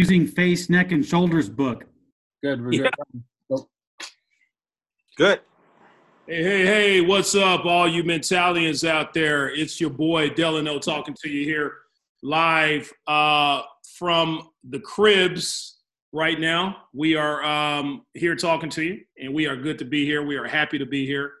using 0.00 0.26
face, 0.26 0.70
neck, 0.70 0.92
and 0.92 1.04
shoulders 1.04 1.50
book. 1.50 1.84
Good. 2.42 2.64
We're 2.64 2.72
Yeah. 2.72 2.90
good. 3.50 3.60
Good. 5.16 5.40
Hey, 6.26 6.42
hey, 6.42 6.64
hey, 6.64 7.00
what's 7.02 7.34
up, 7.34 7.66
all 7.66 7.86
you 7.86 8.02
mentalians 8.02 8.88
out 8.88 9.12
there? 9.12 9.50
It's 9.54 9.78
your 9.78 9.90
boy 9.90 10.30
Delano 10.30 10.78
talking 10.78 11.14
to 11.22 11.28
you 11.28 11.44
here 11.44 11.74
live 12.22 12.90
uh, 13.06 13.60
from 13.98 14.48
the 14.64 14.80
cribs 14.80 15.82
right 16.12 16.40
now. 16.40 16.84
We 16.94 17.16
are 17.16 17.44
um, 17.44 18.06
here 18.14 18.36
talking 18.36 18.70
to 18.70 18.82
you, 18.82 19.00
and 19.18 19.34
we 19.34 19.46
are 19.46 19.56
good 19.56 19.78
to 19.80 19.84
be 19.84 20.06
here. 20.06 20.22
We 20.22 20.36
are 20.36 20.46
happy 20.46 20.78
to 20.78 20.86
be 20.86 21.04
here. 21.04 21.32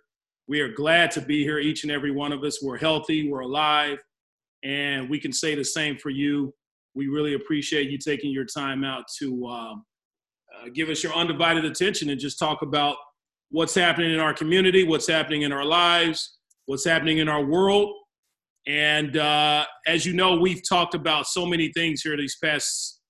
We 0.48 0.60
are 0.60 0.68
glad 0.70 1.10
to 1.12 1.22
be 1.22 1.44
here, 1.44 1.60
each 1.60 1.84
and 1.84 1.92
every 1.92 2.10
one 2.10 2.32
of 2.32 2.44
us. 2.44 2.62
We're 2.62 2.76
healthy, 2.76 3.30
we're 3.30 3.40
alive, 3.40 4.00
and 4.62 5.08
we 5.08 5.18
can 5.18 5.32
say 5.32 5.54
the 5.54 5.64
same 5.64 5.96
for 5.96 6.10
you. 6.10 6.52
We 7.00 7.08
really 7.08 7.32
appreciate 7.32 7.88
you 7.88 7.96
taking 7.96 8.30
your 8.30 8.44
time 8.44 8.84
out 8.84 9.04
to 9.20 9.46
um, 9.46 9.84
uh, 10.54 10.68
give 10.74 10.90
us 10.90 11.02
your 11.02 11.14
undivided 11.14 11.64
attention 11.64 12.10
and 12.10 12.20
just 12.20 12.38
talk 12.38 12.60
about 12.60 12.96
what's 13.48 13.74
happening 13.74 14.12
in 14.12 14.20
our 14.20 14.34
community, 14.34 14.84
what's 14.84 15.06
happening 15.06 15.40
in 15.40 15.50
our 15.50 15.64
lives, 15.64 16.36
what's 16.66 16.84
happening 16.84 17.16
in 17.16 17.26
our 17.26 17.42
world. 17.42 17.90
And 18.66 19.16
uh, 19.16 19.64
as 19.86 20.04
you 20.04 20.12
know, 20.12 20.36
we've 20.36 20.60
talked 20.68 20.94
about 20.94 21.26
so 21.26 21.46
many 21.46 21.72
things 21.72 22.02
here 22.02 22.18
these 22.18 22.36
past 22.36 23.00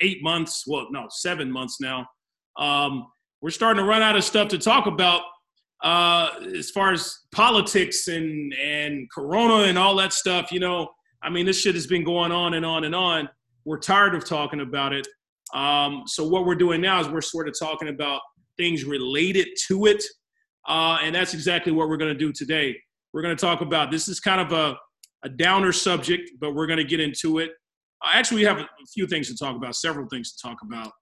eight 0.00 0.24
months. 0.24 0.64
Well, 0.66 0.88
no, 0.90 1.06
seven 1.08 1.48
months 1.48 1.76
now. 1.80 2.04
Um, 2.58 3.06
we're 3.42 3.50
starting 3.50 3.80
to 3.80 3.88
run 3.88 4.02
out 4.02 4.16
of 4.16 4.24
stuff 4.24 4.48
to 4.48 4.58
talk 4.58 4.88
about 4.88 5.22
uh, 5.84 6.30
as 6.52 6.72
far 6.72 6.92
as 6.92 7.16
politics 7.30 8.08
and 8.08 8.52
and 8.54 9.08
Corona 9.14 9.68
and 9.68 9.78
all 9.78 9.94
that 9.98 10.12
stuff. 10.12 10.50
You 10.50 10.58
know, 10.58 10.88
I 11.22 11.30
mean, 11.30 11.46
this 11.46 11.60
shit 11.60 11.74
has 11.74 11.86
been 11.86 12.04
going 12.04 12.32
on 12.32 12.54
and 12.54 12.64
on 12.64 12.84
and 12.84 12.94
on. 12.94 13.28
We're 13.66 13.78
tired 13.78 14.14
of 14.14 14.24
talking 14.24 14.60
about 14.60 14.92
it. 14.92 15.06
Um, 15.52 16.04
so 16.06 16.26
what 16.26 16.46
we're 16.46 16.54
doing 16.54 16.80
now 16.80 17.00
is 17.00 17.08
we're 17.08 17.20
sort 17.20 17.48
of 17.48 17.58
talking 17.58 17.88
about 17.88 18.20
things 18.56 18.84
related 18.84 19.48
to 19.66 19.86
it. 19.86 20.02
Uh, 20.68 20.98
and 21.02 21.14
that's 21.14 21.34
exactly 21.34 21.72
what 21.72 21.88
we're 21.88 21.96
going 21.96 22.12
to 22.12 22.18
do 22.18 22.32
today. 22.32 22.76
We're 23.12 23.22
going 23.22 23.36
to 23.36 23.40
talk 23.40 23.60
about 23.60 23.90
this 23.90 24.06
is 24.06 24.20
kind 24.20 24.40
of 24.40 24.52
a, 24.52 24.76
a 25.24 25.28
downer 25.28 25.72
subject, 25.72 26.30
but 26.40 26.54
we're 26.54 26.68
going 26.68 26.78
to 26.78 26.84
get 26.84 27.00
into 27.00 27.38
it. 27.38 27.50
Uh, 28.04 28.10
actually, 28.12 28.38
we 28.38 28.44
have 28.44 28.58
a, 28.58 28.68
few 28.94 29.06
things 29.06 29.28
to 29.28 29.36
talk 29.36 29.56
about, 29.56 29.74
several 29.74 30.06
things 30.08 30.32
to 30.32 30.48
talk 30.48 30.58
about. 30.62 30.92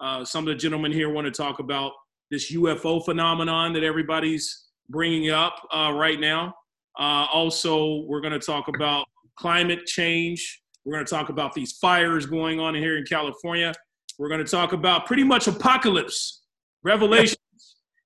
Uh, 0.00 0.24
some 0.24 0.46
of 0.46 0.48
the 0.48 0.54
gentlemen 0.54 0.92
here 0.92 1.10
want 1.10 1.26
to 1.26 1.32
talk 1.32 1.58
about 1.58 1.92
this 2.30 2.52
UFO 2.52 3.04
phenomenon 3.04 3.72
that 3.72 3.82
everybody's 3.82 4.66
bringing 4.88 5.30
up 5.30 5.56
uh, 5.72 5.92
right 5.94 6.20
now. 6.20 6.54
Uh, 6.98 7.26
also, 7.32 8.04
we're 8.06 8.20
going 8.20 8.32
to 8.32 8.38
talk 8.38 8.68
about 8.68 9.04
climate 9.36 9.84
change. 9.86 10.62
We're 10.84 10.94
going 10.94 11.06
to 11.06 11.10
talk 11.10 11.30
about 11.30 11.54
these 11.54 11.72
fires 11.72 12.26
going 12.26 12.60
on 12.60 12.74
here 12.74 12.98
in 12.98 13.04
California. 13.04 13.72
We're 14.18 14.28
going 14.28 14.44
to 14.44 14.50
talk 14.50 14.72
about 14.72 15.06
pretty 15.06 15.24
much 15.24 15.48
apocalypse 15.48 16.42
Revelations, 16.82 17.38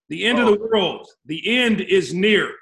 the 0.09 0.25
end 0.25 0.39
of 0.39 0.47
the 0.47 0.69
world. 0.71 1.09
The 1.27 1.43
end 1.59 1.81
is 1.81 2.15
near. 2.15 2.53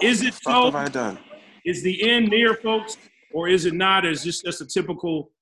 Is 0.00 0.22
it 0.22 0.34
What 0.44 0.54
so? 0.54 0.64
have 0.66 0.76
I 0.76 0.88
done? 0.88 1.18
Is 1.64 1.82
the 1.82 2.08
end 2.08 2.28
near, 2.28 2.54
folks, 2.54 2.96
or 3.34 3.48
is 3.48 3.64
it 3.66 3.74
not? 3.74 4.06
Is 4.06 4.22
this 4.22 4.42
just 4.42 4.60
a 4.60 4.66
typical 4.66 5.32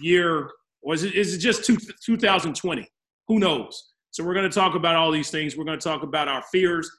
year, 0.00 0.50
or 0.80 0.94
is 0.94 1.04
it, 1.04 1.14
is 1.14 1.34
it 1.34 1.38
just 1.38 1.64
two, 1.64 1.76
2020? 1.76 2.88
Who 3.28 3.38
knows? 3.38 3.92
So 4.10 4.24
we're 4.24 4.32
going 4.32 4.48
to 4.48 4.54
talk 4.54 4.74
about 4.74 4.96
all 4.96 5.10
these 5.10 5.30
things. 5.30 5.54
We're 5.54 5.64
going 5.64 5.78
to 5.78 5.84
talk 5.86 6.02
about 6.02 6.28
our 6.28 6.42
fears. 6.50 6.90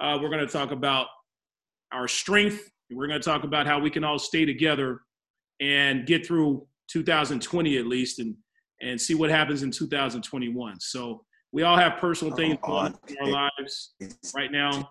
Uh, 0.00 0.18
we're 0.20 0.30
going 0.30 0.44
to 0.44 0.52
talk 0.52 0.72
about 0.72 1.06
our 1.92 2.08
strength. 2.08 2.68
We're 2.90 3.06
going 3.06 3.20
to 3.20 3.24
talk 3.24 3.44
about 3.44 3.68
how 3.68 3.78
we 3.78 3.90
can 3.90 4.02
all 4.02 4.18
stay 4.18 4.44
together 4.44 5.02
and 5.60 6.06
get 6.06 6.26
through 6.26 6.66
2020 6.88 7.78
at 7.78 7.86
least, 7.86 8.18
and 8.18 8.34
and 8.82 9.00
see 9.00 9.14
what 9.14 9.30
happens 9.30 9.62
in 9.62 9.70
2021. 9.70 10.80
So 10.80 11.24
we 11.52 11.62
all 11.62 11.76
have 11.76 11.98
personal 11.98 12.34
things 12.34 12.56
Come 12.64 12.70
going 12.70 12.86
on 12.86 12.92
on. 12.94 13.28
in 13.28 13.34
our 13.34 13.50
lives 13.58 13.94
right 14.34 14.50
now. 14.50 14.90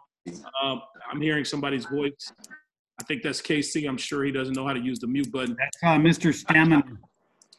Um, 0.63 0.81
I'm 1.09 1.21
hearing 1.21 1.43
somebody's 1.45 1.85
voice. 1.85 2.31
I 2.99 3.03
think 3.05 3.23
that's 3.23 3.41
KC. 3.41 3.87
I'm 3.87 3.97
sure 3.97 4.23
he 4.23 4.31
doesn't 4.31 4.55
know 4.55 4.67
how 4.67 4.73
to 4.73 4.79
use 4.79 4.99
the 4.99 5.07
mute 5.07 5.31
button. 5.31 5.55
That's 5.57 5.77
uh, 5.81 5.97
Mr. 5.97 6.33
Stamina. 6.33 6.83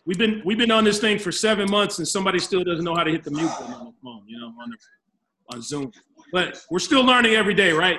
We've 0.06 0.18
been 0.18 0.42
we've 0.44 0.58
been 0.58 0.70
on 0.70 0.84
this 0.84 0.98
thing 0.98 1.18
for 1.18 1.32
seven 1.32 1.70
months, 1.70 1.98
and 1.98 2.06
somebody 2.06 2.38
still 2.38 2.62
doesn't 2.62 2.84
know 2.84 2.94
how 2.94 3.04
to 3.04 3.10
hit 3.10 3.24
the 3.24 3.30
mute 3.30 3.50
button 3.58 3.74
on 3.74 3.86
the 3.86 3.92
phone. 4.02 4.22
You 4.26 4.38
know, 4.38 4.46
on 4.46 4.70
the, 4.70 5.54
on 5.54 5.62
Zoom. 5.62 5.90
But 6.32 6.62
we're 6.70 6.78
still 6.78 7.04
learning 7.04 7.34
every 7.34 7.54
day, 7.54 7.72
right? 7.72 7.98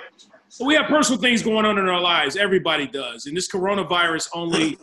So 0.51 0.66
we 0.66 0.75
have 0.75 0.88
personal 0.88 1.17
things 1.17 1.41
going 1.41 1.66
on 1.66 1.78
in 1.78 1.88
our 1.88 2.01
lives. 2.01 2.35
Everybody 2.35 2.85
does, 2.85 3.25
and 3.25 3.38
this 3.38 3.50
coronavirus 3.50 4.28
only 4.35 4.78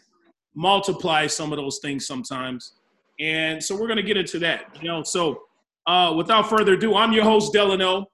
multiplies 0.54 1.34
some 1.34 1.52
of 1.52 1.58
those 1.58 1.80
things 1.80 2.06
sometimes. 2.06 2.74
And 3.18 3.60
so 3.60 3.76
we're 3.76 3.88
gonna 3.88 4.04
get 4.04 4.16
into 4.16 4.38
that. 4.38 4.76
You 4.80 4.86
know, 4.86 5.02
so 5.02 5.40
uh, 5.88 6.14
without 6.16 6.48
further 6.48 6.74
ado, 6.74 6.94
I'm 6.94 7.12
your 7.12 7.24
host 7.24 7.52
Delano. 7.52 8.06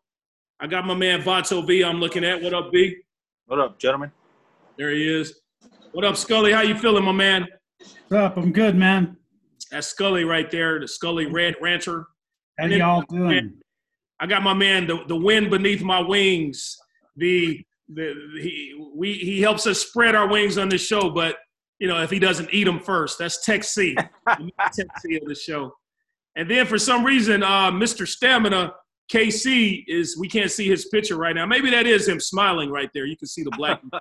I 0.60 0.66
got 0.66 0.86
my 0.86 0.94
man 0.94 1.20
Vato 1.20 1.66
V. 1.66 1.84
I'm 1.84 2.00
looking 2.00 2.24
at. 2.24 2.40
What 2.40 2.54
up, 2.54 2.70
V? 2.72 2.96
What 3.48 3.60
up, 3.60 3.78
gentlemen? 3.78 4.10
There 4.78 4.90
he 4.90 5.06
is. 5.06 5.42
What 5.92 6.06
up, 6.06 6.16
Scully? 6.16 6.52
How 6.52 6.62
you 6.62 6.74
feeling, 6.74 7.04
my 7.04 7.12
man? 7.12 7.46
What's 8.08 8.12
up? 8.12 8.38
I'm 8.38 8.50
good, 8.50 8.76
man. 8.76 9.18
That's 9.70 9.88
Scully 9.88 10.24
right 10.24 10.50
there, 10.50 10.80
the 10.80 10.88
Scully 10.88 11.26
Red 11.26 11.56
Rancher. 11.60 12.06
How 12.58 12.64
And 12.64 12.72
y'all 12.72 13.04
doing? 13.10 13.60
I 14.20 14.26
got 14.26 14.42
my 14.42 14.54
man, 14.54 14.86
the, 14.86 15.04
the 15.06 15.16
wind 15.16 15.50
beneath 15.50 15.82
my 15.82 16.00
wings. 16.00 16.78
The 17.16 17.64
the 17.88 18.14
he 18.40 18.74
we 18.94 19.12
he 19.14 19.40
helps 19.40 19.66
us 19.66 19.78
spread 19.80 20.14
our 20.14 20.28
wings 20.28 20.58
on 20.58 20.68
this 20.68 20.84
show, 20.86 21.10
but 21.10 21.36
you 21.78 21.86
know 21.88 22.00
if 22.02 22.10
he 22.10 22.18
doesn't 22.18 22.48
eat 22.52 22.64
them 22.64 22.80
first, 22.80 23.18
that's 23.18 23.44
Tech 23.44 23.62
C, 23.64 23.94
Tech 23.94 24.86
C 25.00 25.16
of 25.16 25.24
the 25.26 25.34
show. 25.34 25.74
And 26.36 26.50
then 26.50 26.66
for 26.66 26.78
some 26.78 27.04
reason, 27.04 27.42
uh, 27.42 27.70
Mr. 27.70 28.08
Stamina 28.08 28.72
KC 29.12 29.84
is 29.86 30.18
we 30.18 30.28
can't 30.28 30.50
see 30.50 30.66
his 30.68 30.86
picture 30.86 31.16
right 31.16 31.34
now. 31.34 31.46
Maybe 31.46 31.70
that 31.70 31.86
is 31.86 32.08
him 32.08 32.18
smiling 32.18 32.70
right 32.70 32.90
there. 32.94 33.04
You 33.06 33.16
can 33.16 33.28
see 33.28 33.42
the 33.42 33.52
black. 33.56 33.80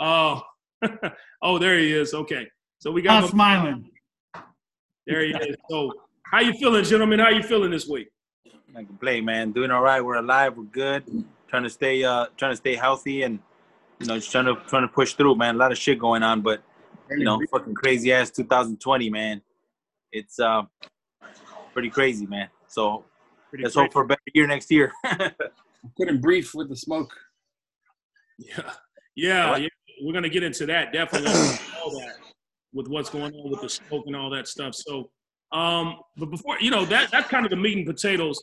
Oh, 0.00 0.40
oh, 1.42 1.58
there 1.58 1.78
he 1.78 1.92
is. 1.92 2.12
Okay, 2.12 2.48
so 2.80 2.90
we 2.90 3.02
got 3.02 3.20
Not 3.20 3.22
my- 3.22 3.28
smiling. 3.56 3.90
there 5.06 5.20
he 5.24 5.30
is. 5.32 5.54
So 5.70 5.92
how 6.24 6.40
you 6.40 6.54
feeling, 6.54 6.82
gentlemen? 6.82 7.20
How 7.20 7.28
you 7.28 7.42
feeling 7.42 7.70
this 7.70 7.86
week? 7.86 8.08
I 8.74 8.82
can 8.82 8.96
play, 8.96 9.20
man. 9.20 9.52
Doing 9.52 9.70
all 9.70 9.82
right. 9.82 10.00
We're 10.00 10.16
alive. 10.16 10.56
We're 10.56 10.64
good. 10.64 11.04
Trying 11.52 11.64
to 11.64 11.70
stay, 11.70 12.02
uh, 12.02 12.28
trying 12.38 12.52
to 12.52 12.56
stay 12.56 12.74
healthy, 12.74 13.24
and 13.24 13.38
you 14.00 14.06
know, 14.06 14.16
just 14.16 14.32
trying 14.32 14.46
to 14.46 14.54
trying 14.66 14.88
to 14.88 14.88
push 14.88 15.12
through, 15.12 15.34
man. 15.36 15.56
A 15.56 15.58
lot 15.58 15.70
of 15.70 15.76
shit 15.76 15.98
going 15.98 16.22
on, 16.22 16.40
but 16.40 16.62
you 17.10 17.24
know, 17.24 17.38
fucking 17.50 17.74
crazy 17.74 18.10
ass 18.10 18.30
2020, 18.30 19.10
man. 19.10 19.42
It's 20.12 20.40
uh, 20.40 20.62
pretty 21.74 21.90
crazy, 21.90 22.24
man. 22.24 22.48
So 22.68 23.04
Pretty 23.50 23.64
let's 23.64 23.74
great. 23.74 23.82
hope 23.84 23.92
for 23.92 24.02
a 24.04 24.06
better 24.06 24.20
year 24.32 24.46
next 24.46 24.70
year. 24.70 24.92
Couldn't 25.98 26.22
breathe 26.22 26.48
with 26.54 26.70
the 26.70 26.76
smoke. 26.76 27.12
Yeah, 28.38 28.72
yeah, 29.14 29.56
yeah. 29.58 29.68
We're 30.02 30.14
gonna 30.14 30.30
get 30.30 30.42
into 30.42 30.64
that 30.64 30.90
definitely. 30.94 31.32
all 31.82 31.90
that 32.00 32.14
with 32.72 32.88
what's 32.88 33.10
going 33.10 33.34
on 33.34 33.50
with 33.50 33.60
the 33.60 33.68
smoke 33.68 34.04
and 34.06 34.16
all 34.16 34.30
that 34.30 34.48
stuff. 34.48 34.74
So, 34.74 35.10
um, 35.52 35.96
but 36.16 36.30
before 36.30 36.56
you 36.60 36.70
know 36.70 36.86
that 36.86 37.10
that's 37.10 37.28
kind 37.28 37.44
of 37.44 37.50
the 37.50 37.58
meat 37.58 37.76
and 37.76 37.86
potatoes. 37.86 38.42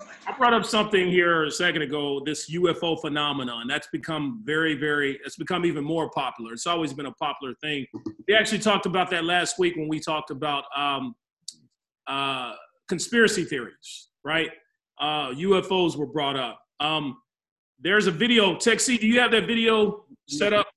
I 0.00 0.32
brought 0.36 0.54
up 0.54 0.64
something 0.64 1.08
here 1.08 1.44
a 1.44 1.50
second 1.50 1.82
ago. 1.82 2.22
This 2.24 2.50
UFO 2.50 3.00
phenomenon 3.00 3.66
that's 3.66 3.88
become 3.88 4.42
very, 4.44 4.74
very. 4.74 5.18
It's 5.24 5.36
become 5.36 5.64
even 5.64 5.82
more 5.82 6.10
popular. 6.10 6.52
It's 6.52 6.66
always 6.66 6.92
been 6.92 7.06
a 7.06 7.12
popular 7.12 7.54
thing. 7.62 7.86
We 8.26 8.34
actually 8.34 8.60
talked 8.60 8.86
about 8.86 9.10
that 9.10 9.24
last 9.24 9.58
week 9.58 9.76
when 9.76 9.88
we 9.88 9.98
talked 9.98 10.30
about 10.30 10.64
um, 10.76 11.14
uh, 12.06 12.52
conspiracy 12.88 13.44
theories, 13.44 14.08
right? 14.24 14.50
Uh, 15.00 15.30
UFOs 15.30 15.96
were 15.96 16.06
brought 16.06 16.36
up. 16.36 16.60
Um, 16.78 17.16
there's 17.80 18.06
a 18.06 18.12
video. 18.12 18.58
C, 18.58 18.98
do 18.98 19.06
you 19.06 19.18
have 19.20 19.30
that 19.32 19.46
video 19.46 20.04
set 20.28 20.52
up? 20.52 20.68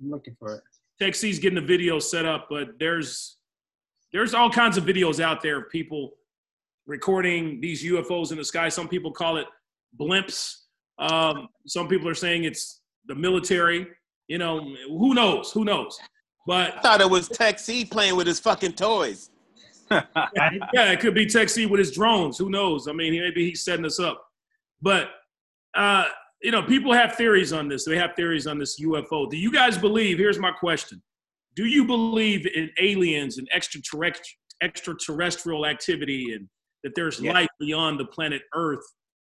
I'm 0.00 0.10
looking 0.10 0.36
for 0.38 0.56
it. 0.56 0.62
Tech 1.00 1.14
C's 1.14 1.38
getting 1.38 1.60
the 1.60 1.66
video 1.66 1.98
set 1.98 2.26
up, 2.26 2.48
but 2.50 2.78
there's 2.78 3.36
there's 4.12 4.34
all 4.34 4.50
kinds 4.50 4.76
of 4.76 4.84
videos 4.84 5.20
out 5.20 5.42
there 5.42 5.58
of 5.58 5.70
people 5.70 6.17
recording 6.88 7.60
these 7.60 7.84
UFOs 7.84 8.32
in 8.32 8.38
the 8.38 8.44
sky. 8.44 8.68
Some 8.68 8.88
people 8.88 9.12
call 9.12 9.36
it 9.36 9.46
blimps. 10.00 10.54
Um, 10.98 11.48
some 11.66 11.86
people 11.86 12.08
are 12.08 12.14
saying 12.14 12.44
it's 12.44 12.80
the 13.06 13.14
military. 13.14 13.86
You 14.26 14.38
know, 14.38 14.74
who 14.88 15.14
knows? 15.14 15.52
Who 15.52 15.64
knows? 15.64 15.96
But 16.46 16.78
I 16.78 16.80
thought 16.80 17.00
it 17.00 17.08
was 17.08 17.28
Tech 17.28 17.58
C 17.58 17.84
playing 17.84 18.16
with 18.16 18.26
his 18.26 18.40
fucking 18.40 18.72
toys. 18.72 19.30
yeah, 19.90 20.90
it 20.90 21.00
could 21.00 21.14
be 21.14 21.26
Tech 21.26 21.48
C 21.48 21.66
with 21.66 21.78
his 21.78 21.92
drones. 21.92 22.38
Who 22.38 22.50
knows? 22.50 22.88
I 22.88 22.92
mean, 22.92 23.12
maybe 23.12 23.48
he's 23.48 23.64
setting 23.64 23.84
us 23.84 24.00
up. 24.00 24.22
But 24.80 25.10
uh, 25.74 26.06
you 26.42 26.50
know, 26.50 26.62
people 26.62 26.92
have 26.92 27.16
theories 27.16 27.52
on 27.52 27.68
this. 27.68 27.84
They 27.84 27.96
have 27.98 28.14
theories 28.16 28.46
on 28.46 28.58
this 28.58 28.80
UFO. 28.80 29.30
Do 29.30 29.36
you 29.36 29.52
guys 29.52 29.76
believe? 29.76 30.18
Here's 30.18 30.38
my 30.38 30.52
question: 30.52 31.02
Do 31.54 31.66
you 31.66 31.84
believe 31.84 32.46
in 32.46 32.70
aliens 32.80 33.38
and 33.38 33.46
extraterrestrial 33.52 34.24
extraterrestrial 34.62 35.66
activity, 35.66 36.32
and 36.34 36.48
that 36.84 36.94
there's 36.94 37.20
Yes. 37.20 37.34
life 37.34 37.48
beyond 37.58 37.98
the 37.98 38.04
planet 38.04 38.42
Earth? 38.54 38.84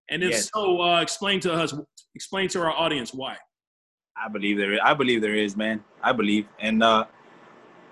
And 0.09 0.23
if 0.23 0.31
Yes. 0.31 0.49
so, 0.53 0.81
uh, 0.81 1.01
explain 1.01 1.39
to 1.41 1.53
us, 1.53 1.73
explain 2.15 2.49
to 2.49 2.61
our 2.61 2.71
audience 2.71 3.13
why. 3.13 3.37
I 4.15 4.27
believe 4.27 4.57
there. 4.57 4.73
Is, 4.73 4.79
I 4.83 4.93
believe 4.93 5.21
there 5.21 5.35
is, 5.35 5.55
man. 5.55 5.83
I 6.01 6.11
believe, 6.11 6.47
and 6.59 6.83
uh, 6.83 7.05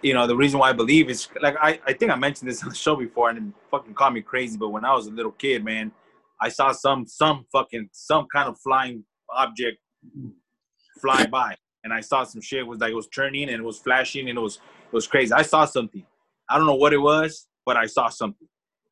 you 0.02 0.14
know, 0.14 0.28
the 0.28 0.36
reason 0.36 0.60
why 0.60 0.70
I 0.70 0.74
believe 0.74 1.10
is 1.10 1.28
like 1.42 1.56
I, 1.62 1.80
I 1.86 1.94
think 1.94 2.12
I 2.12 2.16
mentioned 2.16 2.50
this 2.50 2.64
on 2.64 2.70
the 2.70 2.76
show 2.76 2.96
before, 2.96 3.30
and 3.30 3.38
it 3.38 3.54
fucking 3.72 3.94
called 3.94 4.14
me 4.14 4.22
crazy. 4.22 4.58
But 4.58 4.70
when 4.70 4.84
I 4.84 4.94
was 4.94 5.08
a 5.08 5.12
little 5.12 5.32
kid, 5.32 5.64
man, 5.64 5.92
I 6.42 6.50
saw 6.50 6.72
some 6.72 7.06
some 7.08 7.46
fucking 7.52 7.90
some 7.94 8.28
kind 8.34 8.50
of 8.50 8.60
flying 8.60 9.06
object 9.30 9.78
fly 11.02 11.26
by, 11.28 11.56
and 11.84 11.94
I 11.94 12.02
saw 12.02 12.24
some 12.24 12.42
shit 12.42 12.66
was 12.66 12.80
like 12.80 12.92
it 12.92 12.96
was 12.96 13.08
turning 13.08 13.44
and 13.44 13.60
it 13.62 13.64
was 13.64 13.80
flashing 13.80 14.30
and 14.30 14.38
it 14.38 14.42
was 14.42 14.56
it 14.58 14.94
was 14.94 15.08
crazy. 15.08 15.34
I 15.34 15.44
saw 15.44 15.66
something. 15.66 16.06
I 16.50 16.58
don't 16.58 16.68
know 16.68 16.76
what 16.76 16.94
it 16.94 16.98
was, 16.98 17.48
but 17.66 17.78
I 17.78 17.86
saw 17.86 18.10
something. 18.10 18.48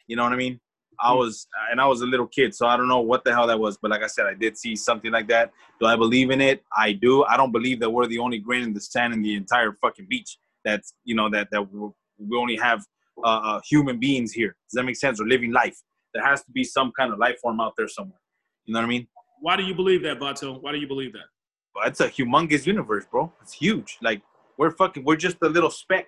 You 0.07 0.15
know 0.15 0.23
what 0.23 0.33
I 0.33 0.37
mean? 0.37 0.59
I 0.99 1.13
was 1.13 1.47
and 1.71 1.81
I 1.81 1.85
was 1.87 2.01
a 2.01 2.05
little 2.05 2.27
kid, 2.27 2.55
so 2.55 2.67
I 2.67 2.77
don't 2.77 2.87
know 2.87 3.01
what 3.01 3.23
the 3.23 3.33
hell 3.33 3.47
that 3.47 3.59
was. 3.59 3.77
But 3.77 3.91
like 3.91 4.03
I 4.03 4.07
said, 4.07 4.25
I 4.25 4.33
did 4.33 4.57
see 4.57 4.75
something 4.75 5.11
like 5.11 5.27
that. 5.27 5.51
Do 5.79 5.87
I 5.87 5.95
believe 5.95 6.31
in 6.31 6.41
it? 6.41 6.63
I 6.75 6.93
do. 6.93 7.23
I 7.25 7.37
don't 7.37 7.51
believe 7.51 7.79
that 7.81 7.89
we're 7.89 8.07
the 8.07 8.19
only 8.19 8.39
grain 8.39 8.63
in 8.63 8.73
the 8.73 8.79
sand 8.79 9.13
in 9.13 9.21
the 9.21 9.35
entire 9.35 9.73
fucking 9.73 10.07
beach. 10.09 10.37
That's 10.63 10.93
you 11.03 11.15
know 11.15 11.29
that 11.29 11.49
that 11.51 11.71
we're, 11.71 11.89
we 12.17 12.37
only 12.37 12.55
have 12.57 12.83
uh, 13.23 13.27
uh, 13.27 13.61
human 13.69 13.99
beings 13.99 14.31
here. 14.31 14.55
Does 14.69 14.75
that 14.75 14.83
make 14.83 14.95
sense? 14.95 15.19
Or 15.19 15.27
living 15.27 15.51
life. 15.51 15.77
There 16.13 16.25
has 16.25 16.43
to 16.43 16.51
be 16.51 16.63
some 16.63 16.91
kind 16.97 17.11
of 17.11 17.19
life 17.19 17.39
form 17.41 17.59
out 17.59 17.73
there 17.77 17.89
somewhere. 17.89 18.19
You 18.65 18.73
know 18.73 18.79
what 18.79 18.85
I 18.85 18.89
mean? 18.89 19.07
Why 19.41 19.57
do 19.57 19.63
you 19.63 19.75
believe 19.75 20.01
that, 20.03 20.19
Vato? 20.19 20.61
Why 20.61 20.71
do 20.71 20.77
you 20.77 20.87
believe 20.87 21.11
that? 21.13 21.25
But 21.73 21.87
it's 21.87 21.99
a 21.99 22.09
humongous 22.09 22.65
universe, 22.65 23.05
bro. 23.11 23.31
It's 23.41 23.53
huge. 23.53 23.97
Like 24.01 24.21
we're 24.57 24.71
fucking. 24.71 25.03
We're 25.03 25.17
just 25.17 25.37
a 25.41 25.49
little 25.49 25.69
speck. 25.69 26.07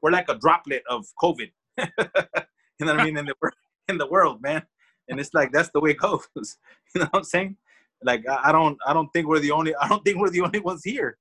We're 0.00 0.10
like 0.10 0.28
a 0.28 0.34
droplet 0.34 0.82
of 0.88 1.06
COVID. 1.22 1.50
you 2.82 2.86
know 2.86 2.94
what 2.94 3.02
I 3.02 3.04
mean? 3.04 3.16
In 3.16 3.26
the 3.26 3.34
wor- 3.40 3.52
in 3.88 3.98
the 3.98 4.06
world, 4.06 4.42
man. 4.42 4.62
And 5.08 5.20
it's 5.20 5.30
like 5.34 5.52
that's 5.52 5.70
the 5.72 5.80
way 5.80 5.90
it 5.90 5.98
goes. 5.98 6.26
You 6.94 7.00
know 7.00 7.08
what 7.10 7.20
I'm 7.20 7.24
saying? 7.24 7.56
Like 8.04 8.28
I 8.28 8.50
I 8.50 8.52
don't. 8.52 8.76
I 8.86 8.92
don't 8.92 9.08
think 9.12 9.26
we're 9.26 9.38
the 9.38 9.50
only. 9.50 9.74
I 9.76 9.88
don't 9.88 10.04
think 10.04 10.18
we're 10.18 10.30
the 10.30 10.42
only 10.42 10.60
ones 10.60 10.82
here. 10.84 11.16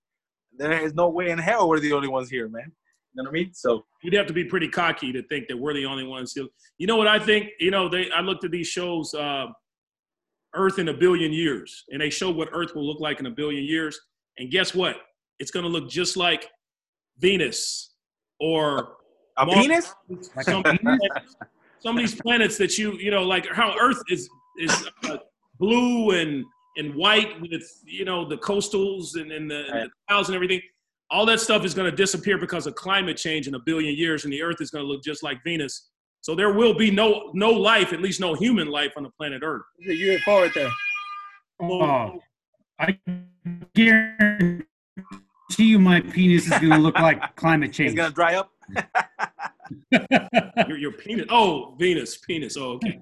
There 0.58 0.74
is 0.74 0.94
no 0.94 1.10
way 1.10 1.30
in 1.30 1.38
hell 1.38 1.70
we're 1.70 1.80
the 1.80 1.94
only 1.94 2.10
ones 2.10 2.30
here, 2.30 2.50
man. 2.50 2.72
You 3.14 3.24
know 3.24 3.30
what 3.30 3.30
I 3.30 3.42
mean? 3.44 3.54
So 3.54 3.86
You'd 4.04 4.14
have 4.16 4.28
to 4.28 4.34
be 4.34 4.44
pretty 4.44 4.68
cocky 4.68 5.12
to 5.12 5.22
think 5.24 5.48
that 5.48 5.58
we're 5.58 5.74
the 5.74 5.86
only 5.86 6.06
ones. 6.06 6.34
Who, 6.34 6.50
you 6.78 6.88
know 6.88 6.98
what 6.98 7.08
I 7.08 7.20
think? 7.20 7.50
You 7.60 7.72
know, 7.72 7.88
they. 7.88 8.12
I 8.12 8.22
looked 8.22 8.44
at 8.44 8.52
these 8.52 8.68
shows, 8.68 9.14
uh, 9.14 9.48
Earth 10.56 10.80
in 10.80 10.90
a 10.90 10.94
billion 10.94 11.32
years, 11.32 11.86
and 11.90 12.02
they 12.02 12.10
show 12.10 12.32
what 12.32 12.50
Earth 12.52 12.76
will 12.76 12.86
look 12.86 13.00
like 13.00 13.20
in 13.20 13.28
a 13.28 13.32
billion 13.32 13.64
years. 13.64 14.00
And 14.38 14.52
guess 14.52 14.74
what? 14.74 14.98
It's 15.40 15.52
going 15.52 15.64
to 15.64 15.70
look 15.70 15.90
just 15.90 16.18
like 16.18 16.50
Venus 17.20 17.94
or 18.40 18.98
a 19.38 19.46
Mars. 19.46 19.60
penis? 19.60 19.94
some, 20.42 20.64
some 21.80 21.98
of 21.98 22.02
these 22.02 22.16
planets 22.16 22.58
that 22.58 22.78
you 22.78 22.94
you 22.94 23.12
know 23.12 23.24
like 23.24 23.48
how 23.48 23.76
Earth 23.80 24.02
is 24.10 24.30
is 24.60 24.88
uh, 25.04 25.18
blue 25.60 26.12
and 26.12 26.46
and 26.78 26.96
white 26.96 27.40
with 27.42 27.64
you 27.86 28.06
know 28.06 28.28
the 28.28 28.38
coastals 28.38 29.16
and, 29.20 29.32
and, 29.32 29.50
the, 29.50 29.66
and 29.74 29.90
the 29.90 29.90
clouds 30.08 30.30
and 30.30 30.36
everything. 30.36 30.62
All 31.10 31.26
that 31.26 31.42
stuff 31.42 31.66
is 31.66 31.74
going 31.74 31.92
to 31.92 31.96
disappear 31.96 32.38
because 32.38 32.68
of 32.68 32.76
climate 32.76 33.18
change 33.18 33.48
in 33.48 33.56
a 33.56 33.60
billion 33.60 33.94
years, 33.96 34.24
and 34.24 34.32
the 34.32 34.42
Earth 34.42 34.62
is 34.62 34.72
going 34.72 34.86
to 34.86 34.88
look 34.90 35.04
just 35.04 35.24
like 35.24 35.44
Venus. 35.44 35.90
So 36.22 36.36
there 36.36 36.54
will 36.54 36.74
be 36.74 36.90
no 36.92 37.32
no 37.34 37.50
life, 37.50 37.94
at 37.94 38.02
least 38.02 38.20
no 38.20 38.34
human 38.34 38.70
life 38.70 38.94
on 38.96 39.04
the 39.04 39.10
planet 39.10 39.42
Earth. 39.44 39.64
There's 39.80 40.00
a 40.00 40.04
UFO 40.04 40.44
right 40.44 40.54
there. 40.54 40.70
Oh, 41.62 42.20
I 42.80 42.98
guarantee 43.76 44.66
you 45.58 45.80
my 45.80 46.02
penis 46.02 46.46
is 46.46 46.52
going 46.52 46.72
to 46.72 46.78
look 46.78 46.96
like 46.96 47.36
climate 47.36 47.74
change. 47.74 47.92
It's 47.92 47.98
gonna 47.98 48.14
dry 48.14 48.36
up. 48.36 48.52
Your, 50.68 50.78
your 50.78 50.92
penis. 50.92 51.26
Oh, 51.30 51.76
Venus, 51.78 52.18
penis. 52.18 52.58
Oh, 52.58 52.74
okay. 52.74 53.02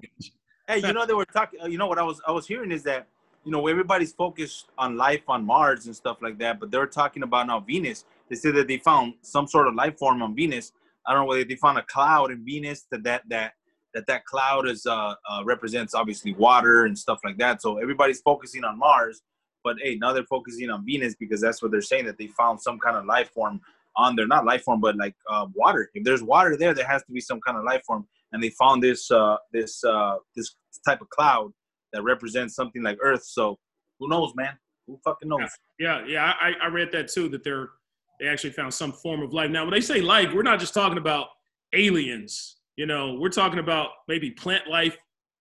Hey, 0.68 0.78
you 0.78 0.92
know 0.92 1.04
they 1.04 1.14
were 1.14 1.24
talking. 1.24 1.60
You 1.70 1.78
know 1.78 1.86
what 1.86 1.98
I 1.98 2.02
was 2.02 2.20
I 2.26 2.30
was 2.30 2.46
hearing 2.46 2.70
is 2.70 2.82
that 2.84 3.08
you 3.44 3.50
know 3.50 3.66
everybody's 3.66 4.12
focused 4.12 4.66
on 4.78 4.96
life 4.96 5.22
on 5.28 5.44
Mars 5.44 5.86
and 5.86 5.96
stuff 5.96 6.18
like 6.22 6.38
that, 6.38 6.60
but 6.60 6.70
they're 6.70 6.86
talking 6.86 7.22
about 7.22 7.48
now 7.48 7.60
Venus. 7.60 8.04
They 8.28 8.36
said 8.36 8.54
that 8.54 8.68
they 8.68 8.78
found 8.78 9.14
some 9.22 9.46
sort 9.46 9.66
of 9.66 9.74
life 9.74 9.98
form 9.98 10.22
on 10.22 10.34
Venus. 10.34 10.72
I 11.06 11.12
don't 11.12 11.22
know 11.22 11.28
whether 11.28 11.44
they 11.44 11.56
found 11.56 11.78
a 11.78 11.82
cloud 11.82 12.30
in 12.30 12.44
Venus 12.44 12.86
that 12.92 13.02
that 13.02 13.22
that 13.28 13.54
that 13.94 14.06
that 14.06 14.24
cloud 14.24 14.68
is 14.68 14.86
uh, 14.86 15.14
uh 15.28 15.42
represents 15.44 15.94
obviously 15.94 16.34
water 16.34 16.84
and 16.84 16.96
stuff 16.96 17.18
like 17.24 17.38
that. 17.38 17.62
So 17.62 17.78
everybody's 17.78 18.20
focusing 18.20 18.62
on 18.62 18.78
Mars, 18.78 19.22
but 19.64 19.76
hey, 19.82 19.96
now 19.96 20.12
they're 20.12 20.24
focusing 20.24 20.70
on 20.70 20.84
Venus 20.86 21.14
because 21.14 21.40
that's 21.40 21.62
what 21.62 21.72
they're 21.72 21.82
saying 21.82 22.06
that 22.06 22.18
they 22.18 22.28
found 22.28 22.60
some 22.60 22.78
kind 22.78 22.96
of 22.96 23.06
life 23.06 23.30
form 23.30 23.60
on 23.96 24.16
there, 24.16 24.26
not 24.26 24.44
life 24.44 24.62
form, 24.62 24.80
but 24.80 24.96
like 24.96 25.14
uh, 25.30 25.46
water. 25.54 25.90
If 25.94 26.04
there's 26.04 26.22
water 26.22 26.56
there, 26.56 26.74
there 26.74 26.86
has 26.86 27.02
to 27.04 27.12
be 27.12 27.20
some 27.20 27.40
kind 27.46 27.58
of 27.58 27.64
life 27.64 27.82
form 27.86 28.06
and 28.32 28.42
they 28.42 28.50
found 28.50 28.82
this 28.82 29.10
uh, 29.10 29.36
this 29.52 29.82
uh, 29.84 30.16
this 30.36 30.54
type 30.86 31.00
of 31.00 31.08
cloud 31.10 31.52
that 31.92 32.02
represents 32.02 32.54
something 32.54 32.82
like 32.82 32.98
Earth. 33.02 33.24
So 33.24 33.58
who 33.98 34.08
knows, 34.08 34.32
man? 34.34 34.56
Who 34.86 34.98
fucking 35.04 35.28
knows? 35.28 35.50
Yeah, 35.78 36.04
yeah, 36.06 36.34
I, 36.40 36.52
I 36.62 36.68
read 36.68 36.90
that 36.92 37.08
too. 37.08 37.28
That 37.28 37.44
they're 37.44 37.70
they 38.18 38.28
actually 38.28 38.50
found 38.50 38.72
some 38.72 38.92
form 38.92 39.22
of 39.22 39.32
life. 39.32 39.50
Now, 39.50 39.64
when 39.64 39.72
they 39.72 39.80
say 39.80 40.00
life, 40.00 40.32
we're 40.34 40.42
not 40.42 40.60
just 40.60 40.74
talking 40.74 40.98
about 40.98 41.28
aliens. 41.72 42.56
You 42.76 42.86
know, 42.86 43.14
we're 43.14 43.30
talking 43.30 43.58
about 43.58 43.88
maybe 44.08 44.30
plant 44.30 44.68
life 44.68 44.96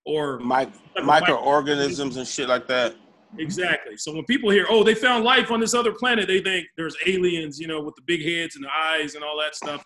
or 0.06 0.40
Mi- 0.40 0.72
microorganisms 1.04 2.18
and 2.18 2.28
shit 2.28 2.50
like 2.50 2.68
that. 2.68 2.96
Exactly. 3.38 3.98
So 3.98 4.14
when 4.14 4.26
people 4.26 4.50
hear, 4.50 4.66
oh, 4.70 4.84
they 4.84 4.96
found 4.96 5.24
life 5.24 5.52
on 5.52 5.60
this 5.60 5.74
other 5.74 5.94
planet, 5.94 6.28
they 6.28 6.42
think 6.42 6.66
there's 6.78 6.96
aliens. 7.06 7.60
You 7.60 7.68
know, 7.68 7.82
with 7.82 7.96
the 7.96 8.02
big 8.04 8.24
heads 8.24 8.56
and 8.56 8.66
the 8.66 8.70
eyes 8.70 9.16
and 9.16 9.24
all 9.24 9.38
that 9.40 9.56
stuff, 9.56 9.84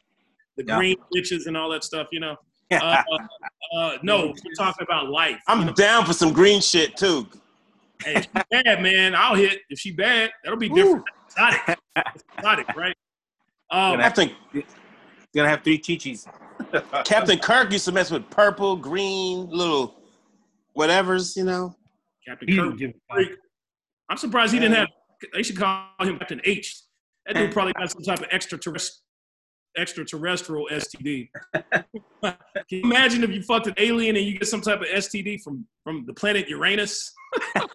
the 0.58 0.64
Yeah. 0.68 0.78
green 0.78 0.96
bitches 1.16 1.48
and 1.48 1.58
all 1.58 1.70
that 1.72 1.84
stuff. 1.84 2.08
You 2.12 2.20
know, 2.22 2.36
uh, 2.72 3.04
uh, 3.76 3.98
no, 4.04 4.28
we're 4.28 4.54
talking 4.58 4.84
about 4.84 5.10
life. 5.10 5.40
I'm 5.48 5.66
know? 5.66 5.74
down 5.74 6.06
for 6.06 6.14
some 6.14 6.34
green 6.34 6.62
shit 6.62 6.96
too. 6.98 7.28
Hey, 8.04 8.22
bad, 8.52 8.82
man, 8.82 9.16
I'll 9.16 9.36
hit. 9.36 9.60
If 9.70 9.80
she 9.80 9.92
bad, 9.92 10.32
that'll 10.44 10.60
be 10.60 10.70
different. 10.70 11.06
Exotic. 11.30 11.80
Exotic, 12.38 12.68
right? 12.76 12.96
Um, 13.72 13.92
Gonna 13.94 14.04
Captain 14.04 14.32
gonna 15.36 15.50
have 15.50 15.64
three 15.64 15.80
chichis. 15.80 16.28
Captain 17.06 17.40
Kirk 17.40 17.72
used 17.72 17.86
to 17.86 17.92
mess 17.92 18.12
with 18.12 18.30
purple, 18.30 18.76
green, 18.76 19.50
little 19.50 19.96
whatever's, 20.74 21.36
you 21.36 21.44
know. 21.44 21.76
Captain 22.28 22.48
He 22.48 22.58
Kirk. 22.58 22.78
give 22.78 22.92
a 22.92 23.14
Freak. 23.14 23.32
I'm 24.10 24.18
surprised 24.18 24.54
he 24.54 24.60
didn't 24.60 24.76
have. 24.76 24.88
They 25.34 25.44
should 25.44 25.58
call 25.58 25.86
him 26.02 26.20
Captain 26.20 26.42
H. 26.44 26.82
That 27.26 27.36
dude 27.36 27.52
probably 27.52 27.74
got 27.74 27.90
some 27.92 28.04
type 28.04 28.20
of 28.20 28.28
extraterrestrial 28.32 29.00
extraterrestrial 29.78 30.68
STD. 30.72 31.30
Can 32.24 32.36
you 32.70 32.82
imagine 32.84 33.24
if 33.24 33.32
you 33.32 33.42
fucked 33.42 33.68
an 33.68 33.74
alien 33.78 34.16
and 34.16 34.26
you 34.26 34.38
get 34.38 34.48
some 34.48 34.62
type 34.62 34.82
of 34.82 34.88
STD 34.88 35.42
from 35.42 35.66
from 35.84 36.06
the 36.06 36.14
planet 36.14 36.48
Uranus? 36.50 37.12
fuck. 37.54 37.72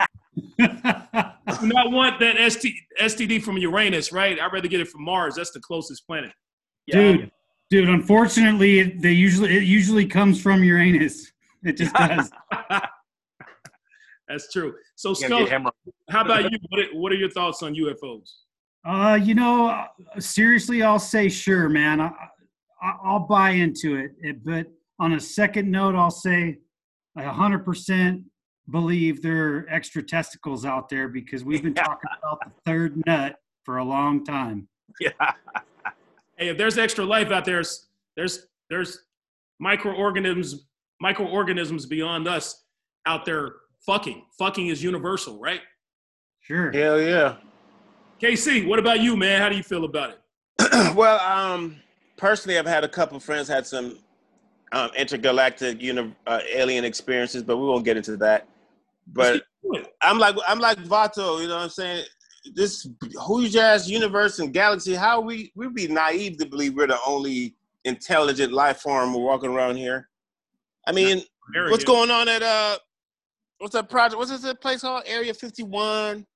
Do 0.58 1.66
not 1.66 1.90
want 1.90 2.20
that 2.20 2.36
ST, 2.52 2.72
STD 3.00 3.42
from 3.42 3.56
Uranus, 3.56 4.12
right? 4.12 4.38
I'd 4.38 4.52
rather 4.52 4.68
get 4.68 4.80
it 4.80 4.88
from 4.88 5.02
Mars. 5.04 5.34
That's 5.36 5.50
the 5.50 5.60
closest 5.60 6.06
planet. 6.06 6.30
dude, 6.88 7.30
dude. 7.70 7.88
Unfortunately, 7.88 8.80
it, 8.80 9.02
they 9.02 9.12
usually 9.12 9.56
it 9.56 9.64
usually 9.64 10.06
comes 10.06 10.40
from 10.40 10.62
Uranus. 10.62 11.32
It 11.64 11.76
just 11.76 11.94
does. 11.96 12.30
That's 14.28 14.52
true. 14.52 14.74
So, 14.94 15.10
You're 15.10 15.28
gonna 15.28 15.28
Scout, 15.28 15.38
get 15.40 15.52
hemorrhoids. 15.52 15.96
how 16.10 16.24
about 16.24 16.50
you? 16.50 16.58
What 16.68 16.80
are, 16.80 16.86
what 16.94 17.12
are 17.12 17.16
your 17.16 17.30
thoughts 17.30 17.62
on 17.62 17.74
UFOs? 17.74 18.30
Uh, 18.86 19.18
you 19.22 19.34
know, 19.34 19.68
uh, 19.68 19.86
seriously, 20.20 20.82
I'll 20.82 20.98
say 20.98 21.28
sure, 21.28 21.68
man. 21.68 22.00
I, 22.00 22.10
I, 22.82 22.92
I'll 23.04 23.26
buy 23.26 23.50
into 23.50 23.96
it. 23.96 24.12
it. 24.20 24.44
But 24.44 24.66
on 24.98 25.14
a 25.14 25.20
second 25.20 25.70
note, 25.70 25.94
I'll 25.94 26.10
say 26.10 26.58
I 27.16 27.22
100% 27.22 28.22
believe 28.70 29.22
there 29.22 29.56
are 29.56 29.66
extra 29.70 30.02
testicles 30.02 30.64
out 30.64 30.88
there 30.88 31.08
because 31.08 31.44
we've 31.44 31.62
been 31.62 31.74
talking 31.74 32.10
about 32.22 32.40
the 32.44 32.50
third 32.64 33.02
nut 33.06 33.36
for 33.64 33.78
a 33.78 33.84
long 33.84 34.24
time. 34.24 34.68
Yeah. 35.00 35.10
Hey, 36.36 36.48
if 36.48 36.58
there's 36.58 36.78
extra 36.78 37.04
life 37.04 37.30
out 37.30 37.44
there, 37.44 37.56
there's 37.56 37.88
there's 38.16 38.46
there's 38.70 39.00
microorganisms 39.58 40.66
microorganisms 41.00 41.86
beyond 41.86 42.28
us 42.28 42.64
out 43.06 43.24
there 43.24 43.54
fucking. 43.84 44.24
Fucking 44.38 44.68
is 44.68 44.82
universal, 44.82 45.38
right? 45.38 45.60
Sure. 46.40 46.70
Hell 46.70 47.00
yeah. 47.00 47.36
KC, 48.20 48.66
what 48.66 48.78
about 48.78 49.00
you, 49.00 49.16
man? 49.16 49.40
How 49.40 49.48
do 49.48 49.56
you 49.56 49.62
feel 49.62 49.84
about 49.84 50.10
it? 50.10 50.94
well, 50.96 51.20
um, 51.20 51.76
personally, 52.16 52.58
I've 52.58 52.66
had 52.66 52.84
a 52.84 52.88
couple 52.88 53.20
friends 53.20 53.48
had 53.48 53.66
some 53.66 53.98
um, 54.72 54.90
intergalactic 54.96 55.80
uni- 55.80 56.14
uh, 56.26 56.40
alien 56.52 56.84
experiences, 56.84 57.42
but 57.42 57.56
we 57.56 57.64
won't 57.66 57.84
get 57.84 57.96
into 57.96 58.16
that. 58.18 58.48
But 59.06 59.42
I'm 60.02 60.18
like 60.18 60.36
I'm 60.46 60.58
like 60.58 60.78
Vato, 60.78 61.40
you 61.40 61.48
know 61.48 61.56
what 61.56 61.64
I'm 61.64 61.70
saying? 61.70 62.04
This 62.54 62.88
huge 63.26 63.56
ass 63.56 63.88
universe 63.88 64.38
and 64.38 64.52
galaxy, 64.52 64.94
how 64.94 65.20
we 65.20 65.52
we'd 65.54 65.74
be 65.74 65.88
naive 65.88 66.38
to 66.38 66.46
believe 66.46 66.74
we're 66.74 66.86
the 66.86 66.98
only 67.06 67.54
intelligent 67.84 68.52
life 68.52 68.80
form 68.80 69.14
walking 69.14 69.50
around 69.50 69.76
here. 69.76 70.08
I 70.86 70.92
mean, 70.92 71.22
what's 71.68 71.84
going 71.84 72.10
on 72.10 72.28
at 72.28 72.42
uh 72.42 72.78
what's 73.58 73.74
that 73.74 73.88
project? 73.88 74.18
What's 74.18 74.30
this 74.30 74.54
place 74.54 74.80
called? 74.82 75.04
Area 75.06 75.34
51. 75.34 76.26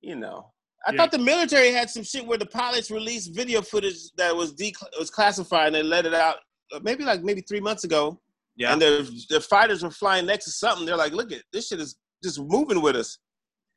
You 0.00 0.16
know. 0.16 0.52
I 0.86 0.90
Yeah. 0.92 0.96
thought 0.96 1.12
the 1.12 1.18
military 1.18 1.70
had 1.70 1.90
some 1.90 2.02
shit 2.02 2.26
where 2.26 2.38
the 2.38 2.46
pilots 2.46 2.90
released 2.90 3.34
video 3.34 3.62
footage 3.62 4.10
that 4.16 4.34
was 4.34 4.52
de- 4.52 4.74
was 4.98 5.10
classified 5.10 5.66
and 5.68 5.76
they 5.76 5.82
let 5.82 6.06
it 6.06 6.14
out 6.14 6.38
uh, 6.72 6.80
maybe 6.82 7.04
like 7.04 7.22
maybe 7.22 7.40
three 7.42 7.60
months 7.60 7.84
ago. 7.84 8.20
Yeah. 8.56 8.72
And 8.72 8.82
their 8.82 9.02
their 9.28 9.40
fighters 9.40 9.82
were 9.82 9.90
flying 9.90 10.26
next 10.26 10.46
to 10.46 10.50
something. 10.50 10.84
They're 10.84 10.96
like, 10.96 11.12
look 11.12 11.32
at 11.32 11.42
this 11.52 11.68
shit 11.68 11.80
is 11.80 11.96
just 12.22 12.40
moving 12.40 12.82
with 12.82 12.96
us. 12.96 13.18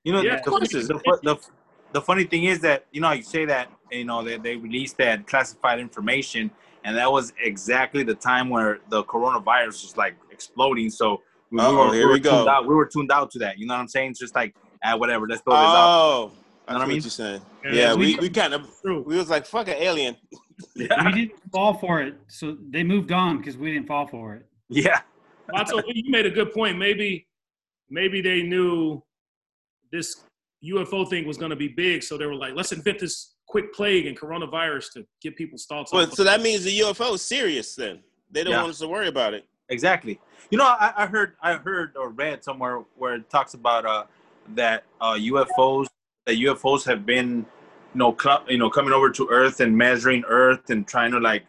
You 0.04 0.13
know, 0.13 0.22
Yeah, 0.22 0.42
the, 0.44 0.51
the, 0.51 0.68
the, 0.68 1.20
the, 1.24 1.39
the 1.94 2.01
funny 2.01 2.25
thing 2.25 2.46
is 2.46 2.60
that 2.62 2.86
you 2.92 3.01
know 3.01 3.12
you 3.12 3.24
say 3.24 3.46
that 3.46 3.70
you 3.92 4.06
know, 4.06 4.24
they, 4.24 4.38
they 4.38 4.56
released 4.56 4.98
that 4.98 5.27
classified 5.27 5.80
information, 5.80 6.51
and 6.84 6.98
that 6.98 7.12
was 7.12 7.34
exactly 7.42 8.04
the 8.04 8.15
time 8.15 8.50
where 8.50 8.80
the 8.89 9.04
coronavirus 9.04 9.84
was 9.84 9.98
like 9.98 10.15
exploding. 10.32 10.89
So 10.89 11.22
we, 11.52 11.58
we 11.58 11.64
Uh-oh, 11.64 11.88
were, 11.88 11.94
here 11.94 12.08
we, 12.08 12.14
we 12.14 12.20
go. 12.20 12.32
tuned 12.38 12.50
out. 12.50 12.68
We 12.68 12.75
were 12.75 12.86
tuned 12.86 13.12
out 13.12 13.32
to 13.32 13.40
that. 13.40 13.58
You 13.58 13.68
know 13.68 13.74
what 13.75 13.82
I'm 13.82 13.88
saying? 13.88 14.12
It's 14.12 14.20
just 14.20 14.36
like, 14.36 14.56
ah, 14.84 14.96
whatever. 14.98 15.28
Let's 15.28 15.42
throw 15.42 15.54
this 15.54 15.62
out. 15.62 15.75
Oh, 15.75 16.32
I 16.68 16.74
know 16.74 16.78
what 16.80 16.84
I 16.84 16.86
what 16.86 16.88
mean? 16.90 17.02
you're 17.02 17.10
saying. 17.10 17.42
Yeah, 17.66 17.72
Yeah, 17.74 17.94
we- 17.94 18.16
we, 18.16 18.20
we 18.22 18.30
kind 18.30 18.54
of 18.54 18.68
we 18.84 19.16
was 19.18 19.30
like 19.30 19.46
fuck 19.46 19.68
an 19.68 19.75
alien. 19.78 20.16
Yeah. 20.74 21.06
we 21.08 21.12
didn't 21.12 21.34
fall 21.52 21.74
for 21.74 22.02
it, 22.02 22.16
so 22.30 22.56
they 22.70 22.82
moved 22.82 23.12
on 23.12 23.40
because 23.40 23.58
we 23.58 23.74
didn't 23.74 23.88
fall 23.88 24.08
for 24.08 24.36
it. 24.36 24.46
yeah. 24.70 25.02
Vato, 25.50 25.84
you 25.88 26.10
made 26.10 26.25
a 26.25 26.30
good 26.30 26.54
point. 26.54 26.78
Maybe, 26.78 27.28
maybe 27.90 28.22
they 28.22 28.42
knew 28.42 29.04
this 29.92 30.22
UFO 30.64 31.10
thing 31.10 31.28
was 31.28 31.38
going 31.38 31.50
to 31.50 31.58
be 31.58 31.68
big, 31.68 32.04
so 32.04 32.18
they 32.18 32.25
were 32.25 32.36
like, 32.36 32.56
"Let's 32.56 32.72
invent 32.72 33.00
this 33.00 33.34
quick 33.48 33.74
plague 33.74 34.08
and 34.08 34.18
coronavirus 34.18 34.94
to 34.94 35.06
get 35.22 35.36
people's 35.36 35.66
thoughts." 35.66 35.92
Well, 35.92 36.04
off 36.08 36.14
so 36.14 36.24
that 36.24 36.42
means 36.42 36.64
the 36.64 36.80
UFO 36.80 37.16
is 37.16 37.22
serious 37.22 37.75
then. 37.75 38.00
They 38.32 38.44
don't 38.46 38.54
Yeah. 38.54 38.62
want 38.62 38.72
us 38.72 38.80
to 38.80 38.88
worry 38.88 39.08
about 39.10 39.34
it. 39.34 39.46
Exactly. 39.69 40.19
You 40.51 40.57
know, 40.57 40.65
I, 40.65 40.93
I 40.95 41.05
heard, 41.07 41.36
I 41.41 41.53
heard 41.53 41.95
or 41.98 42.10
read 42.10 42.43
somewhere 42.43 42.84
where 42.95 43.15
it 43.15 43.29
talks 43.29 43.53
about 43.53 43.86
uh, 43.86 44.03
that 44.53 44.84
uh, 45.01 45.13
UFOs, 45.13 45.88
that 46.25 46.38
UFOs 46.38 46.86
have 46.86 47.05
been, 47.05 47.45
you 47.93 48.00
know, 48.00 48.15
cl- 48.19 48.45
you 48.48 48.57
know, 48.57 48.69
coming 48.69 48.93
over 48.93 49.10
to 49.10 49.27
Earth 49.29 49.60
and 49.60 49.75
measuring 49.75 50.24
Earth 50.27 50.69
and 50.69 50.88
trying 50.88 51.12
to 51.12 51.19
like 51.19 51.45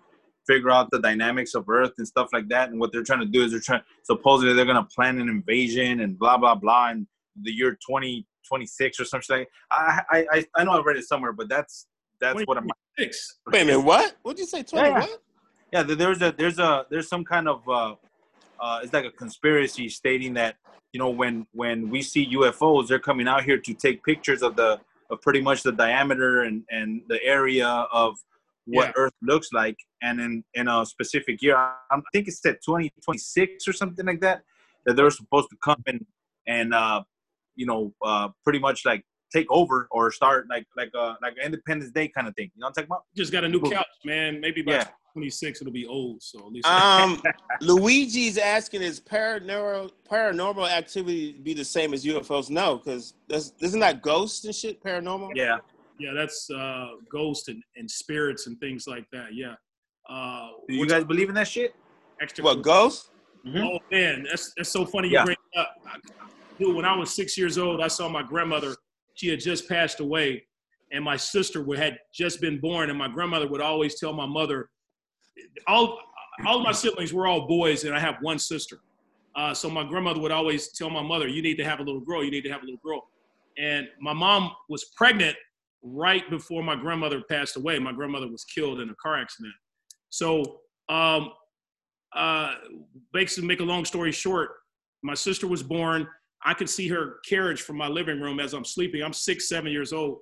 figure 0.47 0.71
out 0.71 0.91
the 0.91 1.01
dynamics 1.01 1.55
of 1.55 1.69
Earth 1.69 1.93
and 1.99 2.07
stuff 2.07 2.29
like 2.33 2.49
that. 2.49 2.71
And 2.71 2.81
what 2.81 2.93
they're 2.93 3.03
trying 3.03 3.21
to 3.21 3.27
do 3.27 3.43
is 3.43 3.51
they're 3.51 3.61
trying, 3.61 3.83
supposedly 4.03 4.55
they're 4.55 4.65
gonna 4.65 4.85
plan 4.85 5.21
an 5.21 5.29
invasion 5.29 6.01
and 6.01 6.19
blah 6.19 6.39
blah 6.39 6.55
blah 6.55 6.91
in 6.91 7.07
the 7.43 7.51
year 7.51 7.73
2026 7.73 9.01
or 9.01 9.05
something. 9.05 9.39
Like 9.39 9.49
I, 9.71 10.03
I, 10.11 10.27
I, 10.33 10.45
I 10.55 10.65
know 10.65 10.73
I 10.73 10.83
read 10.83 10.97
it 10.97 11.05
somewhere, 11.05 11.33
but 11.33 11.49
that's 11.49 11.87
that's 12.21 12.47
what 12.47 12.57
I'm. 12.57 12.69
six. 12.99 13.39
Wait 13.53 13.63
a 13.63 13.65
minute, 13.65 13.81
what? 13.81 14.17
What'd 14.23 14.39
you 14.39 14.47
say? 14.47 14.63
Twenty 14.63 14.89
Yeah. 14.89 15.01
what? 15.01 15.23
Yeah, 15.73 15.83
there's 15.83 16.23
a 16.23 16.33
there's 16.37 16.59
a 16.59 16.87
there's 16.91 17.09
some 17.09 17.25
kind 17.25 17.49
of 17.49 17.69
uh, 17.69 17.95
uh, 18.61 18.81
it's 18.83 18.93
like 18.93 19.05
a 19.05 19.11
conspiracy 19.11 19.89
stating 19.89 20.35
that 20.35 20.57
you 20.93 21.01
know 21.01 21.11
when 21.11 21.47
when 21.53 21.91
we 21.91 22.03
see 22.03 22.35
UFOs, 22.35 22.89
they're 22.89 22.99
coming 22.99 23.27
out 23.27 23.45
here 23.45 23.59
to 23.59 23.75
take 23.75 24.05
pictures 24.05 24.43
of 24.43 24.57
the 24.57 24.81
of 25.11 25.21
pretty 25.23 25.41
much 25.41 25.63
the 25.63 25.73
diameter 25.73 26.43
and 26.43 26.63
and 26.71 27.03
the 27.09 27.23
area 27.25 27.67
of 27.93 28.15
what 28.67 28.87
Yeah. 28.87 28.93
Earth 28.97 29.13
looks 29.23 29.53
like, 29.53 29.77
and 30.03 30.21
in 30.21 30.45
in 30.55 30.69
a 30.69 30.87
specific 30.87 31.43
year, 31.43 31.57
I 31.57 31.75
I 31.91 32.01
think 32.13 32.29
it 32.29 32.33
said 32.35 32.59
2026 32.65 33.67
or 33.69 33.73
something 33.73 34.07
like 34.07 34.21
that, 34.21 34.43
that 34.85 34.97
they're 34.97 35.11
supposed 35.11 35.49
to 35.51 35.57
come 35.65 35.83
and 35.87 36.07
and 36.47 36.75
uh, 36.75 37.03
you 37.57 37.67
know 37.67 37.93
uh, 38.05 38.29
pretty 38.45 38.61
much 38.61 38.85
like 38.85 39.05
take 39.33 39.47
over 39.51 39.89
or 39.91 40.13
start 40.13 40.47
like 40.49 40.67
like 40.77 40.91
uh 40.97 41.15
like 41.21 41.33
an 41.39 41.47
Independence 41.47 41.91
Day 41.91 42.07
kind 42.07 42.29
of 42.29 42.37
thing. 42.37 42.51
You 42.55 42.61
know 42.61 42.67
what 42.67 42.69
I'm 42.69 42.75
talking 42.75 42.89
about? 42.89 43.03
Just 43.17 43.33
got 43.33 43.43
a 43.43 43.49
new 43.49 43.61
couch, 43.61 43.87
man. 44.05 44.41
Maybe 44.41 44.63
by 44.63 44.73
Yeah. 44.73 44.89
26 45.21 45.63
it'll 45.63 45.73
be 45.73 45.87
old. 45.87 46.23
So 46.23 46.41
at 46.41 46.53
least 46.53 46.69
Um, 46.69 47.23
Luigi's 47.63 48.37
asking, 48.37 48.83
is 48.83 49.01
paranormal 49.01 49.91
paranormal 50.11 50.69
activity 50.71 51.33
be 51.33 51.55
the 51.55 51.65
same 51.65 51.95
as 51.95 52.05
UFOs? 52.05 52.51
No, 52.51 52.77
because 52.77 53.15
isn't 53.31 53.81
that 53.81 54.03
ghosts 54.03 54.45
and 54.45 54.55
shit 54.55 54.83
paranormal? 54.85 55.31
Yeah. 55.35 55.57
yeah, 55.99 56.13
that's 56.15 56.51
uh, 56.51 56.89
ghosts 57.11 57.49
and, 57.49 57.63
and 57.77 57.91
spirits 57.91 58.47
and 58.47 58.61
things 58.61 58.87
like 58.87 59.07
that. 59.13 59.35
Yeah. 59.35 59.55
Uh, 60.09 60.49
Do 60.69 60.75
you 60.75 60.87
guys 60.87 61.05
believe 61.05 61.31
in 61.31 61.35
that 61.37 61.49
shit? 61.49 61.75
extra? 62.21 62.45
What 62.45 62.61
ghosts? 62.63 63.11
Oh 63.57 63.79
man, 63.91 64.27
that's 64.29 64.53
that's 64.57 64.71
so 64.71 64.85
funny 64.85 65.09
you 65.09 65.15
Yeah. 65.15 65.25
bring 65.25 65.37
it 65.53 65.59
up. 65.61 65.71
Dude, 66.59 66.75
when 66.77 66.85
I 66.85 66.95
was 66.95 67.15
six 67.15 67.39
years 67.39 67.57
old, 67.59 67.81
I 67.81 67.89
saw 67.89 68.07
my 68.09 68.23
grandmother. 68.23 68.75
She 69.15 69.29
had 69.29 69.41
just 69.41 69.67
passed 69.69 70.01
away, 70.01 70.43
and 70.93 71.03
my 71.03 71.17
sister 71.17 71.65
had 71.75 71.99
just 72.13 72.41
been 72.43 72.59
born. 72.61 72.91
And 72.91 72.99
my 72.99 73.09
grandmother 73.09 73.47
would 73.49 73.61
always 73.63 73.99
tell 74.01 74.13
my 74.13 74.27
mother, 74.27 74.69
all 75.67 75.99
all 76.47 76.63
my 76.63 76.73
siblings 76.73 77.13
were 77.13 77.27
all 77.27 77.47
boys, 77.47 77.85
and 77.85 77.95
I 77.95 78.01
have 78.01 78.17
one 78.21 78.39
sister. 78.39 78.81
Uh, 79.35 79.53
so 79.53 79.69
my 79.69 79.85
grandmother 79.85 80.21
would 80.21 80.33
always 80.33 80.69
tell 80.73 80.91
my 80.91 81.03
mother, 81.03 81.29
"You 81.29 81.43
need 81.43 81.57
to 81.57 81.65
have 81.65 81.81
a 81.81 81.83
little 81.83 82.01
girl. 82.01 82.25
You 82.25 82.31
need 82.31 82.45
to 82.45 82.51
have 82.51 82.63
a 82.63 82.65
little 82.65 82.81
girl." 82.85 83.09
And 83.59 83.89
my 84.01 84.13
mom 84.13 84.53
was 84.69 84.85
pregnant 84.97 85.37
right 85.83 86.29
before 86.31 86.63
my 86.63 86.77
grandmother 86.77 87.23
passed 87.29 87.57
away. 87.57 87.79
My 87.79 87.93
grandmother 87.93 88.29
was 88.29 88.45
killed 88.45 88.81
in 88.81 88.91
a 88.91 88.95
car 88.97 89.17
accident. 89.17 89.55
So, 90.11 90.61
um, 90.89 91.33
uh, 92.15 92.55
basically, 93.13 93.47
make 93.47 93.61
a 93.61 93.65
long 93.65 93.85
story 93.85 94.13
short, 94.13 94.51
my 95.03 95.15
sister 95.15 95.47
was 95.47 95.63
born. 95.63 96.07
I 96.45 96.55
could 96.55 96.69
see 96.69 96.89
her 96.89 97.19
carriage 97.29 97.63
from 97.63 97.77
my 97.77 97.89
living 97.89 98.21
room 98.21 98.41
as 98.41 98.53
I'm 98.53 98.65
sleeping. 98.65 99.03
I'm 99.03 99.13
six, 99.13 99.49
seven 99.49 99.73
years 99.73 99.93
old. 99.93 100.19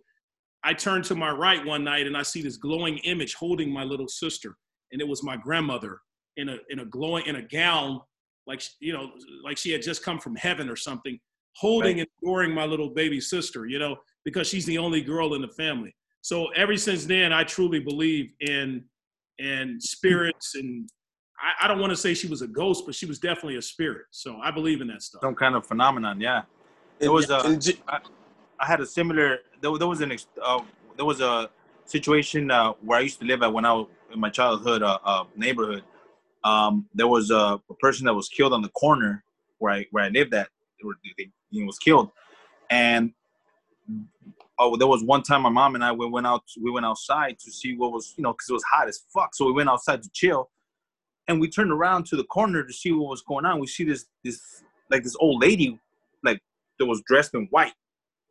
I 0.65 0.73
turned 0.73 1.05
to 1.05 1.15
my 1.15 1.31
right 1.31 1.65
one 1.65 1.85
night 1.85 2.07
and 2.07 2.17
I 2.17 2.23
see 2.23 2.43
this 2.43 2.57
glowing 2.57 2.99
image 2.99 3.35
holding 3.35 3.71
my 3.71 3.85
little 3.85 4.09
sister, 4.09 4.57
and 4.95 5.03
it 5.03 5.09
was 5.09 5.23
my 5.23 5.37
grandmother 5.37 6.01
in 6.39 6.49
a 6.49 6.57
in 6.71 6.79
a 6.79 6.85
glowing 6.87 7.27
in 7.27 7.37
a 7.37 7.43
gown, 7.43 8.01
like 8.47 8.63
you 8.81 8.93
know, 8.95 9.11
like 9.45 9.59
she 9.59 9.71
had 9.73 9.83
just 9.83 10.03
come 10.03 10.19
from 10.19 10.35
heaven 10.37 10.71
or 10.71 10.77
something, 10.77 11.19
holding 11.57 11.99
and 12.01 12.09
adoring 12.23 12.55
my 12.55 12.65
little 12.65 12.89
baby 12.89 13.21
sister. 13.21 13.67
You 13.67 13.79
know, 13.79 13.97
because 14.25 14.47
she's 14.49 14.65
the 14.65 14.79
only 14.79 15.03
girl 15.03 15.35
in 15.35 15.43
the 15.43 15.49
family. 15.49 15.95
So 16.23 16.47
ever 16.53 16.77
since 16.77 17.05
then, 17.05 17.33
I 17.33 17.45
truly 17.45 17.81
believe 17.81 18.33
in 18.41 18.85
in 19.39 19.79
spirits 19.81 20.55
and 20.55 20.89
I, 21.41 21.65
I 21.65 21.69
don't 21.69 21.81
want 21.81 21.91
to 21.91 21.97
say 21.97 22.15
she 22.15 22.29
was 22.29 22.41
a 22.43 22.47
ghost, 22.47 22.85
but 22.87 22.95
she 22.95 23.05
was 23.05 23.19
definitely 23.19 23.57
a 23.57 23.63
spirit. 23.63 24.07
So 24.13 24.39
I 24.43 24.53
believe 24.53 24.81
in 24.81 24.87
that 24.87 25.03
stuff. 25.03 25.23
Some 25.23 25.35
kind 25.35 25.57
of 25.57 25.67
phenomenon, 25.67 26.21
yeah. 26.21 26.43
There 27.01 27.11
was 27.11 27.29
a- 27.31 27.41
And 27.41 27.61
J- 27.61 27.81
I 28.61 28.67
had 28.67 28.81
a 28.81 28.87
similar. 28.87 29.39
There, 29.61 29.77
there 29.77 29.89
was 29.89 30.01
an 30.01 30.13
uh, 30.41 30.61
there 30.97 31.05
was 31.05 31.21
a 31.21 31.51
situation 31.85 32.51
uh, 32.53 32.73
where 32.87 32.99
I 33.01 33.03
used 33.03 33.19
to 33.21 33.27
live 33.27 33.43
at 33.43 33.53
when 33.53 33.65
I 33.65 33.73
was 33.73 33.89
in 34.15 34.21
my 34.21 34.31
childhood 34.31 34.83
uh, 34.83 34.99
uh, 35.05 35.25
neighborhood. 35.37 35.83
Um, 36.45 36.87
there 36.95 37.09
was 37.09 37.31
a, 37.31 37.61
a 37.69 37.75
person 37.81 38.07
that 38.07 38.15
was 38.15 38.29
killed 38.29 38.53
on 38.53 38.63
the 38.63 38.69
corner 38.71 39.25
where 39.59 39.73
I 39.73 39.87
where 39.91 40.05
I 40.05 40.09
lived 40.09 40.33
at. 40.35 40.49
He 41.51 41.65
was 41.65 41.79
killed, 41.79 42.11
and 42.71 43.13
oh, 44.59 44.77
there 44.77 44.87
was 44.87 45.03
one 45.03 45.23
time 45.23 45.43
my 45.43 45.49
mom 45.49 45.75
and 45.75 45.85
I 45.85 45.93
we 45.93 46.07
went 46.07 46.27
out 46.27 46.43
we 46.63 46.71
went 46.71 46.87
outside 46.87 47.39
to 47.41 47.51
see 47.51 47.77
what 47.77 47.93
was 47.93 48.15
you 48.17 48.23
know 48.23 48.33
because 48.33 48.51
it 48.51 48.53
was 48.53 48.65
hot 48.65 48.89
as 48.89 49.01
fuck. 49.13 49.35
So 49.35 49.47
we 49.47 49.53
went 49.53 49.71
outside 49.71 50.03
to 50.03 50.11
chill, 50.13 50.51
and 51.29 51.41
we 51.41 51.49
turned 51.49 51.73
around 51.73 52.07
to 52.07 52.17
the 52.17 52.25
corner 52.25 52.63
to 52.63 52.73
see 52.73 52.93
what 52.93 53.09
was 53.09 53.23
going 53.23 53.47
on. 53.47 53.59
We 53.59 53.67
see 53.67 53.85
this 53.85 54.07
this 54.23 54.63
like 54.91 55.03
this 55.03 55.17
old 55.19 55.41
lady 55.41 55.79
like 56.23 56.41
that 56.79 56.87
was 56.87 57.03
dressed 57.07 57.35
in 57.35 57.47
white, 57.51 57.75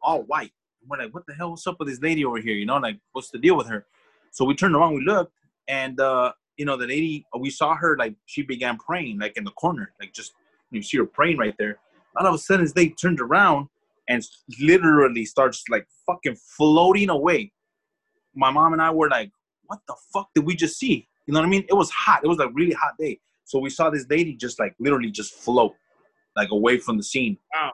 all 0.01 0.21
white. 0.23 0.51
We're 0.87 0.97
like, 0.97 1.13
what 1.13 1.25
the 1.25 1.33
hell? 1.33 1.51
What's 1.51 1.65
up 1.65 1.77
with 1.79 1.87
this 1.87 2.01
lady 2.01 2.25
over 2.25 2.39
here? 2.39 2.53
You 2.53 2.65
know, 2.65 2.77
like 2.77 2.99
what's 3.13 3.31
the 3.31 3.39
deal 3.39 3.57
with 3.57 3.67
her? 3.67 3.85
So 4.31 4.45
we 4.45 4.55
turned 4.55 4.75
around, 4.75 4.95
we 4.95 5.05
looked, 5.05 5.31
and 5.67 5.99
uh, 5.99 6.31
you 6.57 6.65
know, 6.65 6.77
the 6.77 6.87
lady 6.87 7.25
we 7.39 7.49
saw 7.49 7.75
her 7.75 7.97
like 7.97 8.15
she 8.25 8.41
began 8.41 8.77
praying 8.77 9.19
like 9.19 9.37
in 9.37 9.43
the 9.43 9.51
corner, 9.51 9.93
like 9.99 10.13
just 10.13 10.33
you 10.71 10.81
see 10.81 10.97
her 10.97 11.05
praying 11.05 11.37
right 11.37 11.55
there. 11.57 11.77
All 12.17 12.27
of 12.27 12.33
a 12.33 12.37
sudden, 12.37 12.63
as 12.63 12.73
they 12.73 12.89
turned 12.89 13.19
around 13.19 13.67
and 14.09 14.23
literally 14.59 15.25
starts 15.25 15.63
like 15.69 15.87
fucking 16.05 16.35
floating 16.57 17.09
away. 17.09 17.51
My 18.35 18.51
mom 18.51 18.73
and 18.73 18.81
I 18.81 18.91
were 18.91 19.09
like, 19.09 19.31
what 19.65 19.79
the 19.87 19.95
fuck 20.11 20.29
did 20.35 20.45
we 20.45 20.55
just 20.55 20.77
see? 20.77 21.07
You 21.25 21.33
know 21.33 21.39
what 21.39 21.45
I 21.45 21.49
mean? 21.49 21.65
It 21.69 21.73
was 21.73 21.89
hot. 21.91 22.21
It 22.23 22.27
was 22.27 22.39
a 22.39 22.49
really 22.49 22.73
hot 22.73 22.93
day. 22.99 23.19
So 23.45 23.59
we 23.59 23.69
saw 23.69 23.89
this 23.89 24.05
lady 24.09 24.35
just 24.35 24.59
like 24.59 24.75
literally 24.79 25.11
just 25.11 25.33
float 25.33 25.73
like 26.35 26.51
away 26.51 26.79
from 26.79 26.97
the 26.97 27.03
scene. 27.03 27.37
Wow. 27.53 27.71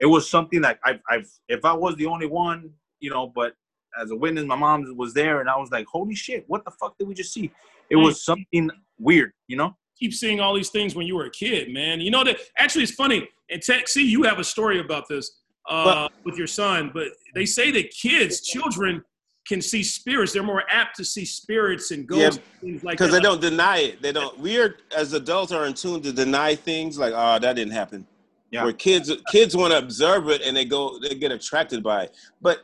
It 0.00 0.06
was 0.06 0.28
something 0.28 0.60
like 0.60 0.78
I've, 0.84 1.00
I've, 1.10 1.30
if 1.48 1.64
I 1.64 1.72
was 1.72 1.96
the 1.96 2.06
only 2.06 2.26
one, 2.26 2.70
you 3.00 3.10
know, 3.10 3.32
but 3.34 3.54
as 4.00 4.10
a 4.10 4.16
witness, 4.16 4.44
my 4.44 4.56
mom 4.56 4.84
was 4.96 5.14
there 5.14 5.40
and 5.40 5.48
I 5.48 5.56
was 5.56 5.70
like, 5.70 5.86
holy 5.86 6.14
shit, 6.14 6.44
what 6.46 6.64
the 6.64 6.70
fuck 6.70 6.96
did 6.98 7.08
we 7.08 7.14
just 7.14 7.32
see? 7.32 7.50
It 7.90 7.96
was 7.96 8.24
something 8.24 8.70
weird, 8.98 9.32
you 9.48 9.56
know? 9.56 9.76
Keep 9.98 10.14
seeing 10.14 10.40
all 10.40 10.54
these 10.54 10.70
things 10.70 10.94
when 10.94 11.06
you 11.06 11.14
were 11.14 11.26
a 11.26 11.30
kid, 11.30 11.72
man. 11.72 12.00
You 12.00 12.10
know 12.10 12.24
that 12.24 12.38
actually 12.58 12.84
it's 12.84 12.94
funny. 12.94 13.28
And 13.50 13.62
Tech, 13.62 13.88
see, 13.88 14.08
you 14.08 14.22
have 14.24 14.38
a 14.38 14.44
story 14.44 14.80
about 14.80 15.08
this 15.08 15.40
uh, 15.68 16.08
with 16.24 16.36
your 16.36 16.46
son, 16.46 16.90
but 16.92 17.08
they 17.34 17.44
say 17.44 17.70
that 17.70 17.90
kids, 17.90 18.40
children, 18.40 19.04
can 19.46 19.60
see 19.60 19.82
spirits. 19.82 20.32
They're 20.32 20.42
more 20.42 20.64
apt 20.70 20.96
to 20.96 21.04
see 21.04 21.24
spirits 21.24 21.90
and 21.90 22.06
ghosts, 22.06 22.40
things 22.60 22.84
like 22.84 22.98
because 22.98 23.12
they 23.12 23.20
don't 23.20 23.40
deny 23.40 23.78
it. 23.78 24.02
They 24.02 24.12
don't. 24.12 24.38
We 24.38 24.60
are 24.60 24.76
as 24.96 25.12
adults 25.12 25.52
are 25.52 25.66
in 25.66 25.74
tune 25.74 26.00
to 26.02 26.12
deny 26.12 26.54
things 26.54 26.98
like, 26.98 27.12
oh, 27.14 27.38
that 27.38 27.54
didn't 27.54 27.72
happen. 27.72 28.06
Yeah. 28.50 28.64
Where 28.64 28.72
kids 28.72 29.10
kids 29.30 29.56
want 29.56 29.72
to 29.72 29.78
observe 29.78 30.28
it 30.28 30.42
and 30.42 30.56
they 30.56 30.64
go 30.64 30.98
they 30.98 31.14
get 31.14 31.32
attracted 31.32 31.82
by 31.82 32.04
it. 32.04 32.16
But 32.40 32.60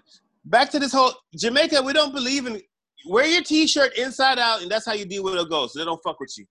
back 0.49 0.71
to 0.71 0.78
this 0.78 0.93
whole 0.93 1.12
Jamaica, 1.37 1.83
we 1.83 1.93
don't 1.93 2.12
believe 2.12 2.47
in 2.47 2.61
wear 3.07 3.26
your 3.26 3.43
t-shirt 3.43 3.97
inside 3.97 4.38
out 4.38 4.62
and 4.62 4.71
that's 4.71 4.85
how 4.85 4.93
you 4.93 5.05
deal 5.05 5.23
with 5.23 5.35
a 5.35 5.47
ghost. 5.47 5.75
They 5.76 5.85
don't 5.85 6.00
fuck 6.02 6.19
with 6.21 6.35
you. 6.37 6.47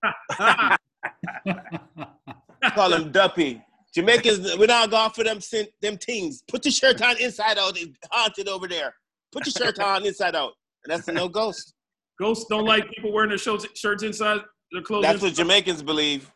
Call 2.73 2.89
them 2.89 3.11
duppy. 3.11 3.61
Jamaicans, 3.93 4.57
we're 4.57 4.67
not 4.67 4.89
going 4.91 5.11
for 5.11 5.23
them 5.23 5.41
sin- 5.41 5.67
them 5.81 5.97
things. 5.97 6.43
Put 6.47 6.65
your 6.65 6.71
shirt 6.71 7.01
on 7.01 7.17
inside 7.17 7.57
out. 7.57 7.77
It's 7.77 7.97
haunted 8.11 8.47
over 8.47 8.67
there. 8.67 8.93
Put 9.31 9.45
your 9.45 9.53
shirt 9.53 9.79
on 9.79 10.05
inside 10.05 10.35
out. 10.35 10.53
And 10.83 10.93
that's 10.93 11.07
a 11.07 11.11
no 11.11 11.27
ghost. 11.27 11.73
Ghosts 12.19 12.45
don't 12.49 12.65
like 12.65 12.89
people 12.91 13.11
wearing 13.11 13.29
their 13.29 13.37
shirts, 13.37 13.65
shirts 13.75 14.03
inside 14.03 14.41
their 14.71 14.81
clothes. 14.81 15.03
That's 15.03 15.21
what. 15.21 15.33
Jamaicans 15.33 15.83
believe. 15.83 16.31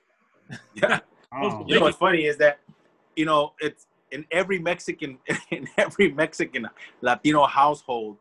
Yeah. 0.75 0.99
Oh. 1.33 1.63
You 1.65 1.75
know 1.75 1.83
what's 1.83 1.95
oh. 1.95 2.07
funny 2.07 2.25
is 2.25 2.35
that, 2.39 2.59
you 3.15 3.23
know, 3.23 3.53
it's 3.61 3.87
in 4.11 4.25
every 4.31 4.59
Mexican, 4.59 5.17
in 5.51 5.67
every 5.77 6.11
Mexican 6.11 6.67
Latino 7.01 7.45
household, 7.45 8.17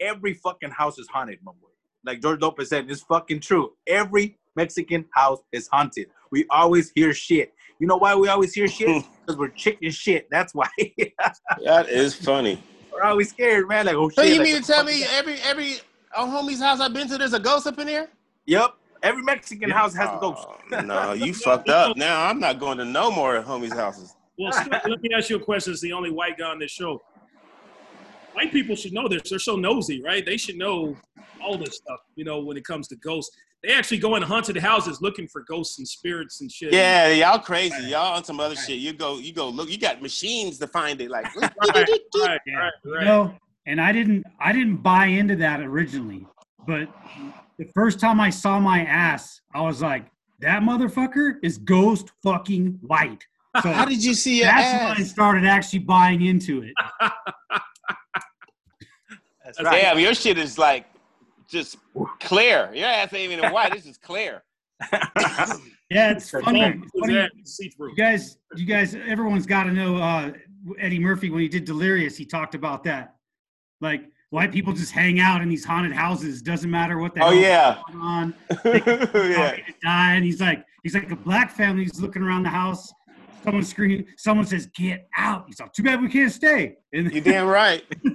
every 0.00 0.34
fucking 0.34 0.70
house 0.70 0.98
is 0.98 1.08
haunted, 1.08 1.38
my 1.42 1.52
boy. 1.52 1.68
Like 2.04 2.20
George 2.20 2.40
Lopez 2.40 2.70
said, 2.70 2.90
it's 2.90 3.02
fucking 3.02 3.40
true. 3.40 3.72
Every 3.86 4.38
Mexican 4.56 5.04
house 5.14 5.38
is 5.52 5.68
haunted. 5.68 6.08
We 6.30 6.46
always 6.50 6.90
hear 6.94 7.12
shit. 7.12 7.52
You 7.78 7.86
know 7.86 7.96
why 7.96 8.14
we 8.14 8.28
always 8.28 8.52
hear 8.54 8.68
shit? 8.68 9.04
Because 9.22 9.38
we're 9.38 9.48
chicken 9.50 9.92
shit. 9.92 10.26
That's 10.32 10.52
why. 10.52 10.68
That 11.64 11.88
is 11.88 12.12
funny. 12.12 12.60
we're 12.92 13.04
always 13.04 13.28
scared, 13.28 13.68
man. 13.68 13.86
Like, 13.86 13.94
oh 13.94 14.08
shit. 14.08 14.16
So 14.16 14.22
you 14.22 14.38
like, 14.38 14.42
mean 14.42 14.60
to 14.60 14.66
tell 14.66 14.82
me 14.82 15.00
that. 15.00 15.12
every 15.12 15.36
every 15.42 15.74
a 16.16 16.24
homie's 16.24 16.60
house 16.60 16.80
I've 16.80 16.92
been 16.92 17.08
to, 17.08 17.18
there's 17.18 17.34
a 17.34 17.40
ghost 17.40 17.68
up 17.68 17.78
in 17.78 17.86
here? 17.86 18.08
Yep. 18.46 18.74
Every 19.04 19.22
Mexican 19.22 19.70
house 19.70 19.94
has 19.94 20.08
a 20.08 20.18
ghost. 20.20 20.46
Oh, 20.72 20.80
no, 20.80 21.12
you 21.12 21.34
fucked 21.34 21.68
up. 21.68 21.96
Now 21.96 22.26
I'm 22.28 22.38
not 22.38 22.58
going 22.58 22.78
to 22.78 22.84
no 22.84 23.10
more 23.10 23.40
homies' 23.42 23.74
houses. 23.74 24.14
Well, 24.38 24.52
Scott, 24.64 24.88
let 24.88 25.02
me 25.02 25.10
ask 25.14 25.30
you 25.30 25.36
a 25.36 25.40
question. 25.40 25.72
As 25.72 25.80
the 25.80 25.92
only 25.92 26.10
white 26.10 26.38
guy 26.38 26.50
on 26.50 26.58
this 26.58 26.70
show, 26.70 27.00
white 28.32 28.52
people 28.52 28.76
should 28.76 28.92
know 28.92 29.08
this. 29.08 29.22
They're 29.28 29.38
so 29.38 29.56
nosy, 29.56 30.02
right? 30.02 30.24
They 30.24 30.36
should 30.36 30.56
know 30.56 30.96
all 31.42 31.58
this 31.58 31.76
stuff. 31.76 32.00
You 32.16 32.24
know, 32.24 32.40
when 32.40 32.56
it 32.56 32.64
comes 32.64 32.88
to 32.88 32.96
ghosts, 32.96 33.36
they 33.62 33.72
actually 33.72 33.98
go 33.98 34.16
in 34.16 34.22
haunted 34.22 34.56
houses 34.56 35.00
looking 35.00 35.28
for 35.28 35.42
ghosts 35.42 35.78
and 35.78 35.86
spirits 35.86 36.40
and 36.40 36.50
shit. 36.50 36.72
Yeah, 36.72 37.08
y'all 37.08 37.38
crazy. 37.38 37.90
Y'all 37.90 38.16
on 38.16 38.24
some 38.24 38.40
other 38.40 38.56
shit. 38.56 38.78
You 38.78 38.92
go, 38.92 39.18
you 39.18 39.32
go 39.32 39.48
look. 39.48 39.70
You 39.70 39.78
got 39.78 40.02
machines 40.02 40.58
to 40.58 40.66
find 40.66 41.00
it. 41.00 41.10
Like, 41.10 41.32
right, 41.36 41.50
right, 41.74 42.40
right, 42.46 42.72
You 42.84 43.00
know, 43.04 43.34
and 43.66 43.80
I 43.80 43.92
didn't 43.92 44.24
I 44.40 44.52
didn't 44.52 44.78
buy 44.78 45.06
into 45.06 45.36
that 45.36 45.60
originally, 45.60 46.26
but 46.66 46.88
the 47.58 47.66
first 47.74 48.00
time 48.00 48.20
I 48.20 48.30
saw 48.30 48.58
my 48.58 48.84
ass, 48.84 49.40
I 49.54 49.60
was 49.60 49.80
like, 49.80 50.06
that 50.40 50.62
motherfucker 50.62 51.34
is 51.42 51.58
ghost 51.58 52.10
fucking 52.24 52.80
white. 52.82 53.24
So 53.60 53.70
how 53.70 53.84
did 53.84 54.02
you 54.02 54.14
see 54.14 54.38
your 54.38 54.46
that's 54.46 54.82
when 54.82 54.92
I 54.92 55.06
started 55.06 55.44
actually 55.44 55.80
buying 55.80 56.22
into 56.22 56.62
it. 56.62 56.72
That's 59.44 59.62
right. 59.62 59.82
Damn, 59.82 59.98
your 59.98 60.14
shit 60.14 60.38
is 60.38 60.56
like 60.56 60.86
just 61.48 61.76
clear. 62.20 62.70
Your 62.72 62.86
ass 62.86 63.12
ain't 63.12 63.32
even 63.32 63.52
white. 63.52 63.72
This 63.72 63.84
is 63.86 63.98
clear. 63.98 64.42
Yeah, 65.92 66.12
it's 66.12 66.30
funny. 66.30 66.62
It's 66.62 66.90
funny. 66.98 67.28
You 67.78 67.96
guys, 67.96 68.38
you 68.56 68.64
guys, 68.64 68.94
everyone's 68.94 69.44
got 69.44 69.64
to 69.64 69.72
know 69.72 69.96
uh, 69.96 70.32
Eddie 70.78 70.98
Murphy 70.98 71.28
when 71.28 71.42
he 71.42 71.48
did 71.48 71.66
Delirious. 71.66 72.16
He 72.16 72.24
talked 72.24 72.54
about 72.54 72.82
that, 72.84 73.16
like 73.82 74.04
white 74.30 74.52
people 74.52 74.72
just 74.72 74.92
hang 74.92 75.20
out 75.20 75.42
in 75.42 75.50
these 75.50 75.64
haunted 75.66 75.92
houses. 75.92 76.40
Doesn't 76.40 76.70
matter 76.70 76.98
what 76.98 77.14
the 77.14 77.22
Oh 77.22 77.30
hell's 77.30 77.42
yeah, 77.42 77.78
going 77.88 78.00
on. 78.00 78.34
yeah. 78.64 79.56
die, 79.84 80.14
and 80.14 80.24
he's 80.24 80.40
like, 80.40 80.64
he's 80.82 80.94
like 80.94 81.10
a 81.10 81.16
black 81.16 81.50
family. 81.50 81.82
He's 81.82 82.00
looking 82.00 82.22
around 82.22 82.44
the 82.44 82.48
house. 82.48 82.90
Someone 83.44 83.64
screaming. 83.64 84.06
Someone 84.16 84.46
says, 84.46 84.66
"Get 84.66 85.08
out!" 85.16 85.44
He's 85.46 85.60
like, 85.60 85.72
"Too 85.72 85.82
bad 85.82 86.00
we 86.00 86.08
can't 86.08 86.30
stay." 86.30 86.76
And 86.92 87.12
You 87.12 87.20
damn 87.20 87.46
right. 87.46 87.84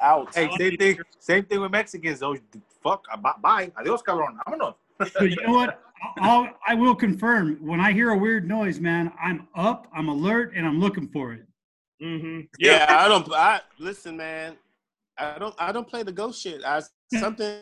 Out. 0.00 0.34
hey, 0.34 0.50
same 0.58 0.76
thing. 0.76 0.98
Same 1.18 1.44
thing 1.44 1.60
with 1.60 1.70
Mexicans. 1.70 2.22
Oh, 2.22 2.36
fuck. 2.82 3.04
Bye. 3.22 3.32
bye. 3.40 3.72
Adios, 3.76 4.02
cabrón. 4.02 4.36
Vámonos. 4.46 4.74
so 5.12 5.24
you 5.24 5.36
know 5.46 5.52
what? 5.52 5.80
I'll, 6.18 6.48
I 6.66 6.74
will 6.74 6.94
confirm. 6.94 7.58
When 7.64 7.80
I 7.80 7.92
hear 7.92 8.10
a 8.10 8.16
weird 8.16 8.48
noise, 8.48 8.80
man, 8.80 9.12
I'm 9.22 9.46
up, 9.54 9.86
I'm 9.94 10.08
alert, 10.08 10.52
and 10.56 10.66
I'm 10.66 10.80
looking 10.80 11.08
for 11.08 11.32
it. 11.32 11.46
Mm-hmm. 12.02 12.40
Yeah, 12.58 12.86
I 12.88 13.06
don't. 13.08 13.32
I 13.32 13.60
listen, 13.78 14.16
man. 14.16 14.56
I 15.18 15.38
don't. 15.38 15.54
I 15.58 15.72
don't 15.72 15.88
play 15.88 16.02
the 16.02 16.12
ghost 16.12 16.42
shit. 16.42 16.64
I 16.64 16.82
something. 17.18 17.60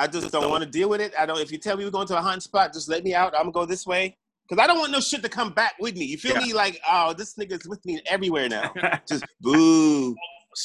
I 0.00 0.06
just 0.06 0.32
don't 0.32 0.48
want 0.48 0.64
to 0.64 0.70
deal 0.70 0.88
with 0.88 1.02
it. 1.02 1.12
I 1.18 1.26
don't. 1.26 1.38
If 1.40 1.52
you 1.52 1.58
tell 1.58 1.76
me 1.76 1.84
we're 1.84 1.90
going 1.90 2.06
to 2.06 2.16
a 2.16 2.22
haunted 2.22 2.42
spot, 2.42 2.72
just 2.72 2.88
let 2.88 3.04
me 3.04 3.14
out. 3.14 3.34
I'm 3.34 3.42
gonna 3.42 3.52
go 3.52 3.66
this 3.66 3.86
way 3.86 4.16
because 4.48 4.62
I 4.62 4.66
don't 4.66 4.78
want 4.78 4.92
no 4.92 5.00
shit 5.00 5.22
to 5.22 5.28
come 5.28 5.52
back 5.52 5.74
with 5.78 5.94
me. 5.94 6.06
You 6.06 6.16
feel 6.16 6.32
Yeah. 6.32 6.46
me? 6.46 6.52
Like, 6.54 6.80
oh, 6.90 7.12
this 7.12 7.34
nigga's 7.34 7.68
with 7.68 7.84
me 7.84 8.00
everywhere 8.06 8.48
now. 8.48 8.72
Just 9.06 9.24
boo. 9.42 10.16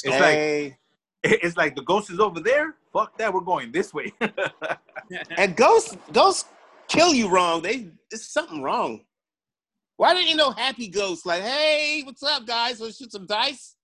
It's 0.05 0.19
like 0.21 0.79
it's 1.23 1.57
like 1.57 1.75
the 1.75 1.81
ghost 1.81 2.09
is 2.09 2.21
over 2.21 2.39
there. 2.39 2.75
Fuck 2.93 3.17
that. 3.17 3.33
We're 3.33 3.41
going 3.41 3.73
this 3.73 3.93
way. 3.93 4.13
and 5.37 5.53
ghosts, 5.57 5.97
ghosts 6.13 6.45
kill 6.87 7.13
you 7.13 7.27
wrong. 7.27 7.61
They, 7.61 7.89
it's 8.11 8.31
something 8.31 8.61
wrong. 8.61 9.01
Why 9.97 10.13
didn't 10.13 10.29
you 10.29 10.37
know 10.37 10.51
happy 10.51 10.87
ghosts? 10.87 11.25
Like, 11.25 11.41
hey, 11.43 12.03
what's 12.05 12.23
up, 12.23 12.45
guys? 12.47 12.79
Let's 12.79 12.97
shoot 12.97 13.11
some 13.11 13.25
dice. 13.25 13.74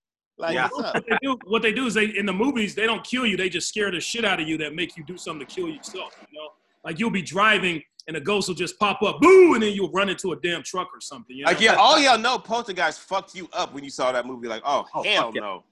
Like, 0.42 0.54
Yeah. 0.54 0.68
What 0.72 1.04
they, 1.08 1.18
do, 1.22 1.38
what 1.46 1.62
they 1.62 1.72
do 1.72 1.86
is 1.86 1.94
they 1.94 2.06
in 2.06 2.26
the 2.26 2.32
movies 2.32 2.74
they 2.74 2.86
don't 2.86 3.02
kill 3.04 3.24
you. 3.26 3.36
They 3.36 3.48
just 3.48 3.68
scare 3.68 3.90
the 3.90 4.00
shit 4.00 4.24
out 4.24 4.40
of 4.40 4.46
you 4.48 4.58
that 4.58 4.74
make 4.74 4.96
you 4.96 5.04
do 5.04 5.16
something 5.16 5.46
to 5.46 5.54
kill 5.54 5.68
yourself. 5.68 6.14
You 6.30 6.38
know, 6.38 6.48
like 6.84 6.98
you'll 6.98 7.10
be 7.10 7.22
driving 7.22 7.82
and 8.08 8.16
a 8.16 8.20
ghost 8.20 8.48
will 8.48 8.56
just 8.56 8.76
pop 8.80 9.00
up, 9.02 9.20
boo, 9.20 9.54
and 9.54 9.62
then 9.62 9.72
you'll 9.72 9.92
run 9.92 10.08
into 10.08 10.32
a 10.32 10.36
damn 10.36 10.62
truck 10.64 10.88
or 10.92 11.00
something. 11.00 11.36
You 11.36 11.44
know? 11.44 11.50
Like, 11.52 11.60
yeah, 11.60 11.74
all 11.74 11.98
y'all 12.00 12.18
know 12.18 12.36
Poltergeist 12.36 12.98
fucked 13.00 13.34
you 13.36 13.48
up 13.52 13.72
when 13.72 13.84
you 13.84 13.90
saw 13.90 14.10
that 14.10 14.26
movie. 14.26 14.48
Like, 14.48 14.62
oh, 14.66 14.84
Oh, 14.92 15.02
hell 15.04 15.26
fuck 15.26 15.34
yeah. 15.36 15.40
no. 15.40 15.62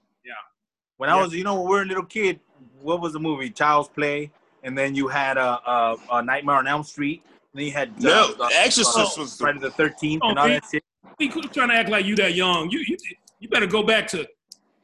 when 0.97 1.09
I 1.09 1.19
was, 1.21 1.33
you 1.33 1.43
know, 1.43 1.55
when 1.55 1.63
we 1.65 1.69
were 1.75 1.81
a 1.81 1.85
little 1.85 2.05
kid, 2.05 2.39
what 2.81 3.01
was 3.01 3.11
the 3.13 3.19
movie? 3.19 3.49
Child's 3.49 3.89
Play, 3.89 4.31
and 4.63 4.77
then 4.77 4.95
you 4.95 5.07
had 5.09 5.37
a 5.37 5.41
uh, 5.67 5.97
uh, 6.09 6.13
uh, 6.15 6.21
Nightmare 6.21 6.55
on 6.55 6.67
Elm 6.67 6.83
Street. 6.83 7.21
Then 7.53 7.65
you 7.65 7.71
had 7.73 7.89
uh, 7.89 7.93
No, 7.99 8.33
uh, 8.39 8.49
Exorcist 8.53 9.17
uh, 9.17 9.21
was 9.21 9.37
the- 9.37 9.43
Friday 9.43 9.59
the 9.59 9.71
Thirteenth 9.71 10.21
Oh, 10.23 10.29
and 10.29 10.39
all 10.39 10.47
that 10.47 10.63
shit. 10.71 10.83
You 11.19 11.29
quit 11.31 11.51
trying 11.53 11.67
to 11.69 11.75
act 11.75 11.89
like 11.89 12.05
you 12.05 12.15
that 12.15 12.33
young. 12.35 12.69
You 12.71 12.79
you 12.87 12.97
you 13.39 13.49
better 13.49 13.67
go 13.67 13.83
back 13.83 14.07
to 14.09 14.25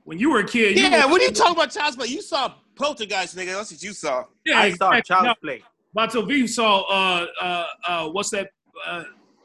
when 0.07 0.17
you 0.17 0.31
were 0.31 0.39
a 0.39 0.45
kid. 0.47 0.77
You 0.77 0.83
Yeah, 0.83 1.05
were- 1.05 1.11
what 1.11 1.21
are 1.21 1.25
you 1.25 1.31
talking 1.31 1.53
about, 1.57 1.69
Child's 1.71 1.97
Play? 1.97 2.07
You 2.07 2.21
saw 2.21 2.53
Poltergeist, 2.75 3.35
nigga. 3.35 3.53
That's 3.55 3.71
what 3.71 3.83
you 3.83 3.91
saw. 3.93 4.23
Yeah, 4.45 4.59
I 4.59 4.71
saw 4.71 4.91
exactly. 4.91 5.15
Child's 5.25 5.39
Play. 5.41 5.63
Vato 5.95 6.27
V 6.27 6.47
saw 6.47 6.81
uh 6.83 7.25
uh 7.41 7.65
uh 7.87 8.07
what's 8.09 8.29
that 8.29 8.51
uh 8.85 9.03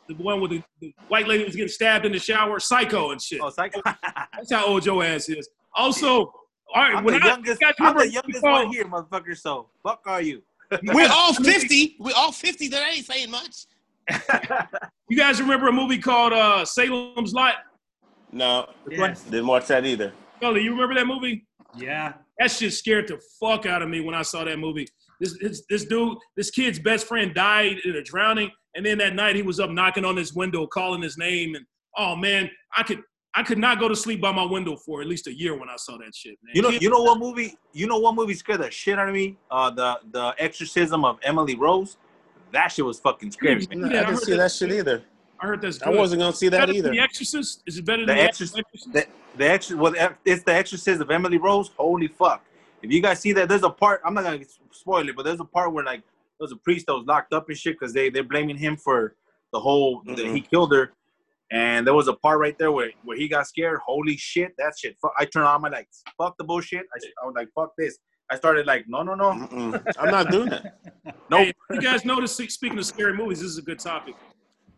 the 0.09 0.15
one 0.17 0.41
with 0.41 0.51
the, 0.51 0.63
the 0.81 0.95
white 1.09 1.27
lady 1.27 1.45
was 1.45 1.55
getting 1.57 1.69
stabbed 1.69 2.05
in 2.07 2.13
the 2.13 2.19
shower, 2.19 2.61
psycho 2.61 3.11
and 3.13 3.21
shit. 3.23 3.41
Oh, 3.43 3.51
psycho. 3.51 3.81
That's 4.37 4.53
how 4.53 4.67
old 4.67 4.85
your 4.87 5.03
ass 5.03 5.29
is. 5.29 5.49
Also, 5.75 6.11
all 6.17 6.33
right, 6.77 6.95
I'm 6.97 7.05
when 7.05 7.19
the 7.19 7.25
I, 7.25 7.29
youngest. 7.29 7.61
you 7.61 7.67
guys 7.67 7.75
I'm 7.81 7.97
the 7.97 8.09
youngest 8.11 8.43
one 8.43 8.69
here, 8.73 8.85
motherfucker. 8.85 9.37
So 9.37 9.69
fuck 9.83 10.03
are 10.07 10.21
you? 10.23 10.43
We're 10.85 11.09
all 11.11 11.33
50. 11.53 11.97
We're 11.99 12.13
all 12.17 12.33
50. 12.33 12.69
That 12.69 12.93
ain't 12.95 13.07
saying 13.07 13.31
much. 13.31 13.67
You 15.09 15.17
guys 15.17 15.41
remember 15.41 15.69
a 15.69 15.73
movie 15.73 15.99
called 15.99 16.33
uh, 16.33 16.65
Salem's 16.65 17.33
Lot? 17.33 17.55
No, 18.33 18.69
Yes. 18.91 19.23
didn't 19.25 19.47
watch 19.47 19.67
that 19.69 19.85
either. 19.85 20.13
Kelly, 20.43 20.63
you 20.63 20.73
remember 20.73 20.95
that 20.97 21.07
movie? 21.07 21.47
Yeah. 21.77 22.15
That 22.41 22.51
shit 22.51 22.73
scared 22.73 23.07
the 23.07 23.21
fuck 23.39 23.65
out 23.65 23.81
of 23.81 23.89
me 23.89 24.01
when 24.01 24.15
I 24.15 24.23
saw 24.23 24.45
that 24.45 24.59
movie. 24.59 24.89
This, 25.21 25.39
this 25.41 25.63
this 25.71 25.85
dude, 25.85 26.19
this 26.37 26.51
kid's 26.51 26.81
best 26.81 27.07
friend 27.07 27.33
died 27.33 27.77
in 27.85 27.95
a 27.95 28.03
drowning, 28.03 28.51
and 28.75 28.85
then 28.85 28.99
that 28.99 29.15
night 29.15 29.37
he 29.37 29.43
was 29.43 29.61
up 29.61 29.71
knocking 29.71 30.05
on 30.05 30.17
his 30.17 30.35
window, 30.35 30.67
calling 30.67 31.01
his 31.01 31.17
name, 31.17 31.55
and 31.55 31.65
oh 31.97 32.17
man, 32.17 32.51
I 32.77 32.83
could 32.83 33.03
I 33.37 33.45
could 33.45 33.59
not 33.59 33.79
go 33.79 33.87
to 33.89 33.95
sleep 33.95 34.21
by 34.21 34.33
my 34.33 34.43
window 34.45 34.75
for 34.75 35.01
at 35.01 35.07
least 35.07 35.29
a 35.29 35.33
year 35.33 35.57
when 35.57 35.69
I 35.69 35.77
saw 35.77 35.97
that 35.99 36.13
shit, 36.13 36.37
man. 36.43 36.57
You 36.57 36.63
know, 36.63 36.71
you 36.71 36.91
know 36.91 37.03
what 37.05 37.21
movie? 37.21 37.55
You 37.73 37.87
know 37.87 37.99
what 37.99 38.17
movie 38.17 38.35
scared 38.35 38.63
the 38.63 38.71
shit 38.73 38.99
out 38.99 39.09
of 39.09 39.15
me? 39.15 39.37
Uh, 39.49 39.71
the 39.71 40.01
the 40.11 40.35
Exorcism 40.39 41.05
of 41.05 41.19
Emily 41.23 41.55
Rose. 41.55 41.97
That 42.51 42.69
shit 42.73 42.85
was 42.85 42.99
fucking 42.99 43.31
scary. 43.31 43.65
man. 43.71 43.93
Yeah, 43.93 44.01
I 44.01 44.03
I 44.03 44.07
didn't 44.07 44.17
see 44.23 44.33
that- 44.33 44.39
that 44.39 44.51
shit 44.53 44.73
either. 44.73 45.05
I 45.43 45.47
heard 45.47 45.61
that's 45.61 45.83
I 45.83 45.91
wasn't 45.91 46.21
gonna 46.21 46.33
see 46.33 46.49
that 46.49 46.61
better 46.61 46.73
either. 46.73 46.83
than 46.85 46.93
The 46.93 47.01
Exorcist? 47.01 47.63
Is 47.67 47.79
it 47.79 47.85
better 47.85 48.03
The 48.03 48.07
than 48.07 48.17
The 48.17 48.23
Exorcist- 48.23 48.59
Exorcist? 48.59 48.93
The 48.93 49.07
the 49.37 49.51
extra 49.51 49.77
well, 49.79 49.95
it's 50.27 50.43
the 50.45 50.55
Exorcist 50.55 51.01
of 51.01 51.11
Emily 51.11 51.39
Rose. 51.39 51.71
Holy 51.77 52.07
fuck! 52.09 52.45
If 52.83 52.93
you 52.93 53.01
guys 53.01 53.21
see 53.21 53.33
that, 53.33 53.49
there's 53.49 53.63
a 53.63 53.71
part. 53.71 54.01
I'm 54.05 54.15
not 54.15 54.25
gonna 54.25 54.41
spoil 54.71 55.09
it, 55.09 55.17
but 55.17 55.25
there's 55.25 55.41
a 55.41 55.45
part 55.45 55.73
where 55.73 55.85
like 55.85 56.03
there's 56.39 56.53
a 56.53 56.57
priest 56.57 56.87
that 56.87 56.95
was 56.95 57.05
locked 57.07 57.33
up 57.33 57.49
and 57.49 57.57
shit 57.57 57.79
because 57.79 57.93
they 57.93 58.11
they're 58.11 58.23
blaming 58.25 58.57
him 58.59 58.77
for 58.77 59.17
the 59.53 59.59
whole 59.61 60.03
that 60.07 60.19
Mhm. 60.19 60.35
he 60.35 60.41
killed 60.43 60.73
her. 60.73 60.93
And 61.51 61.87
there 61.87 61.93
was 61.95 62.09
a 62.09 62.15
part 62.15 62.39
right 62.41 62.57
there 62.59 62.73
where, 62.73 62.91
where 63.05 63.15
he 63.17 63.29
got 63.29 63.47
scared. 63.47 63.79
Holy 63.85 64.17
shit, 64.17 64.53
that 64.57 64.73
shit. 64.79 64.97
Fuck, 65.03 65.13
I 65.19 65.27
turned 65.27 65.45
on 65.47 65.61
my 65.61 65.69
lights. 65.69 66.03
Fuck 66.17 66.39
the 66.39 66.45
bullshit. 66.45 66.87
I, 66.95 66.99
I 67.23 67.27
was 67.27 67.35
like, 67.37 67.49
fuck 67.55 67.73
this. 67.77 67.99
I 68.31 68.37
started 68.37 68.67
like, 68.67 68.87
no, 68.89 69.03
no, 69.03 69.15
no, 69.15 69.33
Mm-mm. 69.33 69.83
I'm 69.99 70.11
not 70.11 70.31
doing 70.31 70.49
that. 70.49 70.79
nope. 71.31 71.49
Hey, 71.49 71.53
you 71.73 71.83
guys 71.83 72.07
notice, 72.07 72.33
speaking 72.35 72.79
of 72.79 72.87
scary 72.87 73.13
movies, 73.13 73.41
this 73.41 73.51
is 73.51 73.59
a 73.59 73.63
good 73.63 73.79
topic. 73.81 74.15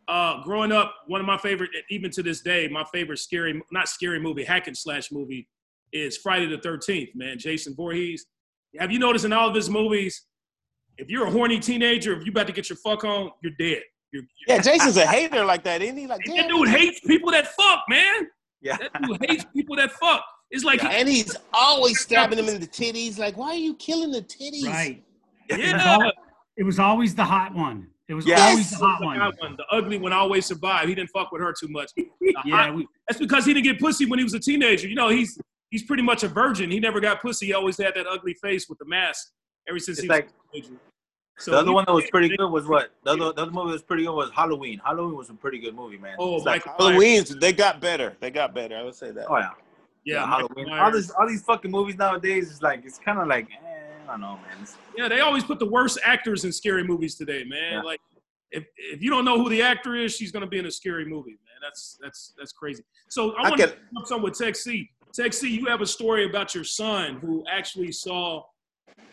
Uh, 0.06 0.42
growing 0.42 0.70
up, 0.70 0.94
one 1.06 1.20
of 1.20 1.26
my 1.26 1.38
favorite, 1.38 1.70
even 1.90 2.10
to 2.10 2.22
this 2.22 2.40
day, 2.40 2.68
my 2.68 2.84
favorite 2.92 3.18
scary, 3.18 3.60
not 3.72 3.88
scary 3.88 4.20
movie, 4.20 4.44
hack 4.44 4.66
and 4.66 4.76
slash 4.76 5.10
movie 5.10 5.48
is 5.92 6.16
Friday 6.16 6.46
the 6.46 6.58
13th, 6.58 7.14
man. 7.14 7.38
Jason 7.38 7.74
Voorhees. 7.74 8.26
Have 8.78 8.90
you 8.90 8.98
noticed 8.98 9.24
in 9.24 9.32
all 9.32 9.48
of 9.48 9.54
his 9.54 9.70
movies, 9.70 10.26
if 10.98 11.08
you're 11.08 11.26
a 11.26 11.30
horny 11.30 11.58
teenager, 11.58 12.12
if 12.12 12.24
you're 12.24 12.32
about 12.32 12.48
to 12.48 12.52
get 12.52 12.68
your 12.68 12.76
fuck 12.76 13.04
on, 13.04 13.30
you're 13.42 13.52
dead. 13.58 13.82
You're, 14.12 14.24
Yeah, 14.46 14.60
Jason's 14.60 14.96
a 14.96 15.06
hater 15.06 15.44
like 15.44 15.62
that, 15.64 15.80
isn't 15.82 15.96
he? 15.96 16.06
Like, 16.06 16.20
that 16.26 16.48
dude 16.48 16.68
hates 16.68 17.00
people 17.00 17.30
that 17.30 17.48
fuck, 17.48 17.84
man. 17.88 18.28
Yeah. 18.60 18.76
That 18.76 19.02
dude 19.02 19.24
hates 19.28 19.44
people 19.54 19.76
that 19.76 19.92
fuck. 19.92 20.24
It's 20.50 20.64
like, 20.64 20.84
And 20.84 21.08
he's 21.08 21.36
always 21.52 22.00
stabbing 22.00 22.38
him 22.38 22.48
in 22.48 22.60
the 22.60 22.66
titties. 22.66 23.18
Like, 23.18 23.36
why 23.36 23.50
are 23.50 23.54
you 23.54 23.74
killing 23.74 24.10
the 24.10 24.22
titties? 24.22 24.66
Right. 24.66 25.02
yeah. 25.50 26.10
It 26.56 26.64
was 26.64 26.78
always 26.78 27.14
the 27.14 27.24
hot 27.24 27.54
one. 27.54 27.88
It 28.08 28.14
was 28.14 28.26
Yes. 28.26 28.40
always 28.50 28.70
the 28.70 28.76
hot 28.76 29.00
The 29.00 29.06
one. 29.06 29.18
one, 29.38 29.56
the 29.56 29.64
ugly 29.70 29.96
one 29.98 30.12
always 30.12 30.44
survived. 30.46 30.88
He 30.88 30.94
didn't 30.94 31.10
fuck 31.10 31.32
with 31.32 31.40
her 31.40 31.54
too 31.58 31.68
much. 31.68 31.90
Yeah, 32.44 32.66
hot 32.66 32.74
we, 32.74 32.86
That's 33.08 33.18
because 33.20 33.44
he 33.46 33.54
didn't 33.54 33.64
get 33.64 33.78
pussy 33.80 34.04
when 34.06 34.18
he 34.18 34.24
was 34.24 34.34
a 34.34 34.40
teenager. 34.40 34.88
You 34.88 34.94
know, 34.94 35.08
he's 35.08 35.38
he's 35.70 35.82
pretty 35.84 36.02
much 36.02 36.22
a 36.22 36.28
virgin. 36.28 36.70
He 36.70 36.80
never 36.80 37.00
got 37.00 37.20
pussy. 37.22 37.46
He 37.46 37.52
always 37.54 37.76
had 37.78 37.94
that 37.94 38.06
ugly 38.06 38.34
face 38.34 38.68
with 38.68 38.78
the 38.78 38.84
mask 38.86 39.28
ever 39.68 39.78
since 39.78 39.98
It's 39.98 40.02
he 40.02 40.08
like 40.08 40.26
was 40.26 40.32
a 40.34 40.52
teenager. 40.68 40.80
So 41.38 41.50
the 41.52 41.56
other 41.58 41.68
he- 41.68 41.74
one 41.74 41.84
that 41.86 41.92
was 41.94 42.08
pretty 42.10 42.28
good 42.36 42.48
was 42.48 42.66
what? 42.66 42.90
The 43.04 43.10
other, 43.12 43.32
the 43.32 43.42
other 43.42 43.50
movie 43.50 43.68
that 43.68 43.72
was 43.72 43.82
pretty 43.82 44.04
good 44.04 44.14
was 44.14 44.30
Halloween. 44.30 44.80
Halloween 44.84 45.16
was 45.16 45.30
a 45.30 45.34
pretty 45.34 45.58
good 45.58 45.74
movie, 45.74 45.98
man. 45.98 46.14
Oh, 46.18 46.36
It's 46.36 46.44
like, 46.44 46.64
Halloween's, 46.64 47.34
they 47.36 47.52
got 47.52 47.80
better. 47.80 48.16
They 48.20 48.30
got 48.30 48.54
better. 48.54 48.76
I 48.76 48.82
would 48.84 48.94
say 48.94 49.10
that. 49.12 49.26
oh 49.28 49.38
yeah. 49.38 49.50
Yeah, 50.04 50.26
Halloween. 50.26 50.66
Michael 50.66 50.72
All 50.74 50.90
Myers. 50.90 51.06
this, 51.06 51.10
all 51.18 51.26
these 51.26 51.42
fucking 51.42 51.70
movies 51.70 51.96
nowadays 51.96 52.50
is 52.50 52.60
like 52.62 52.84
it's 52.84 52.98
kind 52.98 53.18
of 53.18 53.26
like 53.26 53.48
eh, 53.50 53.73
I 54.06 54.12
don't 54.12 54.20
know, 54.20 54.34
man. 54.36 54.56
It's, 54.62 54.76
Yeah, 54.96 55.08
they 55.08 55.20
always 55.20 55.44
put 55.44 55.58
the 55.58 55.68
worst 55.68 55.98
actors 56.04 56.44
in 56.44 56.52
scary 56.52 56.84
movies 56.84 57.14
today, 57.14 57.44
man. 57.44 57.72
Yeah. 57.74 57.82
Like 57.82 58.00
if 58.50 58.64
if 58.76 59.02
you 59.02 59.10
don't 59.10 59.24
know 59.24 59.38
who 59.38 59.48
the 59.48 59.62
actor 59.62 59.96
is, 59.96 60.14
she's 60.14 60.30
gonna 60.30 60.46
be 60.46 60.58
in 60.58 60.66
a 60.66 60.70
scary 60.70 61.04
movie, 61.04 61.30
man. 61.30 61.58
That's 61.62 61.98
that's 62.02 62.34
that's 62.38 62.52
crazy. 62.52 62.82
So 63.08 63.32
I 63.36 63.44
I 63.46 63.48
want 63.50 63.60
to 63.60 63.68
can- 63.68 63.76
up 63.98 64.06
something 64.06 64.24
with 64.24 64.38
Tech 64.38 64.56
C. 64.56 64.88
Tech 65.12 65.32
C, 65.32 65.48
you 65.48 65.66
have 65.66 65.80
a 65.80 65.86
story 65.86 66.28
about 66.28 66.54
your 66.54 66.64
son 66.64 67.16
who 67.20 67.44
actually 67.50 67.92
saw 67.92 68.42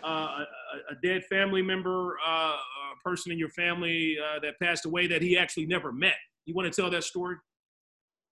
uh, 0.03 0.07
a, 0.07 0.45
a 0.91 0.95
dead 1.03 1.23
family 1.25 1.61
member, 1.61 2.17
uh, 2.27 2.53
a 2.53 2.57
person 3.05 3.31
in 3.31 3.37
your 3.37 3.49
family 3.49 4.17
uh, 4.17 4.39
that 4.39 4.59
passed 4.59 4.85
away 4.85 5.05
that 5.05 5.21
he 5.21 5.37
actually 5.37 5.67
never 5.67 5.91
met. 5.91 6.15
You 6.45 6.55
want 6.55 6.71
to 6.71 6.81
tell 6.81 6.89
that 6.89 7.03
story? 7.03 7.35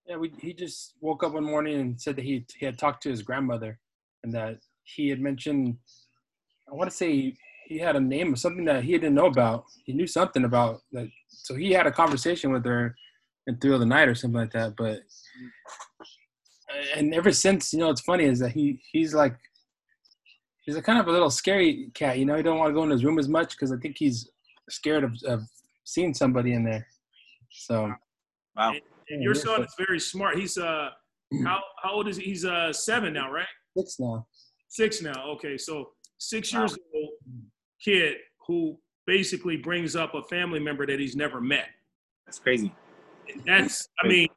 Yeah, 0.07 0.17
we, 0.17 0.31
he 0.39 0.51
just 0.51 0.95
woke 0.99 1.23
up 1.23 1.33
one 1.33 1.43
morning 1.43 1.79
and 1.79 2.01
said 2.01 2.15
that 2.15 2.25
he, 2.25 2.43
he 2.57 2.65
had 2.65 2.79
talked 2.79 3.03
to 3.03 3.09
his 3.09 3.21
grandmother 3.21 3.79
and 4.23 4.33
that 4.33 4.57
he 4.83 5.09
had 5.09 5.19
mentioned, 5.19 5.77
I 6.71 6.75
want 6.75 6.89
to 6.89 6.95
say 6.95 7.35
he 7.67 7.77
had 7.77 7.95
a 7.95 7.99
name 7.99 8.33
of 8.33 8.39
something 8.39 8.65
that 8.65 8.83
he 8.83 8.93
didn't 8.93 9.15
know 9.15 9.27
about. 9.27 9.65
He 9.85 9.93
knew 9.93 10.07
something 10.07 10.43
about 10.43 10.81
that. 10.91 11.09
So 11.27 11.55
he 11.55 11.71
had 11.71 11.87
a 11.87 11.91
conversation 11.91 12.51
with 12.51 12.65
her 12.65 12.95
in 13.47 13.57
through 13.57 13.77
the 13.77 13.85
night 13.85 14.07
or 14.07 14.15
something 14.15 14.39
like 14.39 14.51
that. 14.53 14.75
But, 14.75 15.01
and 16.95 17.13
ever 17.13 17.31
since, 17.31 17.73
you 17.73 17.79
know, 17.79 17.89
it's 17.89 18.01
funny 18.01 18.25
is 18.25 18.39
that 18.39 18.51
he, 18.51 18.81
he's 18.91 19.13
like, 19.13 19.35
he's 20.61 20.75
a 20.75 20.81
kind 20.81 20.99
of 20.99 21.07
a 21.07 21.11
little 21.11 21.29
scary 21.29 21.91
cat, 21.93 22.17
you 22.17 22.25
know, 22.25 22.35
he 22.35 22.43
don't 22.43 22.57
want 22.57 22.69
to 22.69 22.73
go 22.73 22.83
in 22.83 22.89
his 22.89 23.05
room 23.05 23.19
as 23.19 23.27
much 23.27 23.51
because 23.51 23.71
I 23.71 23.77
think 23.77 23.97
he's 23.97 24.29
scared 24.69 25.03
of, 25.03 25.13
of 25.25 25.43
seeing 25.83 26.13
somebody 26.13 26.53
in 26.53 26.63
there. 26.63 26.85
So, 27.51 27.91
wow. 28.55 28.73
And 29.09 29.23
your 29.23 29.33
son 29.33 29.63
is 29.63 29.73
very 29.77 29.99
smart. 29.99 30.37
He's 30.37 30.57
uh 30.57 30.89
how 31.43 31.59
how 31.81 31.93
old 31.93 32.07
is 32.07 32.17
he? 32.17 32.25
He's 32.25 32.45
uh 32.45 32.71
seven 32.71 33.13
now, 33.13 33.31
right? 33.31 33.47
six 33.75 33.99
now. 33.99 34.27
Six 34.67 35.01
now. 35.01 35.31
Okay, 35.31 35.57
so 35.57 35.89
six 36.19 36.53
Wow. 36.53 36.59
years 36.61 36.77
old 36.93 37.09
kid 37.83 38.17
who 38.45 38.77
basically 39.07 39.57
brings 39.57 39.95
up 39.95 40.13
a 40.13 40.21
family 40.23 40.59
member 40.59 40.85
that 40.85 40.99
he's 40.99 41.15
never 41.15 41.41
met. 41.41 41.69
That's 42.25 42.37
crazy. 42.37 42.71
That's 43.45 43.87
I 44.03 44.07
mean, 44.07 44.27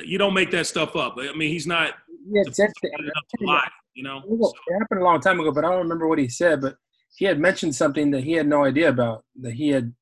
you 0.00 0.18
don't 0.18 0.34
make 0.34 0.50
that 0.50 0.66
stuff 0.66 0.96
up. 0.96 1.14
I 1.18 1.32
mean, 1.34 1.50
he's 1.50 1.66
not 1.66 1.94
He 2.30 2.38
had 2.38 2.54
said 2.54 2.70
that, 2.82 3.12
alive, 3.40 3.70
you 3.94 4.02
know. 4.02 4.18
It 4.26 4.54
it 4.68 4.78
happened 4.80 5.00
a 5.00 5.04
long 5.04 5.20
time 5.20 5.38
ago, 5.38 5.52
but 5.52 5.64
I 5.64 5.70
don't 5.70 5.82
remember 5.82 6.08
what 6.08 6.18
he 6.18 6.28
said. 6.28 6.60
But 6.60 6.76
he 7.16 7.24
had 7.24 7.38
mentioned 7.38 7.74
something 7.74 8.10
that 8.12 8.24
he 8.24 8.32
had 8.32 8.48
no 8.48 8.64
idea 8.64 8.88
about. 8.88 9.24
That 9.40 9.52
he 9.52 9.68
had. 9.68 9.92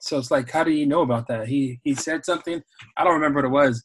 So 0.00 0.16
it's 0.16 0.30
like, 0.30 0.48
how 0.50 0.62
do 0.64 0.70
you 0.70 0.86
know 0.86 1.02
about 1.02 1.26
that? 1.28 1.48
He 1.48 1.80
he 1.82 1.94
said 1.94 2.24
something. 2.24 2.62
I 2.96 3.04
don't 3.04 3.14
remember 3.14 3.38
what 3.40 3.46
it 3.46 3.66
was, 3.66 3.84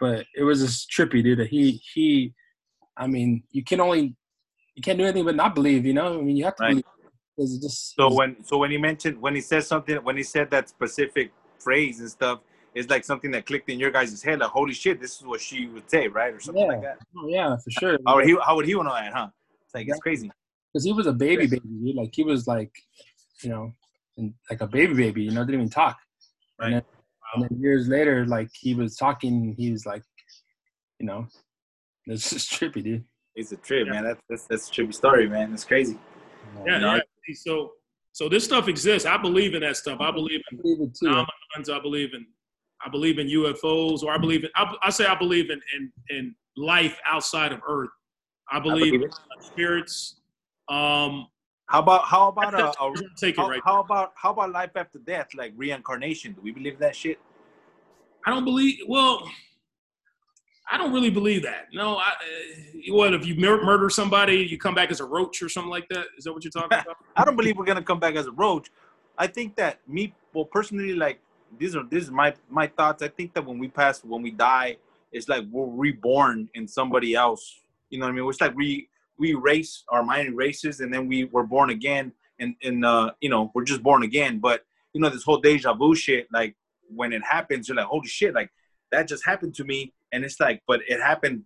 but 0.00 0.24
it 0.34 0.42
was 0.42 0.62
just 0.62 0.90
trippy, 0.90 1.22
dude. 1.22 1.38
That 1.38 1.48
he 1.48 1.80
he. 1.94 2.32
I 2.96 3.06
mean, 3.06 3.42
you 3.50 3.64
can 3.64 3.80
only 3.80 4.16
you 4.74 4.82
can't 4.82 4.98
do 4.98 5.04
anything 5.04 5.24
but 5.24 5.36
not 5.36 5.54
believe. 5.54 5.84
You 5.84 5.94
know, 5.94 6.18
I 6.18 6.22
mean, 6.22 6.36
you 6.36 6.44
have 6.44 6.56
to 6.56 6.62
Right. 6.62 6.70
believe. 6.70 6.84
Because 7.36 7.56
it 7.56 7.62
just 7.62 7.94
So 7.94 8.12
when 8.12 8.44
so 8.44 8.58
when 8.58 8.70
he 8.70 8.78
mentioned 8.78 9.20
when 9.20 9.34
he 9.34 9.40
said 9.40 9.64
something 9.64 9.96
when 10.04 10.16
he 10.16 10.22
said 10.22 10.50
that 10.50 10.68
specific 10.68 11.32
phrase 11.58 12.00
and 12.00 12.10
stuff, 12.10 12.40
it's 12.74 12.90
like 12.90 13.04
something 13.04 13.30
that 13.32 13.46
clicked 13.46 13.68
in 13.70 13.78
your 13.78 13.90
guys' 13.90 14.22
head. 14.22 14.40
Like, 14.40 14.50
holy 14.50 14.74
shit, 14.74 15.00
this 15.00 15.16
is 15.18 15.26
what 15.26 15.40
she 15.40 15.66
would 15.66 15.88
say, 15.90 16.08
right, 16.08 16.32
or 16.34 16.40
something 16.40 16.66
like 16.66 16.82
that. 16.82 16.98
oh, 17.16 17.28
yeah, 17.28 17.56
for 17.56 17.70
sure. 17.70 17.98
How 18.06 18.16
would 18.16 18.26
he 18.26 18.36
how 18.44 18.56
would 18.56 18.66
he 18.66 18.74
know 18.74 18.84
that, 18.84 19.12
huh? 19.12 19.28
It's 19.64 19.74
like 19.74 19.88
it's 19.88 20.00
crazy. 20.00 20.30
because 20.72 20.84
he 20.84 20.92
was 20.92 21.06
a 21.06 21.12
baby 21.12 21.46
baby, 21.46 21.62
dude. 21.84 21.96
Like 21.96 22.14
he 22.14 22.22
was 22.22 22.46
like, 22.46 22.72
you 23.42 23.50
know, 23.50 23.72
and 24.18 24.34
like 24.50 24.60
a 24.60 24.66
baby 24.66 24.94
baby. 24.94 25.22
You 25.22 25.30
know, 25.30 25.42
didn't 25.42 25.54
even 25.54 25.70
talk. 25.70 25.98
And 26.60 26.74
Right. 26.74 26.84
then, 27.34 27.42
and 27.42 27.44
then 27.50 27.60
years 27.60 27.88
later, 27.88 28.26
like 28.26 28.50
he 28.52 28.74
was 28.74 28.96
talking, 28.96 29.54
he 29.58 29.72
was 29.72 29.86
like, 29.86 30.02
you 30.98 31.06
know, 31.06 31.26
it's 32.06 32.30
just 32.30 32.50
trippy, 32.52 32.82
dude. 32.84 33.04
It's 33.34 33.52
a 33.52 33.56
trip, 33.56 33.86
Yeah. 33.86 33.92
man. 33.94 34.04
That's 34.04 34.20
that's 34.28 34.46
that's 34.46 34.68
a 34.68 34.72
trippy 34.72 34.94
story, 34.94 35.28
man. 35.28 35.52
It's 35.52 35.64
crazy. 35.64 35.98
Yeah, 36.66 36.78
know, 36.78 36.94
yeah. 36.96 37.34
So 37.34 37.72
so 38.12 38.28
this 38.28 38.44
stuff 38.44 38.68
exists. 38.68 39.06
I 39.06 39.16
believe 39.16 39.54
in 39.54 39.60
that 39.62 39.76
stuff. 39.76 40.00
I 40.00 40.10
believe 40.10 40.40
I 40.50 40.54
in 40.54 40.62
believe 40.62 40.92
too. 40.92 41.08
I 41.70 41.78
believe 41.80 42.14
in 42.14 42.26
I 42.84 42.88
believe 42.90 43.18
in 43.18 43.28
UFOs, 43.28 44.02
or 44.02 44.12
I 44.12 44.18
believe 44.18 44.44
in 44.44 44.50
I, 44.54 44.74
I 44.82 44.90
say 44.90 45.06
I 45.06 45.14
believe 45.14 45.50
in, 45.50 45.60
in 45.76 45.92
in 46.10 46.34
life 46.56 46.98
outside 47.06 47.52
of 47.52 47.60
Earth. 47.66 47.90
I 48.50 48.58
I 48.58 48.60
believe, 48.60 48.92
believe 48.92 49.02
it. 49.08 49.14
in 49.36 49.42
spirits. 49.42 50.20
Um, 50.68 51.28
How 51.68 51.78
about 51.80 52.04
how 52.04 52.28
about 52.28 52.52
that's- 52.52 52.76
uh, 52.78 52.84
a, 52.84 52.90
we're 52.90 52.96
it 53.00 53.38
right. 53.38 53.60
how 53.64 53.80
about 53.80 54.12
how 54.16 54.30
about 54.32 54.50
life 54.52 54.72
after 54.76 54.98
death, 54.98 55.28
like 55.34 55.52
reincarnation? 55.56 56.32
Do 56.32 56.40
we 56.42 56.50
believe 56.52 56.78
that 56.80 56.94
shit? 56.94 57.18
I 58.26 58.30
don't 58.30 58.44
believe. 58.44 58.78
Well, 58.86 59.26
I 60.72 60.78
don't 60.78 60.90
really 60.90 61.10
believe 61.10 61.42
that. 61.42 61.68
No, 61.74 61.96
I. 61.96 62.08
Uh, 62.08 62.94
what 62.94 63.12
if 63.12 63.26
you 63.26 63.34
mur- 63.34 63.62
murder 63.62 63.90
somebody, 63.90 64.36
you 64.36 64.56
come 64.56 64.74
back 64.74 64.90
as 64.90 65.00
a 65.00 65.04
roach 65.04 65.42
or 65.42 65.50
something 65.50 65.70
like 65.70 65.86
that? 65.90 66.06
Is 66.16 66.24
that 66.24 66.32
what 66.32 66.42
you're 66.44 66.50
talking 66.50 66.78
about? 66.78 66.96
I 67.16 67.24
don't 67.24 67.36
believe 67.36 67.58
we're 67.58 67.66
gonna 67.66 67.82
come 67.82 68.00
back 68.00 68.14
as 68.14 68.26
a 68.26 68.32
roach. 68.32 68.70
I 69.18 69.26
think 69.26 69.54
that 69.56 69.80
me, 69.86 70.14
well, 70.32 70.46
personally, 70.46 70.94
like 70.94 71.20
these 71.58 71.76
are 71.76 71.84
this 71.84 72.04
is 72.04 72.10
my 72.10 72.34
my 72.48 72.66
thoughts. 72.66 73.02
I 73.02 73.08
think 73.08 73.34
that 73.34 73.44
when 73.44 73.58
we 73.58 73.68
pass, 73.68 74.02
when 74.02 74.22
we 74.22 74.30
die, 74.30 74.78
it's 75.12 75.28
like 75.28 75.44
we're 75.50 75.66
reborn 75.66 76.48
in 76.54 76.66
somebody 76.66 77.14
else. 77.14 77.60
You 77.90 77.98
know 77.98 78.06
what 78.06 78.12
I 78.12 78.14
mean? 78.14 78.28
It's 78.30 78.40
like 78.40 78.56
we 78.56 78.88
we 79.18 79.32
erase 79.32 79.84
our 79.90 80.02
mind 80.02 80.28
erases, 80.28 80.80
and 80.80 80.92
then 80.92 81.06
we 81.06 81.24
were 81.24 81.44
born 81.44 81.68
again, 81.68 82.12
and 82.38 82.54
and 82.62 82.82
uh, 82.82 83.10
you 83.20 83.28
know 83.28 83.50
we're 83.54 83.64
just 83.64 83.82
born 83.82 84.04
again. 84.04 84.38
But 84.38 84.64
you 84.94 85.02
know 85.02 85.10
this 85.10 85.22
whole 85.22 85.38
deja 85.38 85.74
vu 85.74 85.94
shit, 85.94 86.28
like 86.32 86.56
when 86.88 87.12
it 87.12 87.22
happens, 87.22 87.68
you're 87.68 87.76
like, 87.76 87.86
holy 87.86 88.08
shit, 88.08 88.34
like 88.34 88.50
that 88.90 89.06
just 89.06 89.24
happened 89.26 89.54
to 89.56 89.64
me, 89.64 89.92
and 90.12 90.24
it's 90.24 90.38
like, 90.40 90.60
but 90.66 90.80
it 90.88 91.00
happened 91.00 91.42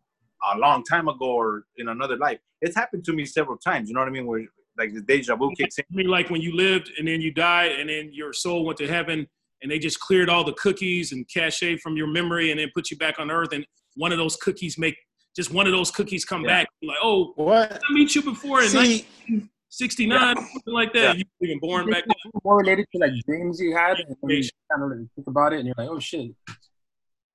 a 0.55 0.59
long 0.59 0.85
time 0.85 1.09
ago 1.09 1.27
or 1.27 1.65
in 1.79 1.89
another 1.89 2.17
life. 2.17 2.39
It's 2.61 2.77
happened 2.77 3.05
to 3.05 3.13
me 3.13 3.25
several 3.25 3.57
times. 3.59 3.89
You 3.89 3.95
know 3.95 4.01
what 4.01 4.09
I 4.09 4.13
mean? 4.13 4.27
Where 4.27 4.45
like 4.79 4.93
the 4.93 5.01
deja 5.01 5.37
vu 5.37 5.51
kicks 5.57 5.79
in. 5.79 5.85
I 5.91 5.97
mean, 5.97 6.09
like 6.09 6.29
when 6.31 6.43
you 6.43 6.55
lived 6.55 6.91
and 6.99 7.09
then 7.09 7.21
you 7.21 7.33
died 7.33 7.73
and 7.73 7.89
then 7.89 8.11
your 8.13 8.33
soul 8.33 8.65
went 8.67 8.79
to 8.79 8.87
heaven 8.87 9.27
and 9.63 9.71
they 9.71 9.79
just 9.79 9.99
cleared 10.01 10.29
all 10.29 10.45
the 10.45 10.53
cookies 10.55 11.13
and 11.13 11.27
cachet 11.33 11.79
from 11.79 11.97
your 11.97 12.07
memory 12.07 12.51
and 12.51 12.61
then 12.61 12.69
put 12.75 12.91
you 12.91 12.99
back 12.99 13.19
on 13.19 13.31
earth 13.31 13.53
and 13.53 13.67
one 13.95 14.13
of 14.13 14.19
those 14.19 14.37
cookies 14.37 14.77
make 14.79 14.95
just 15.35 15.53
one 15.53 15.67
of 15.67 15.73
those 15.73 15.91
cookies 15.91 16.25
come 16.27 16.43
Yeah. 16.43 16.49
back. 16.49 16.69
You're 16.81 16.91
like, 16.93 16.99
oh, 17.03 17.33
What? 17.37 17.73
I 17.89 17.93
meet 17.95 18.15
you 18.15 18.23
before 18.23 18.61
in 18.63 18.69
See, 18.69 19.07
1969, 19.29 20.37
something 20.37 20.75
like 20.75 20.93
that. 20.93 21.01
Yeah. 21.01 21.13
You 21.15 21.25
were 21.41 21.47
even 21.47 21.59
born 21.61 21.87
back 21.87 21.95
think 22.05 22.07
then. 22.07 22.15
that's 22.35 22.45
more 22.45 22.59
related 22.59 22.87
to 22.93 22.99
like 22.99 23.13
dreams 23.27 23.61
you 23.61 23.75
had, 23.77 23.99
and 23.99 23.99
then 23.99 24.07
you 24.09 24.13
Information. 24.23 24.51
kind 24.71 24.83
of 24.83 24.91
really 24.91 25.09
think 25.15 25.27
about 25.27 25.53
it, 25.53 25.59
and 25.61 25.67
you're 25.67 25.75
like, 25.79 25.89
oh 25.89 25.99
shit. 25.99 26.31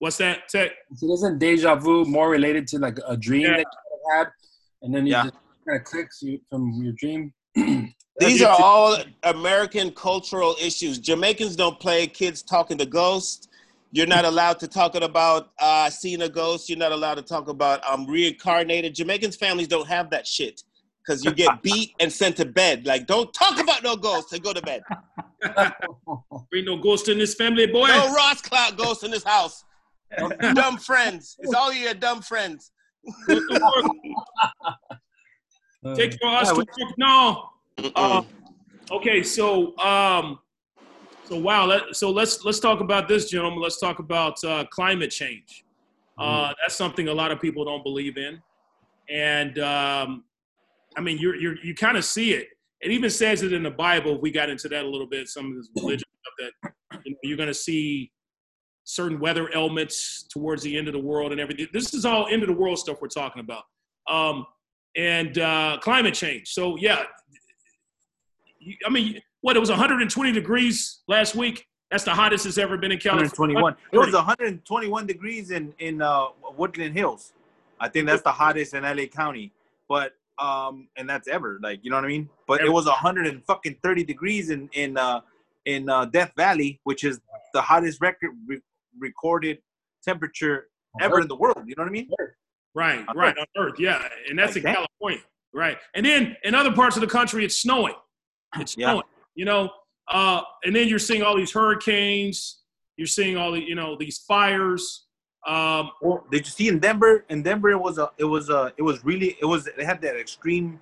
What's 0.01 0.17
that, 0.17 0.49
Tech? 0.49 0.71
So 0.95 1.13
isn't 1.13 1.37
deja 1.37 1.75
vu 1.75 2.05
more 2.05 2.27
related 2.27 2.65
to 2.69 2.79
like 2.79 2.97
a 3.07 3.15
dream 3.15 3.41
Yeah. 3.43 3.57
that 3.57 3.65
you 3.91 4.11
had, 4.11 4.27
and 4.81 4.95
then 4.95 5.05
you 5.05 5.11
Yeah. 5.11 5.25
just 5.25 5.35
kind 5.67 5.79
of 5.79 5.85
clicks 5.85 6.23
you 6.23 6.41
from 6.49 6.73
your 6.81 6.93
dream? 6.93 7.31
these 8.17 8.41
are 8.41 8.59
all 8.59 8.97
American 9.21 9.91
cultural 9.91 10.55
issues. 10.59 10.97
Jamaicans 10.97 11.55
don't 11.55 11.79
play 11.79 12.07
kids 12.07 12.41
talking 12.41 12.79
to 12.79 12.85
ghosts. 12.87 13.47
You're 13.91 14.07
not 14.07 14.25
allowed 14.25 14.57
to 14.61 14.67
talk 14.67 14.95
about 14.95 15.51
uh, 15.59 15.87
seeing 15.91 16.23
a 16.23 16.29
ghost. 16.29 16.67
You're 16.67 16.79
not 16.79 16.93
allowed 16.93 17.15
to 17.15 17.21
talk 17.21 17.47
about 17.47 17.85
um, 17.87 18.07
reincarnated. 18.07 18.95
Jamaicans 18.95 19.35
families 19.35 19.67
don't 19.67 19.87
have 19.87 20.09
that 20.09 20.25
shit 20.25 20.63
because 21.05 21.23
you 21.23 21.31
get 21.31 21.61
beat 21.61 21.93
and 21.99 22.11
sent 22.11 22.37
to 22.37 22.45
bed. 22.45 22.87
Like, 22.87 23.05
don't 23.05 23.31
talk 23.35 23.59
about 23.59 23.83
no 23.83 23.95
ghosts 23.95 24.33
and 24.33 24.41
go 24.41 24.51
to 24.51 24.61
bed. 24.63 24.81
Ain't 26.55 26.65
no 26.65 26.77
ghost 26.77 27.07
in 27.07 27.19
this 27.19 27.35
family, 27.35 27.67
boy. 27.67 27.85
No 27.87 28.11
Ross 28.15 28.41
Cloud 28.41 28.77
ghost 28.77 29.03
in 29.03 29.11
this 29.11 29.23
house. 29.23 29.63
Dumb 30.53 30.77
friends. 30.77 31.35
It's 31.39 31.53
all 31.53 31.73
your 31.73 31.93
dumb 31.93 32.21
friends. 32.21 32.71
Go 33.27 33.35
to 33.39 33.91
work. 35.83 35.95
Take 35.97 36.17
your 36.21 36.31
ass 36.31 36.47
Yeah, 36.47 36.53
to 36.53 36.65
we- 36.77 36.85
work 36.85 36.97
now. 36.97 37.51
Uh, 37.95 38.21
okay, 38.91 39.23
so 39.23 39.75
um, 39.79 40.39
so 41.27 41.37
wow. 41.39 41.65
Let, 41.65 41.95
so 41.95 42.11
let's 42.11 42.43
let's 42.45 42.59
talk 42.59 42.81
about 42.81 43.07
this, 43.07 43.29
gentlemen. 43.29 43.59
Let's 43.61 43.79
talk 43.79 43.99
about 43.99 44.43
uh, 44.43 44.65
climate 44.71 45.09
change. 45.11 45.63
Uh, 46.17 46.53
that's 46.61 46.75
something 46.75 47.07
a 47.07 47.13
lot 47.13 47.31
of 47.31 47.41
people 47.41 47.65
don't 47.65 47.83
believe 47.83 48.17
in, 48.17 48.39
and 49.09 49.57
um, 49.57 50.23
I 50.95 51.01
mean, 51.01 51.17
you're, 51.17 51.35
you're 51.35 51.55
you 51.63 51.73
kind 51.73 51.97
of 51.97 52.05
see 52.05 52.33
it. 52.33 52.49
It 52.81 52.91
even 52.91 53.09
says 53.09 53.41
it 53.41 53.53
in 53.53 53.63
the 53.63 53.71
Bible. 53.71 54.19
We 54.21 54.29
got 54.29 54.49
into 54.49 54.67
that 54.69 54.85
a 54.85 54.87
little 54.87 55.07
bit, 55.07 55.27
some 55.29 55.51
of 55.51 55.55
this 55.57 55.69
religion 55.77 56.07
stuff 56.21 56.51
that 56.61 56.73
you 57.05 57.11
know, 57.11 57.17
you're 57.23 57.37
going 57.37 57.47
to 57.47 57.53
see 57.55 58.11
certain 58.83 59.19
weather 59.19 59.53
elements 59.53 60.23
towards 60.23 60.63
the 60.63 60.77
end 60.77 60.87
of 60.87 60.93
the 60.93 60.99
world 60.99 61.31
and 61.31 61.39
everything. 61.39 61.67
This 61.73 61.93
is 61.93 62.05
all 62.05 62.27
end 62.27 62.43
of 62.43 62.47
the 62.47 62.55
world 62.55 62.79
stuff 62.79 63.01
we're 63.01 63.07
talking 63.07 63.39
about, 63.39 63.63
um, 64.09 64.45
and 64.95 65.37
uh, 65.37 65.77
climate 65.81 66.13
change. 66.13 66.53
So 66.53 66.77
yeah, 66.77 67.03
I 68.85 68.89
mean, 68.89 69.21
what 69.41 69.55
it 69.55 69.59
was 69.59 69.69
120 69.69 70.31
degrees 70.31 71.01
last 71.07 71.35
week. 71.35 71.65
That's 71.89 72.05
the 72.05 72.11
hottest 72.11 72.45
it's 72.45 72.57
ever 72.57 72.77
been 72.77 72.93
in 72.93 72.99
California. 72.99 73.55
121. 73.55 73.75
It 73.91 73.97
was 73.97 74.15
121 74.15 75.05
degrees 75.07 75.51
in 75.51 75.73
in 75.79 76.01
uh, 76.01 76.27
Woodland 76.57 76.95
Hills. 76.95 77.33
I 77.79 77.89
think 77.89 78.07
that's 78.07 78.21
the 78.21 78.31
hottest 78.31 78.73
in 78.73 78.83
LA 78.83 79.05
County. 79.07 79.51
But 79.89 80.13
um, 80.39 80.87
and 80.95 81.09
that's 81.09 81.27
ever 81.27 81.59
like 81.61 81.79
you 81.83 81.89
know 81.89 81.97
what 81.97 82.05
I 82.05 82.09
mean. 82.09 82.29
But 82.47 82.61
it 82.61 82.71
was 82.71 82.85
100 82.85 83.27
and 83.27 83.43
fucking 83.45 83.77
30 83.83 84.05
degrees 84.05 84.49
in 84.51 84.69
in 84.73 84.97
uh, 84.97 85.19
in 85.65 85.89
uh, 85.89 86.05
Death 86.05 86.31
Valley, 86.37 86.79
which 86.83 87.03
is 87.03 87.19
the 87.53 87.61
hottest 87.61 87.99
record 87.99 88.31
re- 88.47 88.61
recorded 88.99 89.59
temperature 90.03 90.67
ever 90.99 91.21
in 91.21 91.27
the 91.27 91.35
world. 91.35 91.63
You 91.65 91.75
know 91.77 91.83
what 91.83 91.89
I 91.89 91.91
mean? 91.91 92.09
Right, 92.73 93.05
On 93.07 93.17
right, 93.17 93.37
on 93.37 93.45
Earth, 93.57 93.79
yeah, 93.79 94.07
and 94.29 94.39
that's 94.39 94.51
Like 94.51 94.57
in 94.57 94.63
that. 94.63 94.75
California, 94.75 95.19
right? 95.53 95.77
And 95.93 96.05
then 96.05 96.37
in 96.43 96.55
other 96.55 96.71
parts 96.71 96.95
of 96.95 97.01
the 97.01 97.07
country, 97.07 97.43
it's 97.43 97.57
snowing. 97.57 97.95
It's 98.59 98.77
Yeah. 98.77 98.91
snowing, 98.91 99.03
you 99.35 99.45
know. 99.45 99.69
Uh, 100.09 100.41
and 100.63 100.75
then 100.75 100.87
you're 100.87 100.99
seeing 100.99 101.21
all 101.21 101.35
these 101.35 101.51
hurricanes. 101.51 102.63
You're 102.97 103.07
seeing 103.07 103.35
all 103.37 103.51
the, 103.51 103.61
you 103.61 103.75
know, 103.75 103.97
these 103.97 104.19
fires. 104.19 105.05
Um, 105.45 105.91
Well, 106.01 106.25
did 106.31 106.45
you 106.45 106.51
see 106.51 106.67
in 106.69 106.79
Denver? 106.79 107.25
In 107.29 107.43
Denver, 107.43 107.71
it 107.71 107.79
was 107.79 107.97
a, 107.97 108.11
it 108.17 108.25
was 108.25 108.49
a, 108.49 108.73
it 108.77 108.83
was 108.83 109.03
really, 109.03 109.37
it 109.41 109.45
was. 109.45 109.67
They 109.77 109.83
had 109.85 110.01
that 110.01 110.15
extreme, 110.17 110.79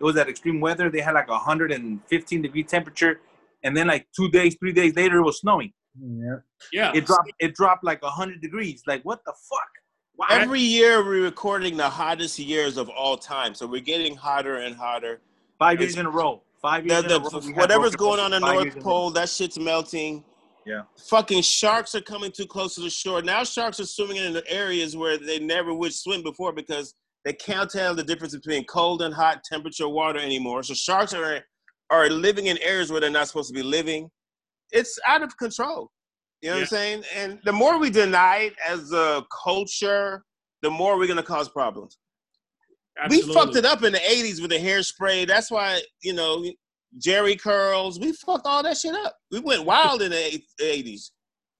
it 0.00 0.04
was 0.04 0.14
that 0.16 0.28
extreme 0.28 0.60
weather. 0.60 0.90
They 0.90 1.00
had 1.00 1.14
like 1.14 1.28
a 1.28 1.32
115 1.32 2.42
degree 2.42 2.64
temperature, 2.64 3.20
and 3.62 3.76
then 3.76 3.86
like 3.86 4.06
two 4.14 4.28
days, 4.30 4.56
three 4.58 4.72
days 4.72 4.94
later, 4.96 5.18
it 5.18 5.22
was 5.22 5.38
snowing. 5.40 5.72
Yeah. 6.00 6.36
yeah, 6.72 6.92
It 6.94 7.06
dropped, 7.06 7.32
it 7.38 7.54
dropped 7.54 7.84
like 7.84 8.02
100 8.02 8.40
degrees. 8.40 8.82
Like 8.86 9.02
what 9.04 9.20
the 9.26 9.32
fuck? 9.32 9.68
Why? 10.14 10.26
Every 10.30 10.60
year 10.60 11.04
we're 11.04 11.22
recording 11.22 11.76
the 11.76 11.88
hottest 11.88 12.38
years 12.38 12.76
of 12.76 12.88
all 12.90 13.16
time, 13.16 13.54
so 13.54 13.66
we're 13.66 13.80
getting 13.80 14.14
hotter 14.16 14.56
and 14.58 14.76
hotter. 14.76 15.20
Five 15.58 15.80
years 15.80 15.96
in 15.96 16.06
a 16.06 16.10
row. 16.10 16.42
Five 16.60 16.86
The, 16.86 16.94
years 16.94 17.04
the, 17.04 17.16
in 17.16 17.22
a 17.22 17.24
row. 17.24 17.52
whatever's 17.60 17.96
going 17.96 18.20
on 18.20 18.32
in 18.32 18.42
the 18.42 18.52
North 18.52 18.64
years 18.64 18.74
in 18.76 18.82
a 18.82 18.84
row. 18.84 18.90
Pole, 18.90 19.10
that 19.12 19.28
shit's 19.28 19.58
melting. 19.58 20.24
Yeah. 20.64 20.82
Fucking 21.08 21.42
sharks 21.42 21.94
are 21.94 22.00
coming 22.00 22.30
too 22.30 22.46
close 22.46 22.74
to 22.76 22.82
the 22.82 22.90
shore. 22.90 23.20
Now 23.22 23.42
sharks 23.42 23.80
are 23.80 23.86
swimming 23.86 24.18
in 24.18 24.32
the 24.32 24.48
areas 24.50 24.96
where 24.96 25.18
they 25.18 25.38
never 25.40 25.74
would 25.74 25.92
swim 25.92 26.22
before 26.22 26.52
because 26.52 26.94
they 27.24 27.32
can't 27.32 27.68
tell 27.70 27.94
the 27.94 28.04
difference 28.04 28.34
between 28.34 28.64
cold 28.66 29.02
and 29.02 29.12
hot 29.14 29.42
temperature 29.44 29.88
water 29.88 30.18
anymore. 30.20 30.62
So 30.62 30.74
sharks 30.74 31.14
are 31.14 31.40
are 31.90 32.08
living 32.08 32.46
in 32.46 32.58
areas 32.58 32.90
where 32.92 33.00
they're 33.00 33.10
not 33.10 33.28
supposed 33.28 33.48
to 33.48 33.54
be 33.54 33.62
living. 33.62 34.10
It's 34.72 34.98
out 35.06 35.22
of 35.22 35.36
control. 35.36 35.90
You 36.40 36.50
know 36.50 36.56
what 36.56 36.60
I'm 36.62 36.66
saying? 36.66 37.04
And 37.14 37.38
the 37.44 37.52
more 37.52 37.78
we 37.78 37.88
deny 37.90 38.36
it 38.50 38.54
as 38.66 38.92
a 38.92 39.24
culture, 39.44 40.24
the 40.62 40.70
more 40.70 40.98
we're 40.98 41.06
gonna 41.06 41.22
cause 41.22 41.48
problems. 41.48 41.98
absolutely. 43.00 43.28
We 43.28 43.34
fucked 43.34 43.56
it 43.56 43.64
up 43.64 43.82
in 43.84 43.92
the 43.92 44.00
'80s 44.00 44.40
with 44.40 44.50
the 44.50 44.58
hairspray. 44.58 45.26
That's 45.26 45.50
why 45.50 45.82
you 46.02 46.14
know 46.14 46.44
Jerry 46.98 47.36
curls. 47.36 48.00
We 48.00 48.12
fucked 48.12 48.46
all 48.46 48.62
that 48.64 48.76
shit 48.76 48.94
up. 48.94 49.16
We 49.30 49.38
went 49.40 49.64
wild 49.64 50.02
in 50.02 50.10
the 50.10 50.42
'80s. 50.60 51.10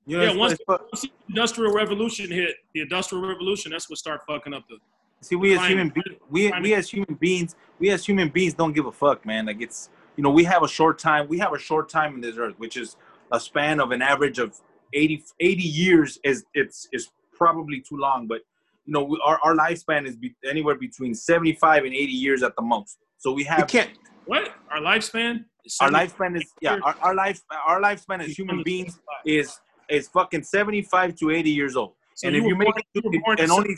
You 0.05 0.17
know, 0.19 0.25
Yeah, 0.25 0.35
once, 0.37 0.55
it's 0.55 0.63
fu- 0.67 0.73
once 0.73 1.03
the 1.03 1.11
industrial 1.29 1.73
revolution 1.73 2.29
hit, 2.31 2.57
the 2.75 2.81
industrial 2.81 3.25
revolution, 3.25 3.71
that's 3.71 3.89
what 3.89 3.99
started 4.01 4.25
fucking 4.27 4.53
up 4.53 4.65
the. 4.69 4.79
See, 5.21 5.37
we 5.37 5.53
as 5.53 5.59
Climate. 5.59 5.71
human 5.71 5.89
beings, 5.91 6.21
we, 6.29 6.49
Climate. 6.49 6.63
we 6.65 6.75
as 6.75 6.91
human 6.91 7.15
beings, 7.15 7.55
we 7.79 7.91
as 7.91 8.05
human 8.05 8.29
beings 8.29 8.55
don't 8.55 8.73
give 8.73 8.87
a 8.87 8.91
fuck, 8.93 9.25
man. 9.25 9.47
Like 9.47 9.61
it's, 9.61 9.91
you 10.17 10.23
know, 10.23 10.31
we 10.31 10.45
have 10.45 10.63
a 10.63 10.69
short 10.69 10.99
time. 10.99 11.29
We 11.29 11.39
have 11.39 11.53
a 11.53 11.59
short 11.59 11.89
time 11.89 12.15
in 12.15 12.21
this 12.21 12.37
earth, 12.37 12.55
which 12.59 12.77
is 12.77 12.97
a 13.31 13.41
span 13.41 13.81
of 13.81 13.91
an 13.93 14.03
average 14.03 14.39
of 14.39 14.59
80, 14.93 15.25
80 15.41 15.63
years. 15.63 16.19
Is 16.25 16.45
it's 16.55 16.89
is 16.93 17.11
probably 17.33 17.81
too 17.81 17.97
long, 17.97 18.27
but 18.27 18.41
you 18.87 18.93
know, 18.93 19.05
we, 19.05 19.21
our 19.25 19.39
our 19.43 19.57
lifespan 19.57 20.07
is 20.07 20.17
be, 20.17 20.35
anywhere 20.49 20.75
between 20.75 21.15
seventy 21.15 21.55
five 21.55 21.85
and 21.85 21.95
eighty 21.95 22.13
years 22.13 22.43
at 22.43 22.55
the 22.57 22.63
most. 22.63 22.99
So 23.19 23.31
we 23.33 23.43
We 23.43 23.45
have 23.45 23.69
can't. 23.69 23.91
What? 24.27 24.53
Our 24.71 24.81
lifespan? 24.81 25.45
our 25.81 25.91
lifespan 25.91 26.37
is 26.37 26.53
yeah, 26.61 26.79
our, 26.83 26.97
our 27.01 27.15
life 27.15 27.41
our 27.67 27.81
lifespan 27.81 28.21
as 28.21 28.37
human 28.37 28.63
beings 28.65 28.99
is 29.25 29.59
is 29.89 30.09
fucking 30.09 30.43
seventy 30.43 30.83
five 30.83 31.15
to 31.17 31.31
eighty 31.31 31.51
years 31.51 31.77
old. 31.77 31.93
So 32.15 32.27
and 32.27 32.37
you 32.37 32.43
if 32.43 32.49
you 32.49 32.57
make 32.57 32.67
born- 32.67 32.79
it, 32.79 32.87
you 32.95 33.03
were 33.05 33.13
to, 33.13 33.21
born 33.25 33.41
and 33.41 33.51
only 33.51 33.77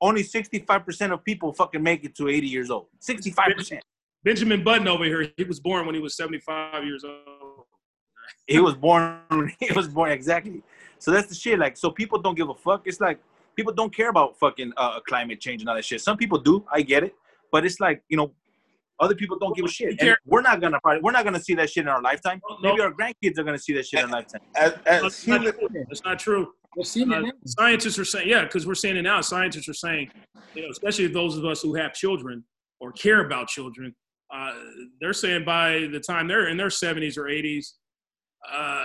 only 0.00 0.22
sixty 0.22 0.58
five 0.60 0.84
percent 0.86 1.12
of 1.12 1.22
people 1.22 1.52
fucking 1.52 1.82
make 1.82 2.04
it 2.04 2.14
to 2.16 2.28
eighty 2.28 2.46
years 2.46 2.70
old. 2.70 2.86
Sixty 2.98 3.30
five 3.30 3.52
percent. 3.56 3.82
Benjamin 4.24 4.62
Button 4.62 4.86
over 4.88 5.04
here, 5.04 5.28
he 5.36 5.44
was 5.44 5.60
born 5.60 5.86
when 5.86 5.94
he 5.94 6.00
was 6.00 6.16
75 6.16 6.84
years 6.84 7.04
old. 7.04 7.64
He 8.46 8.60
was 8.60 8.74
born. 8.74 9.20
He 9.60 9.72
was 9.72 9.88
born 9.88 10.10
exactly. 10.12 10.62
So 10.98 11.10
that's 11.10 11.28
the 11.28 11.34
shit. 11.34 11.58
Like, 11.58 11.76
so 11.76 11.90
people 11.90 12.20
don't 12.20 12.36
give 12.36 12.48
a 12.50 12.54
fuck. 12.54 12.82
It's 12.86 13.00
like 13.00 13.18
people 13.56 13.72
don't 13.72 13.94
care 13.94 14.10
about 14.10 14.38
fucking 14.38 14.72
uh, 14.76 15.00
climate 15.00 15.40
change 15.40 15.62
and 15.62 15.68
all 15.68 15.74
that 15.76 15.84
shit. 15.84 16.00
Some 16.00 16.16
people 16.16 16.38
do. 16.38 16.64
I 16.72 16.82
get 16.82 17.02
it, 17.04 17.14
but 17.50 17.64
it's 17.64 17.80
like 17.80 18.02
you 18.08 18.16
know, 18.16 18.32
other 19.00 19.14
people 19.14 19.38
don't 19.38 19.56
give 19.56 19.64
a 19.64 19.68
shit. 19.68 20.00
And 20.00 20.16
we're 20.26 20.42
not 20.42 20.60
gonna 20.60 20.78
probably 20.82 21.00
we're 21.00 21.12
not 21.12 21.24
gonna 21.24 21.40
see 21.40 21.54
that 21.54 21.70
shit 21.70 21.82
in 21.84 21.88
our 21.88 22.02
lifetime. 22.02 22.40
No. 22.62 22.70
Maybe 22.70 22.82
our 22.82 22.92
grandkids 22.92 23.38
are 23.38 23.44
gonna 23.44 23.58
see 23.58 23.72
that 23.74 23.86
shit 23.86 24.00
in 24.00 24.06
our 24.06 24.12
lifetime. 24.12 24.40
As, 24.56 24.72
as 24.86 25.02
That's 25.02 25.26
not 25.26 25.40
human, 25.40 25.58
true. 25.58 25.84
That's 25.88 26.04
not 26.04 26.18
true. 26.18 26.52
We're 26.76 26.84
seeing 26.84 27.12
Uh, 27.12 27.18
it 27.20 27.22
now. 27.22 27.30
scientists 27.46 27.98
are 27.98 28.04
saying, 28.04 28.28
yeah, 28.28 28.42
because 28.44 28.66
we're 28.66 28.74
seeing 28.76 28.96
it 28.96 29.02
now. 29.02 29.20
Scientists 29.22 29.68
are 29.68 29.74
saying, 29.74 30.10
you 30.54 30.62
know, 30.62 30.68
especially 30.70 31.08
those 31.08 31.36
of 31.36 31.44
us 31.44 31.62
who 31.62 31.74
have 31.74 31.94
children 31.94 32.44
or 32.80 32.92
care 32.92 33.24
about 33.26 33.48
children, 33.48 33.94
uh, 34.32 34.54
they're 35.00 35.12
saying 35.12 35.44
by 35.44 35.88
the 35.92 36.00
time 36.00 36.28
they're 36.28 36.48
in 36.48 36.56
their 36.56 36.68
70s 36.68 37.16
or 37.18 37.24
80s, 37.24 37.66
uh, 38.50 38.84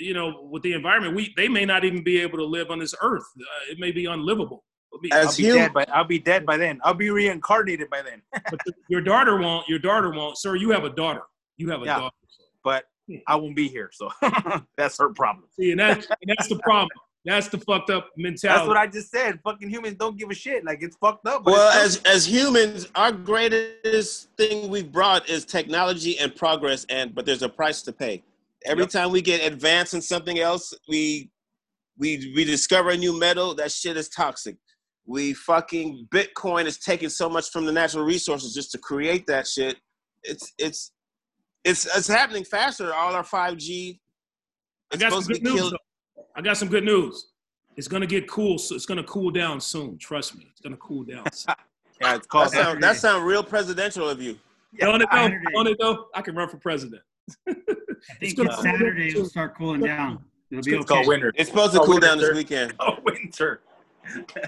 you 0.00 0.14
know, 0.14 0.48
with 0.50 0.62
the 0.62 0.72
environment, 0.72 1.14
we 1.14 1.32
they 1.36 1.48
may 1.48 1.64
not 1.64 1.84
even 1.84 2.02
be 2.02 2.20
able 2.20 2.38
to 2.38 2.44
live 2.44 2.70
on 2.70 2.78
this 2.78 2.94
earth. 3.00 3.24
Uh, 3.40 3.72
it 3.72 3.78
may 3.78 3.92
be 3.92 4.06
unlivable. 4.06 4.64
It'll 4.92 5.00
be- 5.00 5.12
I'll 5.12 5.28
as 5.28 5.36
be 5.36 5.44
human, 5.44 5.62
dead 5.62 5.74
by 5.74 5.86
I'll 5.92 6.04
be 6.04 6.18
dead 6.18 6.44
by 6.46 6.56
then. 6.56 6.80
I'll 6.82 6.94
be 6.94 7.10
reincarnated 7.10 7.90
by 7.90 8.02
then. 8.02 8.22
but 8.50 8.60
your 8.88 9.00
daughter 9.00 9.36
won't. 9.38 9.68
Your 9.68 9.78
daughter 9.78 10.10
won't. 10.10 10.36
Sir, 10.38 10.56
you 10.56 10.70
have 10.70 10.84
a 10.84 10.90
daughter. 10.90 11.22
You 11.58 11.70
have 11.70 11.82
a 11.82 11.86
Yeah. 11.86 11.98
daughter. 11.98 12.16
But 12.64 12.84
I 13.26 13.36
won't 13.36 13.56
be 13.56 13.68
here, 13.68 13.90
so 13.92 14.10
that's 14.76 14.98
her 14.98 15.10
problem. 15.10 15.46
See, 15.58 15.70
and, 15.70 15.80
that, 15.80 15.96
and 15.96 16.06
that's 16.36 16.48
the 16.48 16.58
problem. 16.58 16.90
That's 17.24 17.48
the 17.48 17.58
fucked 17.58 17.90
up 17.90 18.08
mentality. 18.16 18.58
That's 18.58 18.68
what 18.68 18.76
I 18.76 18.86
just 18.86 19.10
said. 19.10 19.40
Fucking 19.44 19.68
humans 19.68 19.96
don't 19.98 20.16
give 20.18 20.30
a 20.30 20.34
shit. 20.34 20.64
Like 20.64 20.78
it's 20.82 20.96
fucked 20.96 21.26
up. 21.26 21.44
but 21.44 21.52
well, 21.52 21.84
as 21.84 22.00
as 22.04 22.26
humans, 22.26 22.88
our 22.94 23.12
greatest 23.12 24.30
thing 24.36 24.68
we've 24.70 24.90
brought 24.90 25.28
is 25.28 25.44
technology 25.44 26.18
and 26.18 26.34
progress, 26.34 26.86
and 26.88 27.14
but 27.14 27.26
there's 27.26 27.42
a 27.42 27.48
price 27.48 27.82
to 27.82 27.92
pay. 27.92 28.22
Every 28.64 28.84
Yep. 28.84 28.90
time 28.90 29.10
we 29.10 29.20
get 29.20 29.44
advanced 29.44 29.94
in 29.94 30.00
something 30.00 30.38
else, 30.38 30.72
we 30.88 31.30
we 31.98 32.32
we 32.34 32.44
discover 32.44 32.90
a 32.90 32.96
new 32.96 33.18
metal. 33.18 33.54
That 33.54 33.72
shit 33.72 33.96
is 33.96 34.08
toxic. 34.08 34.56
We 35.04 35.34
fucking 35.34 36.08
Bitcoin 36.10 36.66
is 36.66 36.78
taking 36.78 37.08
so 37.08 37.28
much 37.28 37.50
from 37.50 37.64
the 37.66 37.72
natural 37.72 38.04
resources 38.04 38.54
just 38.54 38.70
to 38.72 38.78
create 38.78 39.26
that 39.26 39.46
shit. 39.46 39.76
It's 40.22 40.52
it's 40.58 40.92
it's 41.64 41.84
it's 41.96 42.08
happening 42.08 42.44
faster. 42.44 42.94
All 42.94 43.14
our 43.14 43.24
five 43.24 43.56
G. 43.56 44.00
I 44.90 44.94
It's 44.94 45.02
got 45.02 45.12
some 45.12 45.22
supposed 45.22 45.28
to 45.28 45.34
good 45.34 45.44
be 45.44 45.50
news. 45.50 45.60
killed. 45.70 45.76
Though. 46.38 46.42
I 46.42 46.44
got 46.52 46.56
some 46.56 46.68
good 46.68 46.84
news. 46.84 47.28
It's 47.76 47.88
gonna 47.88 48.06
get 48.06 48.28
cool. 48.28 48.58
So 48.58 48.74
it's 48.74 48.86
gonna 48.86 49.04
cool 49.04 49.30
down 49.30 49.60
soon. 49.60 49.98
Trust 49.98 50.36
me. 50.36 50.46
It's 50.50 50.60
gonna 50.60 50.76
cool 50.78 51.04
down. 51.04 51.30
Soon. 51.32 51.54
yeah, 52.00 52.14
it's 52.16 52.26
That 52.26 52.28
called. 52.28 52.50
sound 52.50 52.82
that 52.82 52.96
sound 52.96 53.24
real 53.26 53.42
presidential 53.42 54.08
of 54.08 54.20
you. 54.20 54.38
Don't 54.78 55.00
it 55.00 55.08
though? 55.10 55.16
Saturday. 55.16 55.44
Don't 55.54 55.66
it 55.68 55.76
though? 55.80 56.06
I 56.14 56.22
can 56.22 56.34
run 56.34 56.48
for 56.48 56.56
president. 56.58 57.02
I 57.48 57.54
It's 58.20 58.34
think 58.34 58.36
gonna- 58.36 58.62
Saturday 58.62 59.08
it'll 59.10 59.24
start 59.26 59.56
cooling 59.56 59.80
down. 59.82 60.24
It'll 60.50 60.62
be 60.62 60.72
It's 60.74 60.80
okay. 60.84 60.94
called 60.94 61.06
winter. 61.06 61.32
It's 61.36 61.50
supposed 61.50 61.72
to 61.74 61.78
cool 61.80 61.94
winter, 61.94 62.06
down 62.06 62.18
this 62.18 62.34
weekend. 62.34 62.74
Oh, 62.80 62.96
winter. 63.04 63.60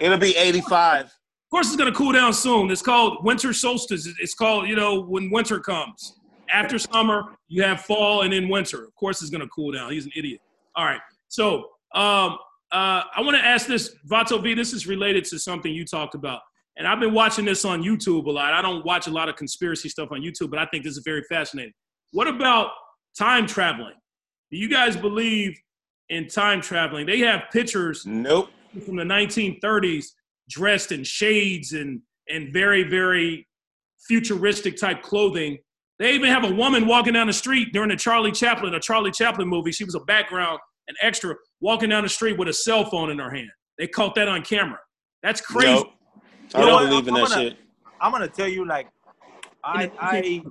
It'll 0.01 0.17
be 0.19 0.35
85. 0.37 1.05
Of 1.07 1.11
course, 1.51 1.67
it's 1.69 1.77
gonna 1.77 1.93
cool 1.93 2.13
down 2.13 2.33
soon. 2.33 2.71
It's 2.71 2.83
called 2.83 3.25
winter 3.25 3.53
solstice. 3.53 4.09
It's 4.19 4.35
called 4.35 4.69
you 4.69 4.77
know 4.77 5.01
when 5.03 5.31
winter 5.31 5.61
comes. 5.61 6.17
After 6.53 6.79
summer, 6.81 7.37
you 7.49 7.63
have 7.63 7.83
fall 7.83 8.23
and 8.23 8.33
then 8.33 8.49
winter. 8.49 8.85
Of 8.85 8.95
course, 8.97 9.21
it's 9.23 9.31
gonna 9.31 9.49
cool 9.49 9.71
down. 9.73 9.93
He's 9.93 10.07
an 10.07 10.13
idiot. 10.17 10.41
All 10.75 10.85
right. 10.85 11.01
So 11.29 11.69
um, 11.95 12.39
uh, 12.73 13.03
I 13.17 13.21
want 13.21 13.37
to 13.37 13.45
ask 13.45 13.67
this, 13.67 13.95
Vato 14.11 14.41
V. 14.43 14.55
This 14.55 14.73
is 14.73 14.87
related 14.87 15.25
to 15.27 15.39
something 15.39 15.73
you 15.73 15.85
talked 15.85 16.15
about, 16.15 16.41
and 16.77 16.87
I've 16.87 17.01
been 17.01 17.13
watching 17.15 17.45
this 17.45 17.65
on 17.65 17.83
YouTube 17.83 18.27
a 18.27 18.31
lot. 18.31 18.53
I 18.53 18.63
don't 18.63 18.85
watch 18.85 19.07
a 19.07 19.11
lot 19.11 19.29
of 19.29 19.37
conspiracy 19.37 19.89
stuff 19.89 20.11
on 20.13 20.21
YouTube, 20.21 20.51
but 20.51 20.59
I 20.59 20.67
think 20.67 20.85
this 20.85 20.97
is 20.97 21.03
very 21.05 21.23
fascinating. 21.29 21.73
What 22.13 22.29
about 22.29 22.71
time 23.19 23.47
traveling? 23.47 23.95
Do 24.51 24.59
you 24.59 24.69
guys 24.69 24.97
believe 24.97 25.59
in 26.09 26.27
time 26.29 26.61
traveling? 26.61 27.07
They 27.07 27.21
have 27.21 27.45
pictures 27.53 28.05
Nope. 28.07 28.51
from 28.85 28.97
the 28.97 29.05
1930s 29.05 30.07
dressed 30.51 30.93
in 30.93 31.05
shades 31.05 31.73
and 31.73 32.01
and 32.29 32.53
very 32.53 32.83
very 32.83 33.47
futuristic 34.07 34.77
type 34.77 35.01
clothing 35.03 35.57
they 35.99 36.13
even 36.13 36.29
have 36.29 36.45
a 36.45 36.53
woman 36.53 36.87
walking 36.87 37.13
down 37.13 37.29
the 37.29 37.33
street 37.33 37.73
during 37.73 37.89
the 37.89 37.97
charlie 37.97 38.33
chaplin 38.33 38.75
a 38.75 38.81
charlie 38.81 39.13
chaplin 39.13 39.47
movie 39.47 39.71
she 39.71 39.85
was 39.85 39.95
a 39.95 40.01
background 40.01 40.59
an 40.91 40.97
extra 41.09 41.35
walking 41.61 41.89
down 41.93 42.03
the 42.03 42.09
street 42.19 42.37
with 42.39 42.49
a 42.49 42.53
cell 42.67 42.85
phone 42.93 43.09
in 43.15 43.19
her 43.25 43.31
hand 43.39 43.49
they 43.79 43.87
caught 43.99 44.15
that 44.19 44.29
on 44.35 44.43
camera 44.43 44.81
that's 45.23 45.41
crazy 45.41 45.73
Nope. 45.75 45.93
I 46.55 46.59
You 46.61 46.65
know 46.67 46.71
don't 46.71 46.75
what? 46.83 46.89
believe 46.91 47.09
in 47.09 47.15
I'm 47.15 47.21
that 47.23 47.29
gonna- 47.31 47.43
shit. 47.51 47.59
I'm 48.03 48.13
gonna 48.13 48.29
tell 48.41 48.49
you, 48.57 48.63
like, 48.67 48.89
I 49.63 49.93
I 50.01 50.43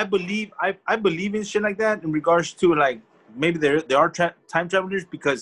I 0.00 0.04
believe 0.04 0.50
I 0.60 0.68
I 0.92 0.96
believe 0.96 1.32
in 1.38 1.44
shit 1.44 1.62
like 1.68 1.78
that 1.78 2.02
in 2.02 2.10
regards 2.20 2.48
to 2.60 2.74
like 2.74 2.98
maybe 3.42 3.58
there 3.64 3.80
there 3.82 3.98
are 3.98 4.10
tra- 4.10 4.34
time 4.52 4.68
travelers 4.68 5.04
because 5.16 5.40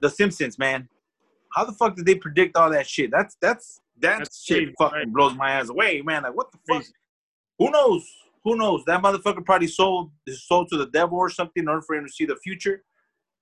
the 0.00 0.08
Simpsons, 0.08 0.56
man. 0.58 0.88
How 1.54 1.64
the 1.64 1.72
fuck 1.72 1.96
did 1.96 2.06
they 2.06 2.14
predict 2.14 2.56
all 2.56 2.70
that 2.70 2.86
shit? 2.86 3.10
That's 3.10 3.36
that's 3.42 3.80
that 4.00 4.18
That's 4.18 4.44
shit 4.44 4.58
crazy, 4.58 4.74
fucking 4.78 4.98
right? 4.98 5.12
blows 5.12 5.34
my 5.34 5.50
ass 5.50 5.68
away, 5.68 6.00
man. 6.02 6.22
Like, 6.22 6.34
what 6.36 6.50
the 6.52 6.58
fuck? 6.68 6.78
Crazy. 6.78 6.92
Who 7.58 7.70
knows? 7.70 8.02
Who 8.44 8.56
knows? 8.56 8.84
That 8.86 9.02
motherfucker 9.02 9.44
probably 9.44 9.66
sold 9.68 10.10
his 10.26 10.46
soul 10.46 10.64
to 10.66 10.76
the 10.76 10.86
devil 10.86 11.18
or 11.18 11.28
something 11.28 11.62
in 11.64 11.68
order 11.68 11.82
for 11.82 11.96
him 11.96 12.06
to 12.06 12.12
see 12.12 12.24
the 12.24 12.36
future. 12.36 12.82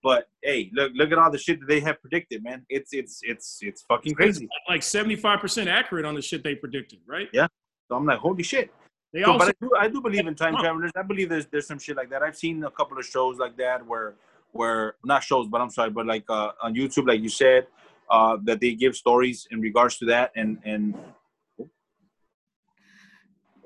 But 0.05 0.29
hey, 0.43 0.71
look 0.75 0.93
look 0.95 1.11
at 1.13 1.19
all 1.19 1.31
the 1.31 1.39
shit 1.39 1.61
that 1.61 1.67
they 1.67 1.81
have 1.81 1.99
predicted, 2.01 2.45
man. 2.45 2.67
It's 2.69 2.93
it's 2.93 3.21
it's 3.23 3.59
it's 3.63 3.83
fucking 3.89 4.15
crazy. 4.15 4.47
like 4.69 4.83
75% 4.83 5.67
accurate 5.67 6.05
on 6.05 6.15
the 6.15 6.21
shit 6.21 6.45
they 6.45 6.55
predicted 6.55 6.99
right 7.07 7.29
Yeah. 7.33 7.47
So 7.89 7.97
I'm 7.97 8.05
like, 8.05 8.19
holy 8.19 8.43
shit. 8.43 8.71
they 9.15 9.23
So, 9.23 9.33
also 9.33 9.47
but 9.47 9.49
I 9.49 9.67
do, 9.67 9.71
I 9.85 9.89
do 9.89 10.03
believe 10.03 10.27
in 10.27 10.35
time 10.35 10.57
travelers. 10.59 10.93
I 10.95 11.03
believe 11.03 11.31
there's 11.31 11.47
there's 11.47 11.67
some 11.67 11.79
shit 11.79 11.97
like 11.97 12.11
that. 12.11 12.23
I've 12.23 12.37
seen 12.37 12.63
a 12.65 12.71
couple 12.71 12.99
of 12.99 13.07
shows 13.07 13.39
like 13.39 13.57
that 13.57 13.85
where 13.87 14.15
where 14.53 14.97
not 15.05 15.25
shows, 15.25 15.49
but 15.49 15.63
I'm 15.63 15.71
sorry, 15.71 15.91
but 15.91 16.05
like 16.07 16.25
uh, 16.29 16.51
on 16.63 16.75
YouTube, 16.75 17.09
like 17.09 17.23
you 17.23 17.31
said, 17.31 17.67
uh, 18.11 18.37
that 18.45 18.61
they 18.61 18.75
give 18.75 18.95
stories 18.95 19.49
in 19.51 19.61
regards 19.63 19.97
to 20.01 20.05
that, 20.07 20.33
and 20.37 20.59
and 20.67 20.95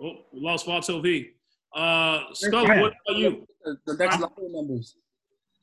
Oh, 0.00 0.18
we 0.32 0.40
lost 0.40 0.64
Vato 0.66 1.02
V. 1.02 1.30
Uh, 1.74 2.20
Scully, 2.32 2.80
what 2.80 2.94
about 3.08 3.18
you? 3.18 3.46
The, 3.64 3.76
the 3.86 3.94
next 3.96 4.20
lottery 4.20 4.48
numbers. 4.50 4.94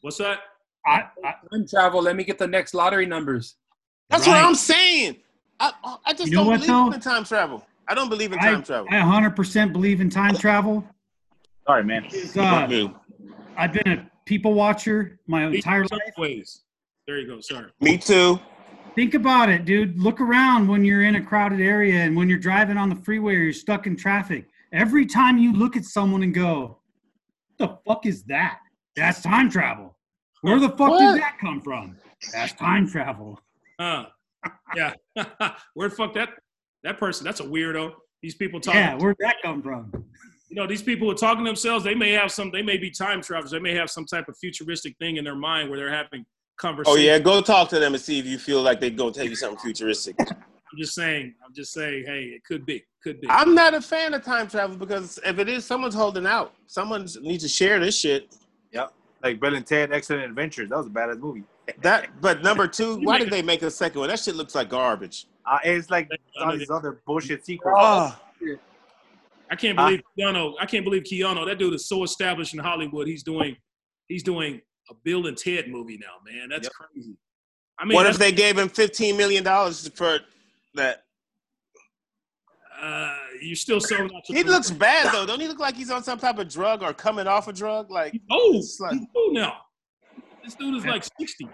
What's 0.02 0.18
that? 0.18 0.40
I, 0.86 1.04
I, 1.24 1.34
Time 1.52 1.68
travel. 1.68 2.02
Let 2.02 2.16
me 2.16 2.24
get 2.24 2.38
the 2.38 2.48
next 2.48 2.74
lottery 2.74 3.06
numbers. 3.06 3.56
That's 4.10 4.28
Right. 4.28 4.36
what 4.36 4.46
I'm 4.46 4.56
saying. 4.56 5.18
I, 5.60 5.72
I 6.06 6.14
just 6.14 6.30
You 6.32 6.38
know 6.38 6.44
don't 6.44 6.54
believe 6.56 6.68
though? 6.68 6.92
in 6.92 7.00
time 7.00 7.24
travel. 7.24 7.66
I 7.88 7.96
don't 7.96 8.10
believe 8.10 8.34
in 8.34 8.40
I, 8.40 8.52
time 8.52 8.64
travel. 8.64 8.88
I 8.92 8.96
100% 8.96 9.72
believe 9.74 10.02
in 10.02 10.10
time 10.10 10.36
travel. 10.36 10.84
sorry, 11.66 11.84
man. 11.84 12.08
Uh, 12.36 12.90
I've 13.58 13.72
been 13.74 13.88
a 13.88 14.10
people 14.26 14.54
watcher 14.54 15.20
my 15.28 15.46
entire 15.46 15.84
life. 15.86 16.14
Ways. 16.18 16.64
There 17.08 17.20
you 17.20 17.28
go. 17.28 17.40
Sorry. 17.42 17.68
Me 17.80 17.98
too. 17.98 18.40
Think 18.96 19.14
about 19.14 19.50
it, 19.50 19.66
dude. 19.66 20.00
Look 20.00 20.20
around 20.22 20.68
when 20.68 20.84
you're 20.86 21.04
in 21.04 21.16
a 21.16 21.22
crowded 21.24 21.62
area 21.62 21.96
and 22.00 22.16
when 22.16 22.30
you're 22.30 22.40
driving 22.40 22.78
on 22.78 22.90
the 22.90 22.96
freeway 22.96 23.36
or 23.36 23.40
you're 23.40 23.54
stuck 23.54 23.88
in 23.88 23.96
traffic. 23.96 24.48
Every 24.72 25.06
time 25.06 25.38
you 25.38 25.54
look 25.54 25.76
at 25.78 25.86
someone 25.86 26.24
and 26.24 26.34
go, 26.34 26.80
"What 27.58 27.58
the 27.58 27.78
fuck 27.88 28.06
is 28.06 28.24
that?" 28.26 28.60
That's 28.96 29.22
time 29.22 29.50
travel. 29.50 29.95
Where 30.46 30.60
the 30.60 30.70
fuck 30.70 30.92
What? 30.92 31.14
did 31.14 31.22
that 31.24 31.40
come 31.40 31.60
from? 31.60 31.98
That's 32.32 32.54
time 32.54 32.88
travel. 32.88 33.40
Uh, 33.80 34.06
yeah. 34.76 34.94
Where 35.74 35.90
the 35.90 35.96
fuck 35.96 36.14
that 36.14 36.30
that 36.84 37.00
person? 37.00 37.26
That's 37.26 37.40
a 37.40 37.44
weirdo. 37.44 37.94
These 38.22 38.36
people 38.36 38.60
talking. 38.60 38.80
Yeah, 38.80 38.96
where'd 38.96 39.18
that 39.20 39.38
come 39.44 39.62
from? 39.64 39.92
you 40.50 40.56
know, 40.56 40.68
these 40.68 40.84
people 40.84 41.10
are 41.12 41.16
talking 41.16 41.44
to 41.44 41.50
themselves. 41.50 41.84
They 41.84 41.96
may 41.96 42.12
have 42.12 42.32
some. 42.32 42.52
They 42.52 42.62
may 42.62 42.78
be 42.78 42.92
time 42.92 43.22
travelers. 43.22 43.52
They 43.52 43.60
may 43.60 43.74
have 43.74 43.90
some 43.90 44.06
type 44.06 44.28
of 44.28 44.38
futuristic 44.38 44.96
thing 45.00 45.18
in 45.18 45.24
their 45.24 45.36
mind 45.36 45.70
where 45.70 45.80
they're 45.80 45.92
having 45.92 46.24
conversations. 46.58 46.98
Oh 46.98 47.02
yeah, 47.02 47.18
go 47.18 47.42
talk 47.42 47.68
to 47.70 47.80
them 47.80 47.96
and 47.96 48.02
see 48.02 48.20
if 48.20 48.26
you 48.28 48.38
feel 48.38 48.62
like 48.62 48.80
they're 48.80 48.92
gonna 48.92 49.12
tell 49.12 49.26
you 49.26 49.36
something 49.36 49.60
futuristic. 49.60 50.16
I'm 50.20 50.78
just 50.78 50.94
saying. 50.94 51.34
I'm 51.44 51.56
just 51.56 51.74
saying. 51.74 52.06
Hey, 52.06 52.26
it 52.36 52.44
could 52.44 52.68
be. 52.68 52.84
Could 53.04 53.20
be. 53.20 53.28
I'm 53.32 53.56
not 53.56 53.74
a 53.74 53.82
fan 53.82 54.14
of 54.14 54.24
time 54.24 54.48
travel 54.48 54.78
because 54.78 55.20
if 55.26 55.40
it 55.40 55.50
is, 55.50 55.66
someone's 55.66 55.96
holding 55.96 56.28
out. 56.28 56.54
Someone 56.68 57.08
needs 57.22 57.44
to 57.44 57.50
share 57.50 57.80
this 57.80 57.98
shit. 57.98 58.36
Like 59.26 59.40
Bill 59.40 59.56
and 59.56 59.66
Ted 59.66 59.92
Excellent 59.92 60.24
Adventures. 60.24 60.70
That 60.70 60.78
was 60.78 60.86
a 60.86 60.90
badass 60.92 61.20
movie. 61.20 61.44
That, 61.82 62.22
but 62.22 62.44
number 62.44 62.68
two, 62.68 62.98
why 63.02 63.18
did 63.18 63.32
they 63.32 63.42
make 63.42 63.64
a 63.64 63.72
second 63.72 64.00
one? 64.00 64.10
That 64.10 64.20
shit 64.20 64.36
looks 64.36 64.54
like 64.54 64.70
garbage. 64.70 65.26
Uh, 65.50 65.58
it's 65.64 65.90
like 65.90 66.08
all 66.40 66.56
these 66.56 66.70
other 66.70 67.02
bullshit 67.08 67.44
sequels. 67.44 67.74
Oh, 67.76 68.20
I 69.50 69.56
can't 69.56 69.76
believe 69.76 70.02
Keanu. 70.18 70.54
I 70.60 70.68
can't 70.68 70.84
believe 70.86 71.04
Keanu. 71.04 71.44
That 71.48 71.58
dude 71.58 71.74
is 71.74 71.88
so 71.88 72.04
established 72.04 72.54
in 72.54 72.60
Hollywood. 72.60 73.08
He's 73.08 73.24
doing. 73.24 73.58
He's 74.08 74.22
doing 74.22 74.62
a 74.92 74.94
Bill 75.04 75.26
and 75.26 75.36
Ted 75.36 75.70
movie 75.70 75.98
now, 75.98 76.18
man. 76.32 76.50
That's 76.50 76.66
Yep. 76.66 76.72
crazy. 76.74 77.18
I 77.80 77.86
mean, 77.86 77.96
what 77.96 78.06
if 78.06 78.18
they 78.20 78.32
gave 78.32 78.60
him 78.60 78.70
fifteen 78.70 79.18
million 79.18 79.44
dollars 79.44 79.88
for 79.96 80.20
that? 80.76 81.05
Uh, 82.82 83.16
you're 83.42 83.56
still 83.56 83.80
so. 83.80 84.06
Not 84.06 84.24
He 84.26 84.44
looks 84.44 84.72
bad 84.72 85.14
though. 85.14 85.26
Don't 85.26 85.40
he 85.40 85.48
look 85.48 85.60
like 85.60 85.76
he's 85.76 85.92
on 85.92 86.04
some 86.04 86.20
type 86.20 86.38
of 86.40 86.48
drug 86.50 86.84
or 86.84 86.94
coming 86.94 87.28
off 87.28 87.48
a 87.48 87.54
drug? 87.54 87.90
Like 87.92 88.20
old. 88.30 88.56
It's 88.58 88.80
like- 88.80 88.94
He's 88.94 89.08
old 89.16 89.34
now. 89.34 89.58
This 90.44 90.56
dude 90.56 90.76
is 90.76 90.86
like 90.86 91.04
60. 91.20 91.50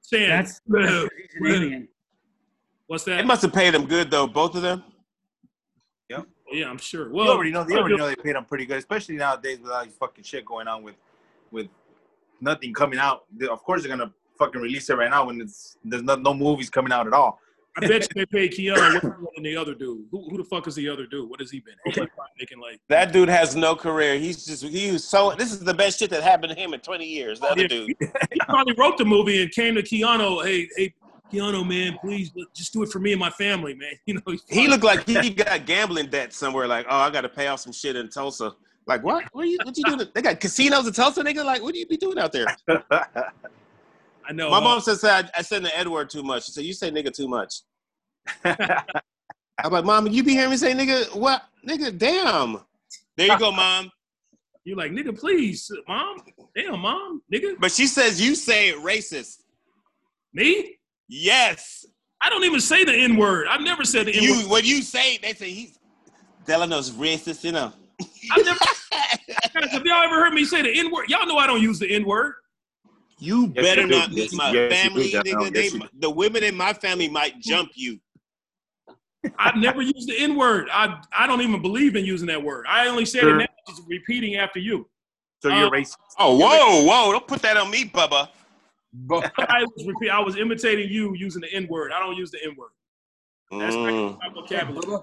Saying, 0.00 0.28
That's, 0.30 0.60
"Well, 0.66 1.08
he's 1.40 1.52
an 1.74 1.88
what's 2.86 3.04
they 3.04 3.16
that? 3.16 3.26
must 3.26 3.42
have 3.42 3.52
paid 3.52 3.74
him 3.74 3.86
good 3.86 4.10
though, 4.10 4.26
both 4.26 4.54
of 4.54 4.62
them. 4.62 4.82
yeah, 6.52 6.70
I'm 6.70 6.78
sure. 6.78 7.08
You 7.08 7.14
Well, 7.14 7.30
already 7.30 7.50
know. 7.50 7.66
You 7.68 7.76
already 7.76 7.96
know 7.96 8.06
they 8.06 8.14
paid 8.14 8.36
them 8.36 8.44
pretty 8.44 8.66
good, 8.66 8.78
especially 8.78 9.16
nowadays 9.16 9.58
with 9.60 9.72
all 9.72 9.84
these 9.84 9.94
fucking 9.98 10.22
shit 10.22 10.44
going 10.44 10.68
on 10.68 10.84
with, 10.84 10.94
with 11.50 11.66
nothing 12.40 12.72
coming 12.72 13.00
out. 13.00 13.24
Of 13.50 13.64
course, 13.64 13.82
they're 13.82 13.94
gonna 13.94 14.12
fucking 14.38 14.60
release 14.60 14.88
it 14.88 14.94
right 14.94 15.10
now 15.10 15.26
when 15.26 15.40
it's 15.40 15.76
there's 15.84 16.04
no, 16.04 16.14
no 16.14 16.32
movies 16.32 16.70
coming 16.70 16.92
out 16.92 17.08
at 17.08 17.12
all. 17.12 17.40
I 17.76 17.86
bet 17.86 18.02
you 18.02 18.08
they 18.14 18.26
paid 18.26 18.52
Keanu 18.52 19.02
more 19.02 19.30
than 19.34 19.44
the 19.44 19.56
other 19.56 19.74
dude. 19.74 20.06
Who, 20.10 20.28
who 20.30 20.38
the 20.38 20.44
fuck 20.44 20.66
is 20.66 20.74
the 20.74 20.88
other 20.88 21.06
dude? 21.06 21.28
What 21.28 21.40
has 21.40 21.50
he 21.50 21.60
been? 21.60 21.74
Making 22.38 22.60
like 22.60 22.80
That 22.88 23.12
dude 23.12 23.28
has 23.28 23.54
no 23.54 23.76
career. 23.76 24.18
He's 24.18 24.46
just 24.46 24.62
he 24.64 24.92
was 24.92 25.04
so. 25.04 25.34
This 25.34 25.52
is 25.52 25.60
the 25.60 25.74
best 25.74 25.98
shit 25.98 26.10
that 26.10 26.22
happened 26.22 26.54
to 26.54 26.58
him 26.58 26.72
in 26.72 26.80
twenty 26.80 27.06
years. 27.06 27.40
The 27.40 27.46
oh, 27.46 27.50
other 27.50 27.62
Yeah. 27.62 27.68
dude. 27.68 27.96
he 28.32 28.40
probably 28.48 28.74
wrote 28.78 28.96
the 28.96 29.04
movie 29.04 29.42
and 29.42 29.50
came 29.50 29.74
to 29.74 29.82
Keanu. 29.82 30.44
Hey, 30.44 30.68
hey, 30.76 30.94
Keanu, 31.32 31.66
man, 31.68 31.98
please 32.00 32.32
just 32.54 32.72
do 32.72 32.82
it 32.82 32.88
for 32.88 32.98
me 32.98 33.12
and 33.12 33.20
my 33.20 33.30
family, 33.30 33.74
man. 33.74 33.92
You 34.06 34.14
know, 34.14 34.36
He 34.48 34.68
looked 34.68 34.84
like 34.84 35.06
he 35.06 35.30
got 35.30 35.66
gambling 35.66 36.06
debt 36.06 36.32
somewhere. 36.32 36.66
Like, 36.66 36.86
oh, 36.88 36.96
I 36.96 37.10
got 37.10 37.22
to 37.22 37.28
pay 37.28 37.48
off 37.48 37.60
some 37.60 37.72
shit 37.72 37.96
in 37.96 38.08
Tulsa. 38.08 38.54
Like, 38.86 39.02
what? 39.02 39.24
What 39.32 39.42
are 39.42 39.48
you? 39.48 39.58
What 39.64 39.76
you 39.76 39.84
doing? 39.84 40.00
They 40.14 40.22
got 40.22 40.38
casinos 40.40 40.86
in 40.86 40.92
Tulsa, 40.92 41.22
nigga. 41.24 41.44
Like, 41.44 41.62
what 41.62 41.74
do 41.74 41.80
you 41.80 41.86
be 41.86 41.96
doing 41.96 42.18
out 42.18 42.32
there? 42.32 42.46
I 44.28 44.32
know. 44.32 44.50
My 44.50 44.60
mom 44.60 44.80
says 44.80 45.04
I, 45.04 45.28
I 45.36 45.42
said 45.42 45.64
the 45.64 45.76
N 45.78 45.90
word 45.90 46.10
too 46.10 46.22
much. 46.22 46.46
She 46.46 46.52
said 46.52 46.64
you 46.64 46.72
say 46.72 46.90
nigga 46.90 47.12
too 47.12 47.28
much. 47.28 47.62
I'm 48.44 49.72
like, 49.72 49.84
mom, 49.84 50.06
you 50.08 50.22
be 50.22 50.32
hearing 50.32 50.50
me 50.50 50.56
say 50.56 50.72
nigga? 50.72 51.14
What? 51.16 51.42
Nigga, 51.66 51.96
damn. 51.96 52.60
There 53.16 53.26
you 53.26 53.38
go, 53.38 53.50
mom. 53.50 53.90
You're 54.64 54.76
like, 54.76 54.90
nigga, 54.90 55.18
please, 55.18 55.70
mom. 55.86 56.18
Damn, 56.54 56.80
mom, 56.80 57.22
nigga. 57.32 57.54
But 57.58 57.72
she 57.72 57.86
says 57.86 58.20
you 58.20 58.34
say 58.34 58.72
racist. 58.72 59.42
Me? 60.34 60.76
Yes. 61.08 61.86
I 62.20 62.28
don't 62.28 62.44
even 62.44 62.60
say 62.60 62.84
the 62.84 62.92
N 62.92 63.16
word. 63.16 63.46
I've 63.48 63.60
never 63.60 63.84
said 63.84 64.06
the 64.06 64.12
N 64.12 64.22
word. 64.22 64.42
You 64.42 64.48
when 64.50 64.64
you 64.64 64.82
say 64.82 65.18
they 65.18 65.34
say 65.34 65.50
he's 65.50 65.78
Delano's 66.46 66.90
racist, 66.90 67.44
you 67.44 67.52
know. 67.52 67.72
I've 68.32 68.44
never. 68.44 68.58
Have 69.70 69.86
y'all 69.86 70.02
ever 70.02 70.16
heard 70.16 70.34
me 70.34 70.44
say 70.44 70.62
the 70.62 70.78
N 70.78 70.90
word? 70.90 71.08
Y'all 71.08 71.26
know 71.26 71.38
I 71.38 71.46
don't 71.46 71.62
use 71.62 71.78
the 71.78 71.92
N 71.92 72.04
word. 72.04 72.34
You 73.18 73.52
Yes, 73.54 73.64
better 73.64 73.80
you 73.82 73.86
not 73.88 74.10
meet 74.10 74.18
Yes, 74.18 74.32
my 74.34 74.52
yes, 74.52 74.72
family, 74.82 75.12
nigga. 75.12 75.52
They, 75.52 75.60
Yes, 75.60 75.74
you 75.74 75.82
the 75.98 76.10
women 76.10 76.44
in 76.44 76.54
my 76.54 76.72
family 76.72 77.08
might 77.08 77.40
jump 77.40 77.70
you. 77.74 77.98
I've 79.38 79.56
never 79.56 79.82
used 79.82 80.08
the 80.08 80.16
N 80.18 80.36
word. 80.36 80.68
I 80.72 81.02
I 81.16 81.26
don't 81.26 81.40
even 81.40 81.60
believe 81.62 81.96
in 81.96 82.04
using 82.04 82.26
that 82.28 82.42
word. 82.42 82.66
I 82.68 82.88
only 82.88 83.04
said 83.04 83.22
Sure. 83.22 83.34
it 83.34 83.38
now, 83.38 83.46
just 83.68 83.82
repeating 83.88 84.36
after 84.36 84.58
you. 84.58 84.88
so 85.42 85.48
you're 85.48 85.66
Uh, 85.66 85.70
racist. 85.70 85.96
Oh, 86.18 86.36
whoa, 86.36 86.84
whoa! 86.84 87.12
Don't 87.12 87.26
put 87.26 87.42
that 87.42 87.56
on 87.56 87.70
me, 87.70 87.84
Bubba. 87.86 88.28
But 88.92 89.30
I 89.50 89.62
was 89.64 89.86
repeat. 89.86 90.10
I 90.10 90.20
was 90.20 90.36
imitating 90.36 90.88
you 90.90 91.14
using 91.14 91.42
the 91.42 91.52
N 91.52 91.66
word. 91.68 91.92
I 91.92 91.98
don't 92.00 92.16
use 92.16 92.30
the 92.30 92.38
N 92.44 92.54
word. 92.56 92.70
That's 93.50 93.76
Mm, 93.76 94.18
my 94.18 94.28
vocabulary. 94.34 95.02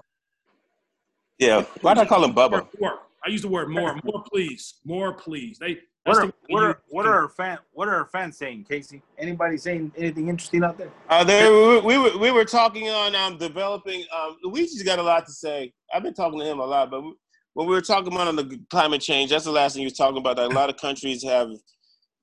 yeah. 1.38 1.62
Why'd 1.80 1.98
I 1.98 2.04
call 2.06 2.24
him 2.24 2.34
Bubba? 2.34 2.66
More. 2.80 3.00
I 3.26 3.30
use 3.30 3.42
the 3.42 3.48
word 3.48 3.68
more. 3.70 3.98
More, 4.04 4.22
please. 4.30 4.74
More, 4.84 5.14
please. 5.14 5.58
They. 5.58 5.78
What 6.04 6.18
are 6.18 6.32
what 6.50 6.62
are 6.62 6.82
what 6.88 7.06
are 7.06 7.14
our 7.14 7.28
fan 7.30 7.58
what 7.72 7.88
are 7.88 7.94
our 7.94 8.04
fans 8.06 8.36
saying, 8.36 8.66
Casey? 8.68 9.02
Anybody 9.16 9.56
saying 9.56 9.90
anything 9.96 10.28
interesting 10.28 10.62
out 10.62 10.76
there? 10.76 10.90
Uh, 11.08 11.24
there, 11.24 11.50
we, 11.50 11.80
we 11.80 11.98
were 11.98 12.18
we 12.18 12.30
were 12.30 12.44
talking 12.44 12.90
on 12.90 13.14
um, 13.14 13.38
developing. 13.38 14.04
Um, 14.14 14.36
Luigi's 14.42 14.82
got 14.82 14.98
a 14.98 15.02
lot 15.02 15.24
to 15.24 15.32
say. 15.32 15.72
I've 15.94 16.02
been 16.02 16.12
talking 16.12 16.38
to 16.40 16.44
him 16.44 16.58
a 16.58 16.64
lot, 16.64 16.90
but 16.90 17.00
we, 17.02 17.14
when 17.54 17.66
we 17.66 17.74
were 17.74 17.80
talking 17.80 18.12
about 18.12 18.28
on 18.28 18.36
the 18.36 18.60
climate 18.68 19.00
change, 19.00 19.30
that's 19.30 19.46
the 19.46 19.50
last 19.50 19.72
thing 19.72 19.80
he 19.80 19.86
was 19.86 19.96
talking 19.96 20.18
about. 20.18 20.36
That 20.36 20.52
a 20.52 20.54
lot 20.54 20.68
of 20.68 20.76
countries 20.76 21.24
have 21.24 21.48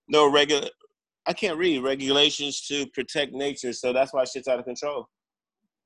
no 0.07 0.31
regular. 0.31 0.67
I 1.25 1.33
can't 1.33 1.57
read 1.57 1.83
regulations 1.83 2.61
to 2.67 2.85
protect 2.87 3.33
nature, 3.33 3.73
so 3.73 3.93
that's 3.93 4.13
why 4.13 4.25
shit's 4.25 4.47
out 4.47 4.59
of 4.59 4.65
control. 4.65 5.07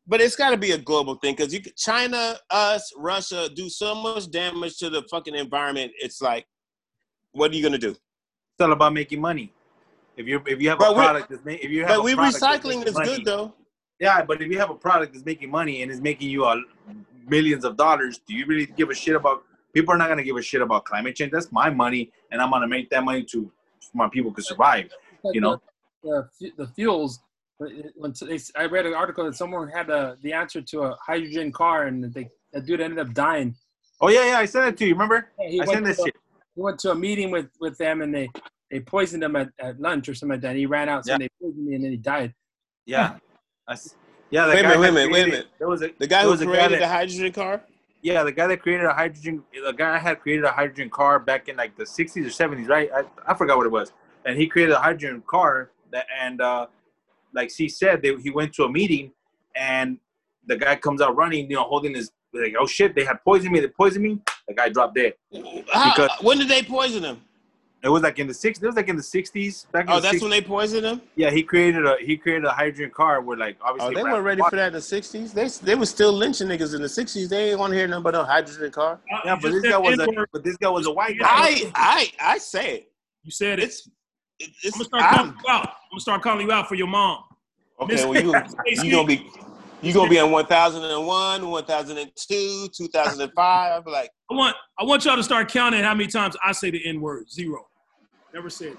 But 0.05 0.19
it's 0.19 0.35
got 0.35 0.49
to 0.49 0.57
be 0.57 0.71
a 0.71 0.77
global 0.77 1.15
thing 1.15 1.35
because 1.35 1.53
you, 1.53 1.61
China, 1.77 2.35
us, 2.51 2.91
Russia 2.97 3.49
do 3.55 3.69
so 3.69 3.95
much 3.95 4.29
damage 4.29 4.77
to 4.77 4.89
the 4.89 5.01
fucking 5.09 5.33
environment. 5.33 5.93
It's 5.99 6.21
like, 6.21 6.45
what 7.35 7.51
are 7.51 7.55
you 7.55 7.63
gonna 7.63 7.77
do? 7.77 7.91
It's 7.91 8.61
all 8.61 8.71
about 8.71 8.93
making 8.93 9.21
money. 9.21 9.51
If 10.17 10.25
you 10.27 10.41
if 10.47 10.61
you 10.61 10.69
have 10.69 10.79
But 10.79 10.91
a 10.91 10.95
product 10.95 11.29
that's 11.29 11.45
ma- 11.45 11.51
if 11.51 11.69
you 11.69 11.81
have 11.81 11.89
But 11.89 11.99
a 11.99 12.03
we 12.03 12.15
product 12.15 12.39
that's 12.39 12.65
recycling 12.65 12.87
is 12.87 12.93
money- 12.93 13.15
good 13.17 13.25
though. 13.25 13.53
Yeah, 13.99 14.23
but 14.25 14.41
if 14.41 14.51
you 14.51 14.57
have 14.59 14.69
a 14.69 14.75
product 14.75 15.13
that's 15.13 15.25
making 15.25 15.49
money 15.51 15.81
and 15.81 15.91
is 15.91 16.01
making 16.01 16.29
you 16.29 16.45
a 16.45 16.61
millions 17.27 17.63
of 17.63 17.77
dollars, 17.77 18.19
do 18.27 18.33
you 18.33 18.45
really 18.45 18.65
give 18.65 18.89
a 18.89 18.93
shit 18.93 19.15
about? 19.15 19.43
People 19.73 19.93
are 19.93 19.97
not 19.97 20.07
gonna 20.09 20.23
give 20.23 20.37
a 20.37 20.41
shit 20.41 20.61
about 20.61 20.85
climate 20.85 21.15
change. 21.15 21.31
That's 21.31 21.51
my 21.51 21.69
money, 21.69 22.11
and 22.31 22.41
I'm 22.41 22.49
gonna 22.51 22.67
make 22.67 22.89
that 22.89 23.03
money 23.03 23.23
to 23.31 23.51
my 23.93 24.07
people 24.09 24.31
could 24.31 24.45
survive. 24.45 24.89
You 25.33 25.41
know? 25.41 25.61
the, 26.03 26.27
the, 26.39 26.51
the 26.57 26.67
fuels. 26.67 27.19
When 27.57 28.13
I 28.57 28.65
read 28.65 28.85
an 28.85 28.93
article 28.93 29.23
that 29.25 29.35
someone 29.35 29.69
had 29.69 29.89
a, 29.89 30.17
the 30.21 30.33
answer 30.33 30.61
to 30.61 30.83
a 30.83 30.97
hydrogen 31.01 31.53
car, 31.53 31.87
and 31.87 32.13
they 32.13 32.29
the 32.51 32.61
dude 32.61 32.81
ended 32.81 32.99
up 32.99 33.13
dying. 33.13 33.55
Oh 34.01 34.09
yeah, 34.09 34.25
yeah, 34.31 34.37
I 34.39 34.45
sent 34.45 34.67
it 34.67 34.77
to 34.79 34.85
you. 34.85 34.93
Remember? 34.93 35.29
He 35.39 35.61
I 35.61 35.65
sent 35.65 35.85
this 35.85 35.97
to, 35.97 36.03
shit. 36.03 36.15
He 36.55 36.61
went 36.61 36.79
to 36.79 36.91
a 36.91 36.95
meeting 36.95 37.31
with, 37.31 37.49
with 37.59 37.77
them, 37.77 38.01
and 38.01 38.13
they, 38.13 38.29
they 38.71 38.79
poisoned 38.79 39.23
him 39.23 39.35
at, 39.35 39.49
at 39.59 39.79
lunch 39.79 40.09
or 40.09 40.15
something 40.15 40.35
like 40.35 40.41
that. 40.41 40.51
And 40.51 40.57
he 40.57 40.65
ran 40.65 40.89
out, 40.89 41.05
saying 41.05 41.19
they 41.19 41.29
poisoned 41.41 41.65
me, 41.65 41.75
and 41.75 41.83
then 41.83 41.91
he 41.91 41.97
died. 41.97 42.33
Yeah. 42.85 43.17
I 43.67 43.73
s 43.73 43.95
yeah. 44.29 44.45
The 44.45 44.53
Wait 44.53 44.59
a 44.59 44.63
guy 44.63 44.69
minute, 44.69 44.79
wait 44.79 44.89
a 44.89 44.91
minute, 44.91 45.11
wait 45.11 45.23
a 45.23 45.27
minute. 45.27 45.47
There 45.59 45.67
was 45.67 45.81
a 45.81 45.91
The 45.99 46.07
guy 46.07 46.23
who 46.23 46.29
was 46.29 46.41
a 46.41 46.45
created 46.45 46.73
that- 46.73 46.79
the 46.79 46.87
hydrogen 46.87 47.31
car. 47.31 47.61
Yeah, 48.01 48.23
the 48.23 48.31
guy 48.31 48.45
that 48.45 48.61
created 48.61 48.85
a 48.85 48.93
hydrogen, 48.93 49.43
the 49.51 49.71
guy 49.71 49.97
had 49.97 50.21
created 50.21 50.45
a 50.45 50.51
hydrogen 50.51 50.91
car 50.91 51.19
back 51.19 51.47
in 51.47 51.55
like 51.57 51.75
the 51.75 51.85
60s 51.85 52.17
or 52.17 52.29
70s, 52.29 52.69
right? 52.69 52.87
I, 52.93 53.03
I 53.25 53.33
forgot 53.33 53.57
what 53.57 53.65
it 53.65 53.71
was. 53.71 53.93
And 54.25 54.37
he 54.37 54.45
created 54.45 54.73
a 54.73 54.79
hydrogen 54.79 55.23
car 55.25 55.71
that, 55.91 56.05
and 56.21 56.39
uh, 56.39 56.67
like 57.33 57.49
she 57.49 57.67
said, 57.67 58.03
they, 58.03 58.15
he 58.17 58.29
went 58.29 58.53
to 58.53 58.63
a 58.65 58.71
meeting 58.71 59.11
and 59.55 59.97
the 60.45 60.55
guy 60.55 60.75
comes 60.75 61.01
out 61.01 61.15
running, 61.15 61.49
you 61.49 61.55
know, 61.55 61.63
holding 61.63 61.95
his, 61.95 62.11
like, 62.31 62.53
oh 62.59 62.67
shit, 62.67 62.93
they 62.93 63.05
had 63.05 63.23
poisoned 63.23 63.51
me, 63.51 63.59
they 63.59 63.69
poisoned 63.69 64.03
me. 64.03 64.19
The 64.47 64.53
guy 64.53 64.69
dropped 64.69 64.95
dead. 64.95 65.13
How, 65.73 66.07
when 66.21 66.37
did 66.37 66.47
they 66.47 66.61
poison 66.63 67.03
him? 67.03 67.21
It 67.83 67.89
was 67.89 68.01
like 68.01 68.17
in 68.17 68.25
the 68.27 68.33
six. 68.33 68.59
It 68.59 68.65
was 68.65 68.75
like 68.75 68.87
in 68.89 68.95
the 68.95 69.03
sixties. 69.03 69.67
Back 69.71 69.85
in 69.85 69.91
Oh, 69.91 69.95
the 69.95 70.01
that's 70.01 70.15
60s. 70.15 70.21
when 70.21 70.31
they 70.31 70.41
poisoned 70.41 70.85
him. 70.85 71.01
Yeah, 71.15 71.29
he 71.29 71.43
created 71.43 71.85
a 71.85 71.97
he 71.99 72.17
created 72.17 72.45
a 72.45 72.49
hydrogen 72.51 72.89
car 72.89 73.21
where 73.21 73.37
like 73.37 73.57
obviously. 73.61 73.95
Oh, 73.95 73.97
they 73.97 74.03
weren't 74.03 74.23
ready 74.23 74.41
in 74.41 74.49
for 74.49 74.55
that 74.55 74.67
in 74.67 74.73
the 74.73 74.79
'60s. 74.79 75.33
They 75.33 75.47
they 75.65 75.75
were 75.75 75.85
still 75.85 76.11
lynching 76.11 76.47
niggas 76.47 76.73
in 76.73 76.81
the 76.81 76.87
'60s. 76.87 77.29
They 77.29 77.51
ain't 77.51 77.59
want 77.59 77.71
to 77.73 77.77
hear 77.77 77.87
nothing 77.87 78.01
but 78.03 78.15
no 78.15 78.23
hydrogen 78.23 78.71
car. 78.71 78.93
Uh, 79.13 79.19
Yeah, 79.25 79.37
but 79.39 79.51
this 79.51 79.61
guy 79.61 79.77
was 79.77 79.99
a 79.99 80.03
N-word. 80.03 80.29
but 80.33 80.43
this 80.43 80.57
guy 80.57 80.69
was 80.69 80.87
a 80.87 80.91
white 80.91 81.19
guy. 81.19 81.27
I 81.29 81.71
I 81.75 82.11
I 82.19 82.37
say 82.39 82.75
it. 82.77 82.91
You 83.23 83.29
said 83.31 83.59
it. 83.59 83.65
It's 83.65 83.87
it- 84.39 84.51
I'm 84.65 84.71
gonna 84.71 84.85
start 84.85 85.03
calling 85.15 85.29
I'm- 85.31 85.37
you 85.45 85.51
out. 85.51 85.67
I'm 85.67 85.73
gonna 85.91 85.99
start 86.01 86.21
calling 86.23 86.45
you 86.47 86.51
out 86.51 86.67
for 86.67 86.75
your 86.75 86.87
mom. 86.87 87.23
okay. 87.81 88.03
Well, 88.03 88.15
you 88.19 88.33
you 88.83 88.91
gonna 88.91 89.07
be 89.07 89.29
you 89.85 89.93
gonna 89.93 90.09
be 90.09 90.19
on 90.19 90.31
1001, 90.31 91.49
1002, 91.49 92.67
2005. 92.75 93.87
Like 93.87 94.09
I 94.31 94.33
want 94.33 94.55
I 94.79 94.83
want 94.83 95.05
y'all 95.05 95.15
to 95.15 95.23
start 95.23 95.49
counting 95.49 95.83
how 95.83 95.93
many 95.93 96.09
times 96.09 96.35
I 96.43 96.51
say 96.51 96.71
the 96.71 96.85
N 96.87 97.01
word. 97.01 97.29
Zero. 97.31 97.67
Never 98.33 98.49
said. 98.49 98.69
it. 98.73 98.77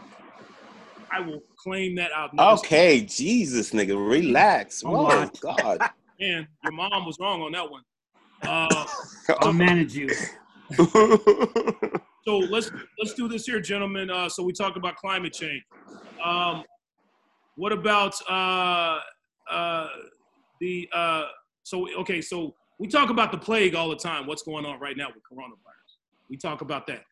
I 1.13 1.21
will 1.21 1.41
claim 1.63 1.95
that 1.97 2.11
out. 2.13 2.35
Never 2.35 2.57
said 2.57 2.65
okay, 2.67 3.01
Jesus, 3.03 3.71
nigga, 3.71 3.97
relax. 3.97 4.83
A 4.83 4.87
Oh 4.89 4.93
lot. 4.93 5.41
God. 5.41 5.79
it. 5.81 5.91
Man, 6.21 6.49
your 6.65 6.73
mom 6.73 7.07
was 7.07 7.17
wrong 7.21 7.43
on 7.43 7.53
that 7.53 7.71
one. 7.71 7.83
Uh, 8.43 8.87
I'll 9.41 9.53
manage 9.53 9.95
you. 9.95 10.09
so 12.27 12.39
let's 12.51 12.71
let's 12.99 13.15
do 13.15 13.29
this 13.29 13.47
here, 13.47 13.61
gentlemen. 13.61 14.11
Uh, 14.11 14.29
so 14.29 14.43
we 14.43 14.53
talked 14.53 14.77
about 14.77 14.97
climate 14.97 15.33
change. 15.33 15.63
Um, 16.25 16.65
what 17.57 17.73
about 17.73 18.15
uh, 18.29 18.99
uh, 19.51 19.87
the 20.61 20.89
uh, 20.93 21.25
so 21.63 21.89
okay? 22.01 22.21
So 22.21 22.55
we 22.79 22.89
talk 22.89 23.11
about 23.11 23.33
the 23.33 23.39
plague 23.39 23.75
all 23.75 23.89
the 23.89 23.97
time. 23.97 24.27
What's 24.27 24.43
going 24.43 24.67
on 24.67 24.79
right 24.81 24.97
now 24.97 25.09
with 25.09 25.23
coronavirus? 25.31 25.97
We 26.29 26.37
talk 26.37 26.61
about 26.61 26.87
that. 26.89 27.03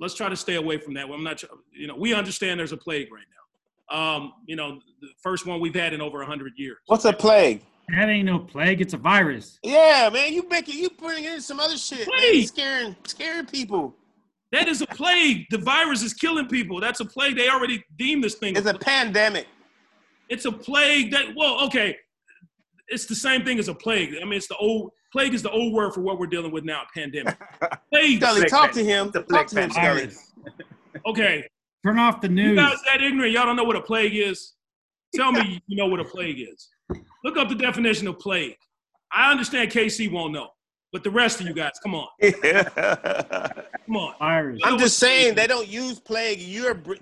Let's 0.00 0.14
try 0.14 0.28
to 0.28 0.36
stay 0.36 0.56
away 0.56 0.78
from 0.78 0.94
that. 0.94 1.08
I'm 1.08 1.22
not, 1.22 1.42
you 1.72 1.86
know, 1.86 1.94
we 1.96 2.12
understand 2.12 2.58
there's 2.58 2.72
a 2.72 2.76
plague 2.76 3.08
right 3.12 3.24
now. 3.30 3.96
Um, 3.96 4.32
you 4.46 4.56
know, 4.56 4.80
the 5.00 5.08
first 5.22 5.46
one 5.46 5.60
we've 5.60 5.74
had 5.74 5.92
in 5.92 6.00
over 6.00 6.24
hundred 6.24 6.54
years. 6.56 6.78
What's 6.86 7.04
a 7.04 7.12
plague? 7.12 7.62
That 7.88 8.08
ain't 8.08 8.26
no 8.26 8.40
plague. 8.40 8.80
It's 8.80 8.94
a 8.94 8.98
virus. 8.98 9.60
Yeah, 9.62 10.10
man, 10.12 10.32
you 10.32 10.48
making 10.48 10.78
you 10.78 10.90
bringing 10.90 11.34
in 11.34 11.40
some 11.40 11.60
other 11.60 11.76
shit, 11.76 11.98
man. 11.98 12.06
Plague. 12.06 12.48
scaring 12.48 12.96
scaring 13.06 13.46
people. 13.46 13.94
That 14.52 14.68
is 14.68 14.80
a 14.80 14.86
plague. 14.86 15.46
The 15.50 15.58
virus 15.58 16.02
is 16.02 16.14
killing 16.14 16.46
people. 16.48 16.80
That's 16.80 17.00
a 17.00 17.04
plague. 17.04 17.36
They 17.36 17.48
already 17.48 17.84
deemed 17.96 18.24
this 18.24 18.34
thing. 18.34 18.56
It's 18.56 18.66
a 18.66 18.74
pandemic. 18.74 19.46
It's 20.28 20.44
a 20.44 20.52
plague 20.52 21.12
that 21.12 21.26
well, 21.36 21.64
okay. 21.66 21.96
It's 22.88 23.06
the 23.06 23.14
same 23.14 23.44
thing 23.44 23.58
as 23.58 23.68
a 23.68 23.74
plague. 23.74 24.14
I 24.20 24.24
mean, 24.24 24.34
it's 24.34 24.46
the 24.48 24.56
old 24.56 24.92
plague 25.12 25.34
is 25.34 25.42
the 25.42 25.50
old 25.50 25.72
word 25.72 25.92
for 25.94 26.00
what 26.02 26.18
we're 26.18 26.26
dealing 26.26 26.52
with 26.52 26.64
now, 26.64 26.82
pandemic. 26.94 27.36
Plague. 27.92 28.20
Scully, 28.22 28.46
talk 28.48 28.66
pan- 28.66 28.74
to 28.74 28.84
him. 28.84 29.06
it's 29.08 29.16
a 29.16 29.22
Talk 29.22 29.46
to 29.48 29.60
him, 29.62 29.70
Scully. 29.70 30.10
Okay. 31.06 31.46
Turn 31.84 31.98
off 31.98 32.20
the 32.20 32.28
news. 32.28 32.48
You 32.50 32.54
news. 32.54 32.70
guys 32.70 32.78
that 32.86 33.02
ignorant, 33.02 33.32
y'all 33.32 33.44
don't 33.46 33.56
know 33.56 33.64
what 33.64 33.76
a 33.76 33.80
plague 33.80 34.14
is. 34.16 34.54
Tell 35.14 35.30
me 35.32 35.60
you 35.66 35.76
know 35.76 35.86
what 35.86 36.00
a 36.00 36.04
plague 36.04 36.40
is. 36.40 36.68
Look 37.24 37.36
up 37.36 37.48
the 37.48 37.54
definition 37.54 38.06
of 38.08 38.18
plague. 38.18 38.56
I 39.12 39.30
understand 39.30 39.70
KC 39.70 40.10
won't 40.10 40.32
know, 40.32 40.48
but 40.92 41.04
the 41.04 41.10
rest 41.10 41.40
of 41.40 41.46
you 41.46 41.54
guys, 41.54 41.72
come 41.82 41.94
on, 41.94 42.08
come 42.22 43.96
on. 43.96 44.14
Virus. 44.18 44.60
I'm 44.64 44.78
just 44.78 44.98
saying 44.98 45.34
they 45.34 45.46
don't 45.46 45.68
use 45.68 45.98
plague. 46.00 46.40
You're. 46.40 46.74
br- 46.74 46.94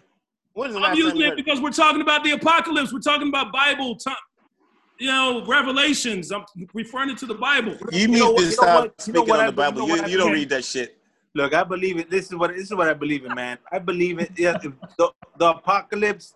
When 0.53 0.69
is 0.71 0.75
the 0.75 0.81
I'm 0.81 0.91
last 0.91 0.99
using 0.99 1.17
you 1.17 1.25
it 1.27 1.29
heard? 1.31 1.37
because 1.37 1.61
we're 1.61 1.71
talking 1.71 2.01
about 2.03 2.25
the 2.25 2.33
apocalypse. 2.33 2.93
We're 2.93 3.01
talking 3.01 3.29
about 3.29 3.53
Bible, 3.53 3.97
time, 3.97 4.17
you 4.99 5.09
know, 5.09 5.45
revelations. 5.47 6.31
I'm 6.33 6.45
referring 6.73 7.15
to 7.17 7.27
the 7.27 7.35
Bible. 7.35 7.77
You 7.93 8.01
You 8.01 8.09
need 8.09 8.19
know 8.21 8.37
to 8.37 8.51
stop 8.53 8.85
what- 8.85 9.01
speaking 9.01 9.27
what 9.29 9.39
on 9.41 9.45
I- 9.45 9.51
the 9.51 9.53
Bible. 9.53 9.83
you 9.89 9.97
know 9.97 10.05
You, 10.07 10.11
you 10.13 10.19
don't 10.19 10.33
read 10.33 10.49
that 10.51 10.65
shit. 10.65 10.99
Look, 11.35 11.53
I 11.53 11.65
believe 11.65 11.99
it. 11.99 12.11
This 12.11 12.27
is 12.27 12.35
what 12.37 12.51
this 12.55 12.65
is 12.71 12.75
what 12.75 12.89
I 12.89 12.95
believe 12.95 13.25
in, 13.25 13.35
man. 13.35 13.59
I 13.73 13.81
believe 13.81 14.21
it. 14.21 14.31
Yeah, 14.37 14.57
the, 14.57 14.73
the 15.37 15.49
apocalypse. 15.51 16.35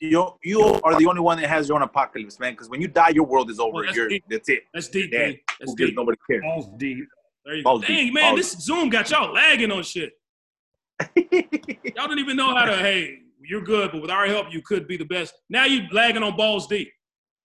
You 0.00 0.32
you 0.42 0.60
are 0.82 0.98
the 0.98 1.06
only 1.06 1.20
one 1.20 1.40
that 1.40 1.48
has 1.48 1.68
your 1.68 1.76
own 1.76 1.82
apocalypse, 1.82 2.38
man. 2.40 2.52
Because 2.54 2.68
when 2.68 2.80
you 2.80 2.88
die, 2.88 3.10
your 3.10 3.24
world 3.24 3.48
is 3.50 3.60
over. 3.60 3.72
Well, 3.74 3.84
that's 3.84 3.96
You're, 3.96 4.08
deep. 4.08 4.24
that's 4.28 4.48
it. 4.48 4.64
That's 4.74 4.88
deep, 4.88 5.12
Yeah. 5.12 5.18
man. 5.18 5.36
That's 5.60 5.74
deep. 5.74 5.94
Nobody 5.94 6.18
cares. 6.28 6.42
Balls 6.42 6.66
deep. 6.76 7.06
There 7.44 7.54
you 7.54 7.62
go. 7.62 7.70
Balls 7.70 7.84
deep. 7.86 8.12
Man, 8.12 8.34
Balls 8.34 8.52
this 8.52 8.64
Zoom 8.64 8.88
got 8.90 9.08
y'all 9.10 9.32
lagging 9.32 9.70
on 9.70 9.82
shit. 9.84 10.12
Y'all 11.96 12.06
don't 12.08 12.18
even 12.18 12.36
know 12.36 12.54
how 12.54 12.64
to. 12.64 12.76
Hey, 12.76 13.20
you're 13.48 13.62
good, 13.62 13.92
but 13.92 14.00
with 14.02 14.10
our 14.10 14.26
help, 14.26 14.52
you 14.52 14.62
could 14.62 14.86
be 14.88 14.96
the 14.96 15.04
best. 15.04 15.34
Now 15.50 15.64
you 15.64 15.82
lagging 15.92 16.22
on 16.22 16.36
balls 16.36 16.66
deep. 16.66 16.90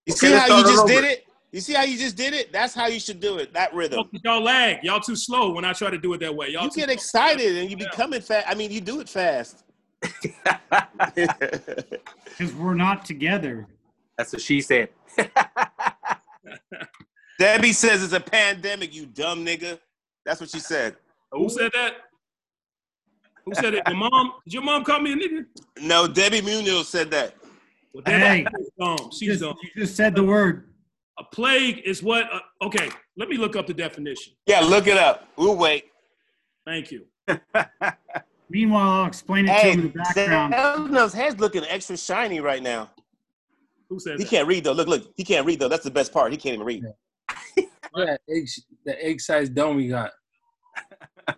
You 0.06 0.14
Okay, 0.14 0.28
see 0.28 0.34
let's 0.34 0.50
how 0.52 0.58
you 0.58 0.64
just 0.64 0.82
all 0.82 0.88
did 0.88 1.04
it? 1.04 1.24
You 1.52 1.62
see 1.62 1.74
how 1.74 1.84
you 1.84 1.98
just 1.98 2.16
did 2.16 2.34
it? 2.34 2.52
That's 2.52 2.74
how 2.74 2.88
you 2.88 3.00
should 3.00 3.20
do 3.20 3.38
it. 3.38 3.54
That 3.54 3.74
rhythm. 3.74 4.10
Y'all 4.24 4.42
lag. 4.42 4.84
Y'all 4.84 5.00
too 5.00 5.16
slow 5.16 5.54
when 5.54 5.64
I 5.66 5.74
try 5.74 5.90
to 5.90 5.98
do 5.98 6.14
it 6.14 6.20
that 6.20 6.36
way. 6.36 6.50
Y'all 6.50 6.66
You 6.66 6.72
get 6.72 6.86
slow. 6.86 6.94
excited 6.94 7.58
and 7.58 7.70
you 7.72 7.78
Yeah. 7.78 7.90
become 7.90 8.14
it 8.14 8.24
fast. 8.24 8.48
I 8.50 8.54
mean, 8.56 8.72
you 8.72 8.82
do 8.82 9.00
it 9.00 9.10
fast. 9.10 9.64
Because 12.38 12.54
we're 12.54 12.76
not 12.76 13.04
together. 13.04 13.66
That's 14.18 14.32
what 14.34 14.42
she 14.42 14.62
said. 14.62 14.90
Debbie 17.40 17.74
says 17.74 18.04
it's 18.04 18.14
a 18.14 18.20
pandemic, 18.20 18.94
you 18.94 19.06
dumb 19.08 19.44
nigga. 19.46 19.80
That's 20.26 20.40
what 20.42 20.50
she 20.50 20.60
said. 20.60 20.98
Who 21.32 21.50
said 21.50 21.72
that? 21.74 21.94
Who 23.48 23.54
said 23.56 23.74
it? 23.76 23.84
Your 23.88 23.96
mom? 23.96 24.34
Did 24.44 24.54
your 24.56 24.64
mom 24.64 24.84
call 24.84 25.00
me 25.00 25.14
a 25.14 25.16
nigga? 25.16 25.46
No, 25.80 26.06
Debbie 26.06 26.42
Munoz 26.42 26.90
said 26.90 27.10
that. 27.12 27.36
Well, 27.94 28.04
Hey. 28.06 28.46
She's 28.58 28.70
dumb. 28.78 28.98
She's 29.18 29.28
Just, 29.30 29.42
dumb. 29.42 29.56
you 29.64 29.82
just 29.82 29.96
said 29.96 30.16
the 30.16 30.24
word. 30.24 30.74
A 31.18 31.24
plague 31.24 31.82
is 31.86 32.04
what? 32.04 32.26
Uh, 32.32 32.40
okay, 32.62 32.90
let 33.16 33.30
me 33.30 33.38
look 33.38 33.56
up 33.56 33.66
the 33.66 33.74
definition. 33.74 34.34
Yeah, 34.48 34.60
look 34.60 34.86
it 34.88 34.98
up. 34.98 35.30
We'll 35.38 35.56
wait. 35.56 35.86
Thank 36.66 36.92
you. 36.92 37.06
Meanwhile, 38.50 38.90
I'll 38.90 39.06
explain 39.08 39.46
it 39.46 39.48
to 39.48 39.54
Hey, 39.54 39.72
him 39.72 39.80
in 39.80 39.88
the 39.88 39.94
background. 39.94 40.54
Delano's 40.54 41.14
head's 41.14 41.40
looking 41.40 41.64
extra 41.70 41.96
shiny 41.98 42.42
right 42.42 42.62
now. 42.62 42.92
Who 43.90 44.00
said 44.00 44.18
He 44.18 44.26
that? 44.26 44.30
can't 44.30 44.48
read 44.48 44.66
though. 44.66 44.74
Look, 44.74 44.90
look, 44.90 45.14
he 45.16 45.24
can't 45.24 45.46
read 45.46 45.60
though. 45.60 45.70
That's 45.70 45.86
the 45.86 45.90
best 45.92 46.12
part. 46.12 46.32
He 46.34 46.38
can't 46.38 46.56
even 46.56 46.66
read. 46.68 46.84
that 47.96 48.20
egg, 48.30 48.48
the 48.86 49.04
egg 49.06 49.22
sized 49.22 49.56
dome 49.56 49.78
we 49.78 49.88
got. 49.88 50.12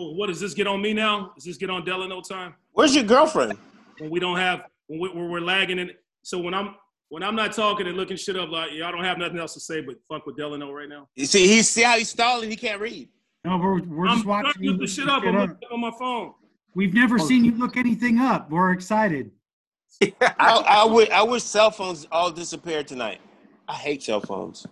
Oh, 0.00 0.12
what 0.12 0.28
does 0.28 0.40
this 0.40 0.54
get 0.54 0.66
on 0.66 0.80
me 0.80 0.94
now? 0.94 1.32
Does 1.34 1.44
this 1.44 1.58
get 1.58 1.68
on 1.68 1.84
Delano 1.84 2.22
time? 2.22 2.54
Where's 2.72 2.94
your 2.94 3.04
girlfriend? 3.04 3.58
When 3.98 4.08
we 4.08 4.18
don't 4.18 4.38
have 4.38 4.62
when, 4.86 4.98
we, 4.98 5.08
when 5.10 5.30
we're 5.30 5.40
lagging 5.40 5.78
in. 5.78 5.90
So 6.22 6.38
when 6.38 6.54
I'm 6.54 6.74
when 7.10 7.22
I'm 7.22 7.36
not 7.36 7.52
talking 7.52 7.86
and 7.86 7.98
looking 7.98 8.16
shit 8.16 8.34
up, 8.36 8.48
like 8.48 8.72
y'all 8.72 8.92
don't 8.92 9.04
have 9.04 9.18
nothing 9.18 9.38
else 9.38 9.52
to 9.54 9.60
say 9.60 9.82
but 9.82 9.96
fuck 10.08 10.24
with 10.24 10.38
Delano 10.38 10.72
right 10.72 10.88
now. 10.88 11.08
You 11.16 11.26
see, 11.26 11.46
he 11.46 11.60
see 11.62 11.82
how 11.82 11.98
he's 11.98 12.08
stalling. 12.08 12.48
He 12.48 12.56
can't 12.56 12.80
read. 12.80 13.10
No, 13.44 13.58
we're, 13.58 13.82
we're 13.82 14.06
I'm 14.06 14.14
just 14.14 14.24
trying 14.24 14.44
watching 14.44 14.62
to 14.62 14.64
you 14.64 14.72
look 14.72 14.80
the 14.80 14.86
shit 14.86 15.08
up. 15.08 15.22
I'm 15.22 15.36
up. 15.36 15.50
looking 15.50 15.68
on 15.70 15.80
my 15.80 15.92
phone. 15.98 16.32
We've 16.74 16.94
never 16.94 17.16
oh, 17.16 17.26
seen 17.26 17.44
you 17.44 17.52
look 17.52 17.76
anything 17.76 18.18
up. 18.18 18.50
We're 18.50 18.72
excited. 18.72 19.30
I, 20.02 20.30
I, 20.38 20.84
wish, 20.84 21.10
I 21.10 21.22
wish 21.22 21.42
cell 21.42 21.70
phones 21.70 22.06
all 22.10 22.30
disappeared 22.30 22.88
tonight. 22.88 23.20
I 23.68 23.74
hate 23.74 24.02
cell 24.02 24.20
phones. 24.20 24.66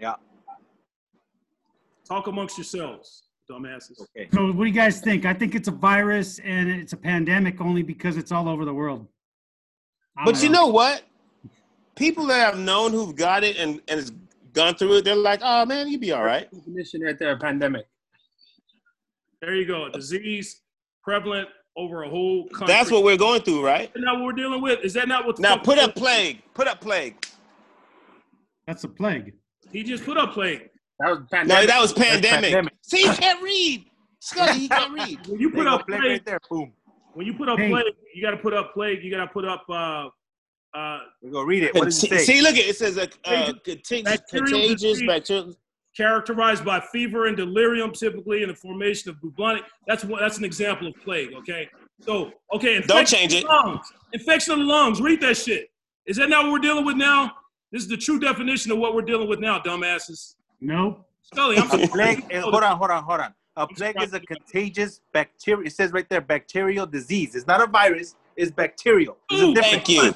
Yeah. 0.00 0.14
Talk 2.06 2.28
amongst 2.28 2.58
yourselves, 2.58 3.24
dumbasses. 3.50 4.00
Okay. 4.00 4.28
So, 4.32 4.46
what 4.46 4.64
do 4.64 4.64
you 4.64 4.72
guys 4.72 5.00
think? 5.00 5.24
I 5.24 5.34
think 5.34 5.54
it's 5.54 5.68
a 5.68 5.72
virus 5.72 6.38
and 6.40 6.70
it's 6.70 6.92
a 6.92 6.96
pandemic 6.96 7.60
only 7.60 7.82
because 7.82 8.16
it's 8.16 8.32
all 8.32 8.48
over 8.48 8.64
the 8.64 8.74
world. 8.74 9.06
I 10.16 10.24
don't 10.24 10.34
But 10.34 10.42
you 10.42 10.48
know 10.48 10.66
what? 10.66 11.02
People 11.96 12.26
that 12.26 12.54
I've 12.54 12.58
known 12.58 12.92
who've 12.92 13.14
got 13.14 13.44
it 13.44 13.56
and, 13.56 13.80
and 13.88 14.00
has 14.00 14.12
gone 14.52 14.74
through 14.74 14.98
it, 14.98 15.04
they're 15.04 15.14
like, 15.14 15.40
oh 15.42 15.64
man, 15.66 15.88
you'd 15.88 16.00
be 16.00 16.12
all 16.12 16.24
right. 16.24 16.50
Definition 16.52 17.02
right 17.02 17.18
there, 17.18 17.38
pandemic. 17.38 17.86
There 19.40 19.54
you 19.54 19.66
go. 19.66 19.88
Disease 19.90 20.62
prevalent 21.02 21.48
over 21.76 22.04
a 22.04 22.08
whole 22.08 22.48
country. 22.48 22.66
That's 22.66 22.90
what 22.90 23.04
we're 23.04 23.16
going 23.16 23.42
through, 23.42 23.64
right? 23.64 23.90
Isn't 23.94 24.04
that 24.04 24.14
what 24.14 24.24
we're 24.24 24.32
dealing 24.32 24.62
with? 24.62 24.80
Is 24.84 24.94
that 24.94 25.08
not 25.08 25.26
what? 25.26 25.36
The 25.36 25.42
Now 25.42 25.56
put 25.56 25.78
up 25.78 25.94
plague. 25.94 26.42
Put 26.54 26.66
up 26.66 26.80
plague. 26.80 27.26
That's 28.66 28.84
a 28.84 28.88
plague. 28.88 29.34
He 29.70 29.82
just 29.82 30.04
put 30.04 30.16
up 30.16 30.32
plague. 30.32 30.70
That 31.00 31.10
was 31.10 31.18
No, 31.20 31.26
pandemic. 31.30 31.66
that 31.68 31.80
was 31.80 31.92
pandemic. 31.92 32.42
pandemic. 32.52 32.72
See, 32.82 33.02
he 33.02 33.08
can't 33.16 33.42
read. 33.42 33.84
Scotty, 34.20 34.58
he 34.60 34.68
can't 34.68 34.92
read. 34.92 35.26
When 35.26 35.40
you 35.40 35.50
put 35.50 35.64
you 35.64 35.68
up 35.68 35.86
plague 35.86 36.00
plague, 36.00 36.10
right 36.12 36.24
there. 36.24 36.38
Boom. 36.50 36.72
when 37.14 37.26
you 37.26 37.34
put 37.34 37.48
up 37.48 37.58
Hey. 37.58 37.68
plague, 37.68 37.84
you 38.14 38.22
got 38.22 38.30
to 38.30 38.36
put 38.38 38.54
up 38.54 38.72
plague. 38.72 39.02
You 39.02 39.10
got 39.10 39.24
to 39.24 39.26
put 39.32 39.44
up. 39.44 39.64
Uh, 39.68 40.08
uh, 40.76 40.98
We 41.22 41.30
go 41.30 41.42
read 41.42 41.62
it. 41.64 41.74
What 41.74 41.84
does 41.84 42.02
it 42.02 42.08
say? 42.10 42.18
See, 42.18 42.40
look 42.42 42.52
at 42.56 42.64
it 42.66 42.76
says 42.76 42.96
a 42.96 43.08
uh, 43.24 43.52
contagious, 43.64 44.02
Bacterial 44.02 44.46
contagious 44.68 45.02
bacterial. 45.06 45.54
characterized 45.96 46.64
by 46.64 46.80
fever 46.80 47.26
and 47.26 47.36
delirium, 47.36 47.92
typically 47.92 48.42
in 48.42 48.48
the 48.48 48.54
formation 48.54 49.10
of 49.10 49.20
bubonic. 49.20 49.62
That's 49.86 50.04
what. 50.04 50.20
That's 50.20 50.38
an 50.38 50.44
example 50.44 50.88
of 50.88 50.94
plague. 51.04 51.32
Okay. 51.34 51.68
So 52.00 52.32
okay. 52.52 52.80
Don't 52.82 53.06
change 53.06 53.32
of 53.34 53.40
it. 53.40 53.42
the 53.42 53.48
Lungs. 53.48 53.92
Infection 54.12 54.52
of 54.54 54.58
the 54.60 54.64
lungs. 54.64 55.00
Read 55.00 55.20
that 55.20 55.36
shit. 55.36 55.68
Is 56.06 56.16
that 56.16 56.28
not 56.28 56.44
what 56.44 56.52
we're 56.52 56.58
dealing 56.58 56.84
with 56.84 56.96
now? 56.96 57.32
This 57.72 57.82
is 57.82 57.88
the 57.88 57.96
true 57.96 58.18
definition 58.20 58.70
of 58.72 58.78
what 58.78 58.94
we're 58.94 59.02
dealing 59.02 59.28
with 59.28 59.40
now, 59.40 59.58
dumbasses. 59.58 60.34
Nope. 60.64 61.06
Scully, 61.22 61.58
I'm 61.58 61.70
A 61.70 61.88
plague, 61.88 62.32
hold 62.32 62.62
on, 62.62 62.76
hold 62.78 62.90
on, 62.90 63.04
hold 63.04 63.20
on. 63.20 63.34
A 63.56 63.66
plague 63.66 64.00
is 64.02 64.14
a 64.14 64.20
contagious 64.20 65.00
bacteria. 65.12 65.66
It 65.66 65.72
says 65.72 65.92
right 65.92 66.08
there, 66.08 66.20
bacterial 66.20 66.86
disease. 66.86 67.34
It's 67.34 67.46
not 67.46 67.62
a 67.62 67.66
virus. 67.66 68.16
It's 68.36 68.50
bacterial. 68.50 69.16
There's 69.28 69.42
a 69.42 69.46
Ooh. 69.46 69.54
Thank 69.54 69.88
you. 69.88 70.02
All 70.02 70.12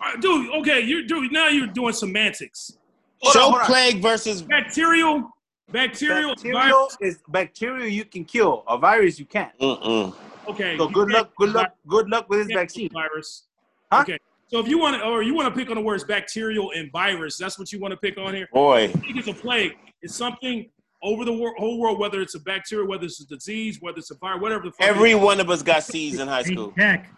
right, 0.00 0.20
dude. 0.20 0.50
Okay, 0.56 0.80
you're 0.80 1.04
dude. 1.04 1.32
Now 1.32 1.48
you're 1.48 1.68
doing 1.68 1.94
semantics. 1.94 2.76
Hold 3.20 3.36
on, 3.36 3.40
Show 3.40 3.50
hold 3.50 3.60
on. 3.60 3.66
plague 3.66 4.02
versus 4.02 4.42
Bacterial 4.42 5.30
Bacterial, 5.70 6.34
Bacterial 6.34 6.88
is 7.00 7.22
bacterial 7.28 7.86
you 7.86 8.04
can 8.04 8.24
kill. 8.24 8.64
A 8.68 8.76
virus 8.76 9.18
you 9.18 9.24
can't. 9.24 9.56
Mm-mm. 9.58 10.14
Okay. 10.48 10.76
So 10.76 10.88
good 10.88 11.08
luck. 11.08 11.32
Good 11.36 11.52
luck. 11.52 11.74
Good 11.88 12.08
luck 12.08 12.28
with 12.28 12.46
this 12.46 12.54
vaccine. 12.54 12.90
Virus. 12.92 13.44
Huh? 13.90 14.02
Okay. 14.02 14.18
So 14.46 14.58
if 14.60 14.68
you 14.68 14.78
want 14.78 14.96
to, 15.00 15.06
or 15.06 15.22
you 15.22 15.34
want 15.34 15.52
to 15.52 15.58
pick 15.58 15.70
on 15.70 15.76
the 15.76 15.82
words 15.82 16.04
bacterial 16.04 16.70
and 16.76 16.90
virus, 16.92 17.36
that's 17.38 17.58
what 17.58 17.72
you 17.72 17.80
want 17.80 17.92
to 17.92 17.96
pick 17.96 18.18
on 18.18 18.34
here. 18.34 18.48
Boy, 18.52 18.84
I 18.84 18.86
think 18.88 19.16
it's 19.16 19.28
a 19.28 19.32
plague. 19.34 19.72
It's 20.02 20.14
something 20.14 20.68
over 21.02 21.24
the 21.24 21.32
wor- 21.32 21.54
whole 21.58 21.78
world, 21.78 21.98
whether 21.98 22.20
it's 22.20 22.34
a 22.34 22.40
bacteria, 22.40 22.86
whether 22.86 23.04
it's 23.04 23.20
a 23.20 23.26
disease, 23.26 23.78
whether 23.80 23.98
it's 23.98 24.10
a 24.10 24.14
virus, 24.16 24.40
whatever 24.42 24.64
the 24.64 24.72
fuck. 24.72 24.86
every 24.86 25.12
is. 25.12 25.18
one 25.20 25.40
of 25.40 25.50
us 25.50 25.62
got 25.62 25.82
C's 25.82 26.18
in 26.20 26.28
high 26.28 26.42
Hey, 26.42 26.52
school. 26.52 26.72
Tech. 26.78 27.10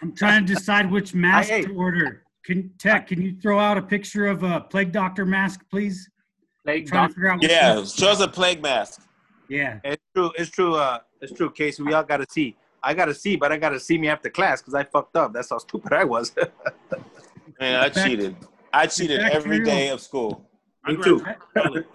I'm 0.00 0.14
trying 0.14 0.46
to 0.46 0.54
decide 0.54 0.90
which 0.90 1.14
mask 1.26 1.50
Hey. 1.50 1.62
to 1.62 1.74
order. 1.74 2.22
Can 2.44 2.70
Tech? 2.78 3.08
Can 3.08 3.20
you 3.22 3.36
throw 3.40 3.58
out 3.58 3.76
a 3.78 3.82
picture 3.82 4.26
of 4.26 4.42
a 4.42 4.60
plague 4.60 4.90
doctor 4.92 5.24
mask, 5.24 5.60
please? 5.70 6.08
Like, 6.64 6.86
trying 6.86 7.08
to 7.08 7.14
figure 7.14 7.28
out. 7.28 7.42
Yeah, 7.42 7.76
one- 7.76 7.86
show 7.86 8.08
us 8.10 8.20
a 8.20 8.28
plague 8.28 8.62
mask. 8.62 9.02
Yeah. 9.48 9.78
it's 9.84 10.02
true. 10.14 10.32
It's 10.38 10.50
true. 10.50 10.74
Uh, 10.76 10.98
it's 11.20 11.32
true, 11.32 11.50
Casey. 11.50 11.82
We 11.82 11.92
all 11.92 12.02
got 12.04 12.16
to 12.18 12.26
see. 12.30 12.56
I 12.84 12.94
got 12.94 13.06
to 13.06 13.14
see, 13.14 13.36
but 13.36 13.52
I 13.52 13.56
got 13.58 13.70
to 13.70 13.80
see 13.80 13.96
me 13.98 14.08
after 14.08 14.28
class 14.28 14.60
because 14.60 14.74
I 14.74 14.84
fucked 14.84 15.16
up. 15.16 15.32
That's 15.32 15.50
how 15.50 15.58
stupid 15.58 15.92
I 15.92 16.04
was. 16.04 16.34
Man, 17.60 17.76
I 17.76 17.88
cheated. 17.88 18.36
I 18.72 18.86
cheated 18.86 19.20
every 19.20 19.58
bacterial. 19.58 19.64
day 19.64 19.88
of 19.90 20.00
school. 20.00 20.48
Me 20.86 20.96
too. 20.96 21.18
So 21.20 21.24
I 21.26 21.34
got 21.54 21.76
it. 21.76 21.86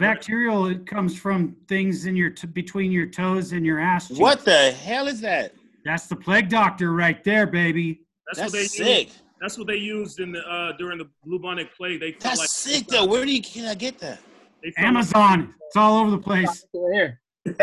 bacterial 0.00 0.66
it 0.66 0.86
comes 0.86 1.18
from 1.18 1.56
things 1.68 2.06
in 2.06 2.14
your 2.14 2.30
t- 2.30 2.46
between 2.46 2.92
your 2.92 3.06
toes 3.06 3.52
and 3.52 3.64
your 3.64 3.78
ass. 3.80 4.08
cheeks. 4.08 4.20
What 4.20 4.44
the 4.44 4.72
hell 4.72 5.08
is 5.08 5.20
that? 5.22 5.54
That's 5.84 6.06
the 6.06 6.16
plague 6.16 6.48
doctor 6.48 6.92
right 6.92 7.24
there, 7.24 7.46
baby. 7.46 8.02
That's, 8.26 8.38
That's 8.38 8.52
what 8.52 8.58
they 8.58 8.66
sick. 8.66 9.06
Used, 9.08 9.22
that's 9.40 9.58
what 9.58 9.66
they 9.66 9.76
used 9.76 10.20
in 10.20 10.32
the 10.32 10.40
uh, 10.40 10.72
during 10.76 10.98
the 10.98 11.08
bubonic 11.24 11.74
plague. 11.74 12.00
They 12.00 12.12
felt 12.12 12.22
That's 12.22 12.38
like 12.40 12.48
sick 12.48 12.86
though. 12.86 13.06
Where 13.06 13.24
do 13.24 13.32
you 13.32 13.42
can 13.42 13.64
I 13.66 13.74
get 13.74 13.98
that? 13.98 14.20
They 14.62 14.68
like- 14.68 14.78
Amazon. 14.78 15.54
It's 15.66 15.76
all 15.76 16.00
over 16.00 16.10
the 16.10 16.18
place. 16.18 16.66
Here. 16.92 17.20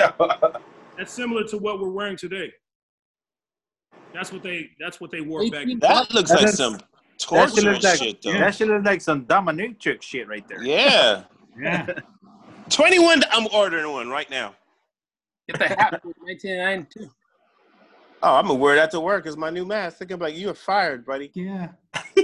that's 1.00 1.12
similar 1.14 1.44
to 1.46 1.58
what 1.58 1.80
we're 1.80 1.90
wearing 1.90 2.18
today. 2.18 2.52
That's 4.14 4.32
what 4.32 4.44
they. 4.44 4.70
That's 4.80 5.00
what 5.02 5.10
they 5.12 5.22
wore 5.22 5.42
back. 5.50 5.62
Eighteen- 5.62 5.80
That 5.80 6.12
looks 6.14 6.30
like 6.30 6.40
That's- 6.40 6.58
some 6.58 6.74
that 6.74 6.84
torture 7.20 7.62
looks 7.72 7.84
like 7.84 7.98
shit 8.00 8.22
though. 8.22 8.34
that 8.34 8.54
shit 8.56 8.68
looks 8.68 8.86
like 8.86 9.02
some 9.02 9.26
dominatrix 9.26 10.02
shit 10.04 10.28
right 10.28 10.46
there. 10.48 10.62
Yeah. 10.62 11.24
Yeah. 11.60 11.88
21 12.70 13.24
I'm 13.32 13.48
ordering 13.54 13.92
one 13.92 14.08
right 14.10 14.30
now. 14.30 14.56
Get 15.50 15.60
the 15.60 15.68
hat. 15.68 16.00
1999 16.04 16.88
too. 16.94 17.10
Oh, 18.24 18.36
I'm 18.36 18.48
gonna 18.48 18.60
wear 18.60 18.76
that 18.76 18.92
to 18.92 19.00
work 19.02 19.26
as 19.28 19.36
my 19.36 19.50
new 19.50 19.66
mask. 19.66 19.98
Thinking 19.98 20.20
like 20.20 20.38
you're 20.38 20.54
fired, 20.54 21.06
buddy. 21.06 21.32
Yeah. 21.34 21.70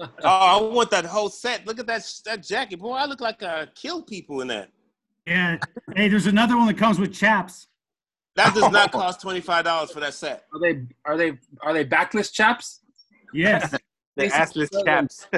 Oh, 0.00 0.06
I 0.24 0.58
want 0.62 0.90
that 0.92 1.04
whole 1.04 1.28
set. 1.28 1.66
Look 1.66 1.78
at 1.78 1.86
that 1.86 2.10
that 2.24 2.42
jacket, 2.42 2.78
boy. 2.78 2.92
I 2.94 3.04
look 3.04 3.20
like 3.20 3.42
I 3.42 3.66
kill 3.74 4.02
people 4.02 4.40
in 4.40 4.48
that. 4.48 4.70
Yeah. 5.26 5.58
Hey, 5.94 6.08
there's 6.08 6.26
another 6.26 6.56
one 6.56 6.66
that 6.66 6.78
comes 6.78 6.98
with 6.98 7.14
chaps. 7.14 7.66
That 8.36 8.54
does 8.54 8.70
not 8.70 8.94
oh. 8.94 8.98
cost 8.98 9.20
twenty 9.20 9.40
five 9.40 9.64
dollars 9.64 9.90
for 9.90 10.00
that 10.00 10.14
set. 10.14 10.44
Are 10.52 10.60
they 10.60 10.86
are 11.04 11.16
they 11.16 11.38
are 11.62 11.72
they 11.72 11.84
backless 11.84 12.30
chaps? 12.30 12.80
Yes. 13.32 13.74
The 14.16 14.26
assless 14.26 14.84
chaps. 14.84 15.28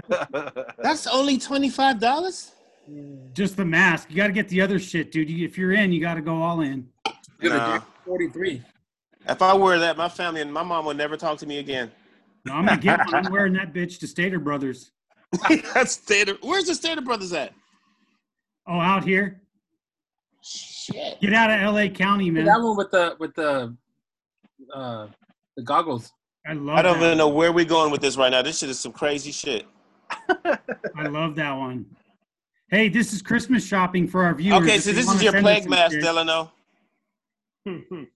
That's 0.82 1.06
only 1.06 1.36
twenty 1.38 1.68
five 1.68 2.00
dollars. 2.00 2.52
Just 3.34 3.56
the 3.56 3.64
mask. 3.66 4.10
You 4.10 4.16
got 4.16 4.28
to 4.28 4.32
get 4.32 4.48
the 4.48 4.60
other 4.60 4.78
shit, 4.78 5.12
dude. 5.12 5.30
You- 5.30 5.46
If 5.46 5.56
you're 5.56 5.72
in, 5.72 5.92
you 5.92 6.00
got 6.00 6.14
to 6.14 6.22
go 6.22 6.42
all 6.42 6.62
in. 6.62 6.88
Good 7.38 7.52
Nah. 7.52 7.76
at 7.76 7.84
43. 8.06 8.62
If 9.28 9.42
I 9.42 9.54
wear 9.54 9.78
that, 9.78 9.96
my 9.96 10.08
family 10.08 10.40
and 10.40 10.52
my 10.52 10.62
mom 10.62 10.86
would 10.86 10.96
never 10.96 11.16
talk 11.16 11.38
to 11.38 11.46
me 11.46 11.58
again. 11.58 11.92
No, 12.44 12.54
I'm 12.54 12.66
gonna 12.66 12.80
get 12.80 12.98
one. 12.98 13.14
I'm 13.14 13.30
wearing 13.30 13.52
that 13.52 13.72
bitch 13.72 14.00
to 14.00 14.08
Stater 14.08 14.40
Brothers. 14.40 14.90
That's 15.74 15.92
Stater. 15.92 16.36
Where's 16.40 16.64
the 16.64 16.74
Stater 16.74 17.02
Brothers 17.02 17.32
at? 17.32 17.52
Oh, 18.66 18.80
out 18.80 19.04
here. 19.04 19.41
Shit. 20.42 21.20
Get 21.20 21.32
out 21.34 21.50
of 21.50 21.74
LA 21.74 21.88
County, 21.88 22.30
man. 22.30 22.44
That 22.44 22.60
one 22.60 22.76
with 22.76 22.90
the 22.90 23.16
with 23.18 23.34
the 23.34 23.74
uh 24.74 25.06
the 25.56 25.62
goggles. 25.62 26.12
I 26.46 26.54
love. 26.54 26.76
I 26.76 26.82
don't 26.82 26.98
that. 26.98 27.06
even 27.06 27.18
know 27.18 27.28
where 27.28 27.52
we're 27.52 27.64
going 27.64 27.92
with 27.92 28.00
this 28.00 28.16
right 28.16 28.30
now. 28.30 28.42
This 28.42 28.58
shit 28.58 28.68
is 28.68 28.80
some 28.80 28.92
crazy 28.92 29.30
shit. 29.30 29.66
I 30.10 31.06
love 31.08 31.36
that 31.36 31.52
one. 31.52 31.86
Hey, 32.68 32.88
this 32.88 33.12
is 33.12 33.22
Christmas 33.22 33.64
shopping 33.66 34.08
for 34.08 34.24
our 34.24 34.34
viewers. 34.34 34.62
Okay, 34.62 34.78
so 34.78 34.92
this 34.92 35.08
is 35.08 35.22
your 35.22 35.32
send 35.32 35.46
us 35.46 35.52
plague 35.52 35.62
some 35.62 35.70
mask, 35.70 35.92
shit- 35.92 36.02
Delano. 36.02 36.50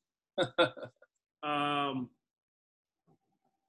um. 1.43 2.09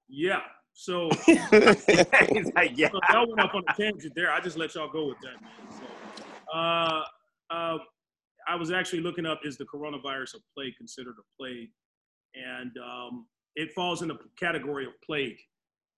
Yeah. 0.08 0.40
So, 0.72 1.10
He's 1.26 2.52
like, 2.54 2.72
yeah. 2.76 2.88
so 2.92 3.00
y'all 3.12 3.26
went 3.26 3.40
off 3.40 3.52
on 3.52 3.64
a 3.68 3.74
tangent 3.74 4.14
there. 4.14 4.30
I 4.30 4.40
just 4.40 4.56
let 4.56 4.74
y'all 4.76 4.88
go 4.88 5.08
with 5.08 5.18
that, 5.22 5.40
man. 5.42 5.50
So, 5.70 6.56
uh, 6.56 7.02
uh, 7.50 7.78
I 8.48 8.56
was 8.56 8.70
actually 8.70 9.00
looking 9.00 9.26
up: 9.26 9.40
is 9.44 9.56
the 9.56 9.64
coronavirus 9.64 10.36
a 10.36 10.38
plague 10.54 10.74
considered 10.76 11.14
a 11.18 11.26
plague? 11.40 11.70
And 12.34 12.72
um, 12.78 13.26
it 13.56 13.72
falls 13.72 14.02
in 14.02 14.08
the 14.08 14.18
category 14.38 14.86
of 14.86 14.92
plague, 15.04 15.36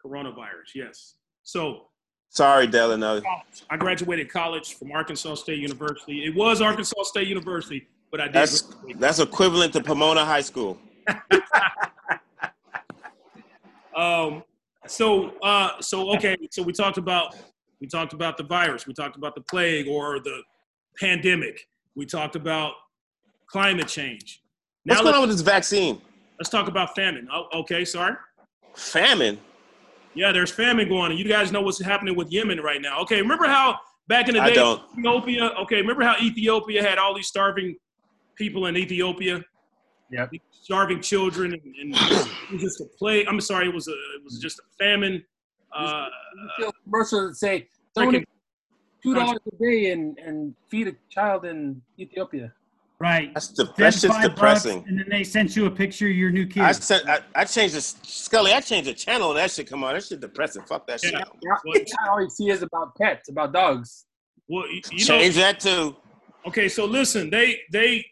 coronavirus. 0.05 0.75
Yes. 0.75 1.15
So 1.43 1.87
Sorry, 2.33 2.69
Delano. 2.69 3.21
I 3.71 3.77
graduated 3.77 4.31
college 4.31 4.75
from 4.75 4.93
Arkansas 4.93 5.35
State 5.35 5.59
University. 5.59 6.25
It 6.25 6.35
was 6.35 6.61
Arkansas 6.61 7.03
State 7.03 7.27
University, 7.27 7.89
but 8.13 8.21
I 8.21 8.27
did. 8.27 8.35
That's 8.35 8.61
graduate. 8.63 9.01
that's 9.01 9.19
equivalent 9.19 9.73
to 9.73 9.83
Pomona 9.83 10.25
High 10.25 10.43
School. 10.43 10.79
Um, 14.01 14.45
so, 14.87 15.33
uh, 15.43 15.81
so 15.81 16.15
okay. 16.17 16.37
So 16.51 16.63
we 16.63 16.73
talked 16.73 16.97
about 16.97 17.37
we 17.81 17.87
talked 17.87 18.13
about 18.13 18.37
the 18.37 18.45
virus. 18.45 18.87
We 18.87 18.95
talked 18.95 19.17
about 19.17 19.35
the 19.35 19.43
plague 19.43 19.89
or 19.89 20.21
the 20.21 20.43
pandemic. 20.99 21.67
We 21.97 22.07
talked 22.07 22.37
about 22.37 22.73
climate 23.47 23.89
change. 23.89 24.43
Now 24.85 24.95
What's 24.95 25.03
going 25.03 25.15
on 25.15 25.21
with 25.23 25.31
this 25.31 25.41
vaccine? 25.41 26.01
let's 26.39 26.49
talk 26.49 26.69
about 26.69 26.95
famine. 26.95 27.29
Oh, 27.31 27.47
okay, 27.61 27.85
sorry. 27.85 28.15
Famine. 28.75 29.39
Yeah, 30.15 30.33
there's 30.33 30.51
famine 30.51 30.89
going 30.89 31.13
on. 31.13 31.19
You 31.19 31.25
guys 31.29 31.53
know 31.53 31.61
what's 31.61 31.81
happening 31.83 32.17
with 32.17 32.33
Yemen 32.33 32.61
right 32.61 32.81
now. 32.81 33.01
Okay, 33.03 33.21
remember 33.21 33.47
how 33.47 33.79
back 34.09 34.29
in 34.29 34.35
the 34.35 34.41
I 34.41 34.49
day, 34.49 34.55
don't. 34.55 34.81
Ethiopia. 34.99 35.51
Okay, 35.61 35.77
remember 35.77 36.03
how 36.03 36.17
Ethiopia 36.21 36.83
had 36.83 36.99
all 36.99 37.15
these 37.15 37.27
starving 37.29 37.77
people 38.37 38.67
in 38.67 38.77
Ethiopia? 38.77 39.43
Yep. 40.11 40.31
Starving 40.63 41.01
children, 41.03 41.53
and, 41.53 41.63
and 41.63 41.95
it 41.95 42.53
was 42.53 42.61
just 42.63 42.81
a 42.81 42.85
plague. 42.99 43.27
I'm 43.29 43.41
sorry, 43.41 43.69
it 43.69 43.75
was 43.75 43.87
a 43.89 43.93
it 43.93 44.25
was 44.25 44.39
just 44.41 44.59
a 44.59 44.63
famine. 44.83 45.23
Uh, 45.77 46.07
You 46.37 46.49
feel 46.65 46.73
commercials 46.85 47.31
that 47.31 47.37
say 47.37 47.69
freaking- 47.97 48.13
donate 48.13 48.29
two 49.03 49.15
dollars 49.15 49.39
a 49.53 49.57
day 49.63 49.91
and 49.91 50.19
and 50.19 50.55
feed 50.69 50.89
a 50.89 50.93
child 51.11 51.45
in 51.45 51.81
Ethiopia. 51.99 52.53
Right. 52.99 53.33
That's 53.33 53.49
de- 53.49 53.65
that's 53.79 54.03
just 54.03 54.13
five 54.13 54.23
bucks, 54.25 54.35
depressing. 54.35 54.85
and 54.87 54.99
then 54.99 55.07
they 55.11 55.25
sent 55.25 55.57
you 55.57 55.65
a 55.65 55.71
picture 55.71 56.07
of 56.07 56.13
your 56.13 56.31
new 56.31 56.47
kid. 56.47 56.63
I 56.63 56.73
sent 56.73 57.09
I, 57.09 57.21
I 57.35 57.45
changed 57.47 57.75
the 57.75 57.81
Scully. 57.81 58.53
I 58.53 58.61
changed 58.61 58.91
the 58.91 58.95
channel 58.95 59.31
and 59.31 59.39
that 59.39 59.51
shit 59.51 59.69
come 59.69 59.83
on. 59.85 59.95
That 59.95 60.05
shit 60.05 60.21
depressing. 60.21 60.63
Fuck 60.65 60.87
that 60.89 61.01
shit. 61.01 61.13
Yeah. 61.13 61.21
Now, 61.43 61.57
Well, 61.65 61.81
now 62.05 62.13
all 62.13 62.21
you 62.23 62.29
see 62.29 62.51
is 62.51 62.63
about 62.63 62.95
pets, 62.97 63.31
about 63.31 63.55
dogs. 63.55 64.05
well, 64.49 64.69
you 64.69 64.83
you 64.93 64.99
know, 64.99 65.19
Change 65.19 65.37
that 65.37 65.61
too. 65.61 65.97
Okay, 66.47 66.69
so 66.69 66.85
listen, 66.85 67.31
they 67.31 67.61
they 67.73 68.05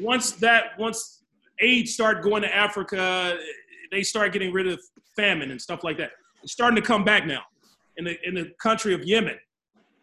once 0.00 0.32
that 0.32 0.78
once 0.78 1.24
aid 1.60 1.88
started 1.88 2.22
going 2.22 2.42
to 2.42 2.54
Africa, 2.54 3.36
they 3.90 4.02
start 4.04 4.32
getting 4.32 4.52
rid 4.52 4.68
of 4.68 4.80
famine 5.16 5.50
and 5.50 5.60
stuff 5.60 5.82
like 5.82 5.98
that. 5.98 6.10
It's 6.44 6.52
starting 6.52 6.76
to 6.76 6.82
come 6.82 7.04
back 7.04 7.26
now 7.26 7.42
in 7.96 8.04
the 8.04 8.16
in 8.26 8.34
the 8.34 8.52
country 8.62 8.94
of 8.94 9.04
Yemen. 9.04 9.36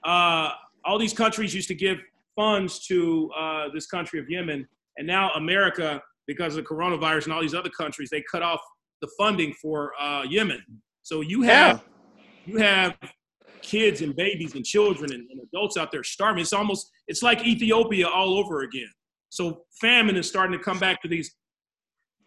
Uh, 0.07 0.51
all 0.85 0.97
these 0.97 1.13
countries 1.13 1.53
used 1.53 1.67
to 1.67 1.75
give 1.75 1.97
funds 2.35 2.85
to 2.87 3.29
uh, 3.37 3.65
this 3.73 3.87
country 3.87 4.19
of 4.19 4.25
Yemen, 4.29 4.67
and 4.97 5.05
now 5.05 5.31
America, 5.33 6.01
because 6.27 6.55
of 6.55 6.63
the 6.63 6.69
coronavirus 6.69 7.25
and 7.25 7.33
all 7.33 7.41
these 7.41 7.53
other 7.53 7.69
countries, 7.69 8.09
they 8.09 8.23
cut 8.31 8.41
off 8.41 8.61
the 9.01 9.09
funding 9.19 9.53
for 9.61 9.91
uh, 10.01 10.23
Yemen. 10.23 10.63
So 11.03 11.21
you 11.21 11.41
have 11.43 11.77
Yeah. 11.77 12.53
you 12.53 12.57
have 12.57 12.95
kids 13.61 14.01
and 14.01 14.15
babies 14.15 14.55
and 14.55 14.63
children 14.63 15.11
and, 15.13 15.23
and 15.29 15.41
adults 15.53 15.75
out 15.77 15.91
there 15.91 16.03
starving. 16.03 16.41
It's 16.41 16.53
almost 16.53 16.89
it's 17.07 17.21
like 17.21 17.45
Ethiopia 17.45 18.07
all 18.07 18.37
over 18.39 18.61
again. 18.61 18.91
So 19.29 19.63
famine 19.81 20.15
is 20.15 20.27
starting 20.27 20.57
to 20.57 20.63
come 20.63 20.79
back 20.79 21.01
to 21.01 21.07
these 21.09 21.35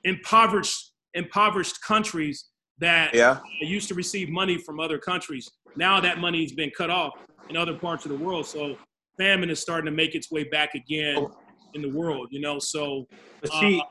impoverished 0.05 0.93
impoverished 1.15 1.83
countries 1.83 2.51
that 2.81 3.15
Yeah. 3.15 3.41
used 3.61 3.89
to 3.89 3.95
receive 3.95 4.29
money 4.29 4.59
from 4.59 4.81
other 4.81 4.99
countries. 4.99 5.51
Now 5.77 6.01
that 6.01 6.19
money's 6.19 6.53
been 6.53 6.71
cut 6.71 6.91
off 6.91 7.13
in 7.49 7.57
other 7.57 7.77
parts 7.79 8.05
of 8.05 8.11
the 8.11 8.17
world. 8.17 8.47
So 8.47 8.77
famine 9.19 9.51
is 9.51 9.61
starting 9.61 9.87
to 9.87 9.91
make 9.93 10.15
its 10.15 10.31
way 10.31 10.45
back 10.45 10.75
again 10.75 11.27
in 11.75 11.83
the 11.83 11.91
world. 11.91 12.29
You 12.31 12.41
know, 12.41 12.59
so 12.59 13.07
But 13.43 13.53
see, 13.53 13.81
Uh, 13.81 13.85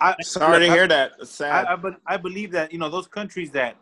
I, 0.00 0.14
Sorry 0.22 0.58
to 0.60 0.64
look, 0.66 0.70
I- 0.70 0.74
hear 0.74 0.88
that. 0.88 1.12
It's 1.20 1.30
sad. 1.30 1.66
I, 1.66 1.72
I, 1.72 1.76
be- 1.76 1.96
I 2.06 2.16
believe 2.16 2.50
that 2.52 2.72
you 2.72 2.78
know 2.78 2.88
those 2.90 3.06
countries 3.06 3.50
that 3.52 3.76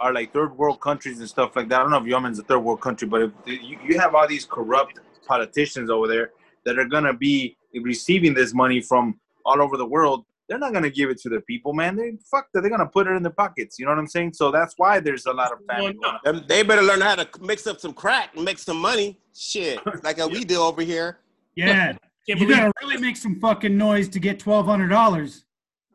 are 0.00 0.12
like 0.12 0.32
third 0.32 0.56
world 0.56 0.80
countries 0.80 1.18
and 1.18 1.28
stuff 1.28 1.54
like 1.56 1.68
that. 1.68 1.80
I 1.80 1.82
don't 1.82 1.90
know 1.90 1.98
if 1.98 2.04
Yemen's 2.06 2.38
a 2.38 2.44
third 2.44 2.60
world 2.60 2.80
country, 2.80 3.08
but 3.08 3.22
if 3.22 3.32
you, 3.46 3.78
you 3.86 3.98
have 3.98 4.14
all 4.14 4.26
these 4.28 4.44
corrupt 4.44 5.00
politicians 5.26 5.90
over 5.90 6.06
there 6.06 6.30
that 6.64 6.78
are 6.78 6.84
gonna 6.84 7.12
be 7.12 7.56
receiving 7.82 8.32
this 8.34 8.54
money 8.54 8.80
from 8.80 9.18
all 9.44 9.60
over 9.60 9.76
the 9.76 9.84
world, 9.86 10.24
they're 10.48 10.58
not 10.58 10.72
gonna 10.72 10.90
give 10.90 11.10
it 11.10 11.18
to 11.18 11.28
the 11.28 11.40
people, 11.42 11.74
man. 11.74 11.96
They 11.96 12.12
fuck 12.30 12.46
that. 12.54 12.62
They're 12.62 12.70
gonna 12.70 12.86
put 12.86 13.06
it 13.06 13.10
in 13.10 13.22
their 13.22 13.32
pockets. 13.32 13.78
You 13.78 13.84
know 13.84 13.92
what 13.92 13.98
I'm 13.98 14.06
saying? 14.06 14.32
So 14.32 14.50
that's 14.50 14.74
why 14.78 14.98
there's 14.98 15.26
a 15.26 15.32
lot 15.32 15.52
of 15.52 15.58
famine. 15.68 15.98
Well, 16.00 16.18
no. 16.24 16.38
on. 16.38 16.44
They 16.48 16.62
better 16.62 16.82
learn 16.82 17.00
how 17.00 17.16
to 17.16 17.28
mix 17.40 17.66
up 17.66 17.80
some 17.80 17.92
crack 17.92 18.34
and 18.34 18.44
make 18.44 18.58
some 18.58 18.78
money. 18.78 19.20
Shit, 19.34 19.80
like 20.02 20.18
how 20.18 20.28
we 20.28 20.44
do 20.44 20.60
over 20.60 20.82
here. 20.82 21.18
Yeah, 21.54 21.92
Can't 21.92 21.98
you 22.26 22.36
believe 22.36 22.56
gotta 22.56 22.72
really 22.82 22.98
make 22.98 23.16
some 23.16 23.38
fucking 23.40 23.76
noise 23.76 24.08
to 24.10 24.18
get 24.18 24.38
twelve 24.38 24.66
hundred 24.66 24.88
dollars. 24.88 25.44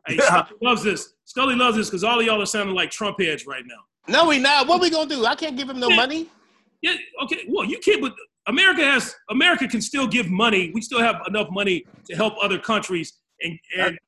Hey, 0.06 0.18
Scully 0.18 0.50
loves 0.62 0.82
this. 0.84 1.14
Scully 1.24 1.54
loves 1.56 1.76
this 1.76 1.88
because 1.88 2.04
all 2.04 2.20
of 2.20 2.26
y'all 2.26 2.40
are 2.40 2.46
sounding 2.46 2.74
like 2.74 2.90
Trump 2.90 3.20
heads 3.20 3.46
right 3.46 3.64
now. 3.66 3.80
No, 4.06 4.28
we 4.28 4.38
not. 4.38 4.68
What 4.68 4.80
we 4.80 4.90
gonna 4.90 5.08
do? 5.08 5.24
I 5.24 5.34
can't 5.34 5.56
give 5.56 5.68
him 5.68 5.80
no 5.80 5.88
money. 5.90 6.28
Yeah, 6.82 6.94
okay. 7.24 7.44
Well, 7.48 7.64
you 7.64 7.78
can't. 7.78 8.00
But 8.02 8.14
America 8.46 8.82
has. 8.82 9.16
America 9.30 9.66
can 9.66 9.80
still 9.80 10.06
give 10.06 10.30
money. 10.30 10.70
We 10.74 10.80
still 10.80 11.00
have 11.00 11.22
enough 11.26 11.48
money 11.50 11.86
to 12.04 12.14
help 12.14 12.34
other 12.42 12.58
countries. 12.58 13.14
And 13.42 13.58
and 13.78 13.86
from 13.88 13.98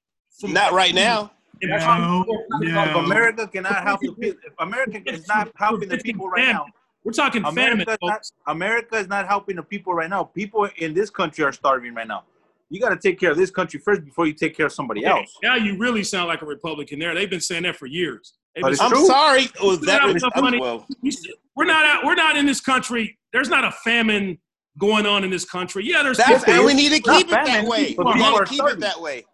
Not 0.43 0.73
right 0.73 0.95
now. 0.95 1.31
and 1.63 1.71
No, 1.71 1.79
from- 1.81 2.63
If 2.63 2.73
no. 2.75 2.99
America 3.01 3.47
cannot 3.49 3.83
help 3.83 4.01
the 4.01 4.13
people. 4.13 4.41
If 4.45 4.53
America 4.59 5.01
is 5.07 5.27
not 5.27 5.51
helping 5.57 5.89
the 5.89 5.99
people 5.99 6.29
right 6.29 6.49
now. 6.53 6.67
We're 7.05 7.13
talking 7.13 7.43
famine, 7.45 7.81
America 7.83 7.93
is, 7.93 7.99
not. 8.03 8.31
America 8.49 8.97
is 8.97 9.07
not 9.07 9.29
helping 9.29 9.57
the 9.57 9.63
people 9.63 9.95
right 9.95 10.11
now. 10.11 10.25
People 10.25 10.69
in 10.79 10.93
this 10.93 11.09
country 11.09 11.45
are 11.45 11.53
starving 11.53 11.95
right 11.95 12.07
now. 12.09 12.25
You 12.69 12.81
got 12.81 12.89
to 12.89 12.97
take 12.97 13.21
care 13.21 13.31
of 13.31 13.37
this 13.37 13.51
country 13.51 13.79
first 13.79 14.05
before 14.05 14.27
you 14.27 14.33
take 14.33 14.57
care 14.57 14.67
of 14.67 14.73
somebody 14.73 15.07
Okay, 15.07 15.11
else. 15.21 15.33
Now 15.41 15.55
you 15.55 15.79
really 15.79 16.03
sound 16.03 16.27
like 16.27 16.43
a 16.43 16.47
Republican. 16.47 16.99
There, 16.99 17.15
they've 17.15 17.31
been 17.31 17.41
saying 17.41 17.63
that 17.63 17.77
for 17.77 17.87
years. 17.87 18.35
But 18.57 18.63
been 18.65 18.73
it's 18.73 18.81
I'm 18.83 18.91
true. 18.91 19.07
sorry. 19.07 19.47
Was 19.63 19.81
that 19.83 20.03
Not 20.21 20.37
money. 20.43 20.59
well? 20.61 20.85
we 21.01 21.13
still, 21.13 21.33
oh, 21.37 21.41
we're 21.55 21.65
not 21.67 21.85
out, 21.87 22.05
we're 22.05 22.17
not 22.17 22.37
in 22.37 22.45
this 22.45 22.61
country. 22.61 23.17
There's 23.33 23.49
not 23.49 23.65
a 23.65 23.71
famine 23.71 24.39
going 24.79 25.07
on 25.07 25.23
in 25.23 25.31
this 25.31 25.45
country. 25.45 25.85
Yeah, 25.87 26.03
there's 26.03 26.17
That's 26.17 26.45
people, 26.45 26.55
and 26.55 26.67
we 26.67 26.75
need 26.75 26.89
to 26.91 27.01
keep 27.01 27.29
it 27.29 27.31
that 27.31 27.67
way. 27.67 27.83
We 27.83 27.87
people 27.89 28.15
need 28.15 28.37
to 28.37 28.45
keep 28.47 28.65
it 28.65 28.81
that 28.81 29.01
way. 29.01 29.25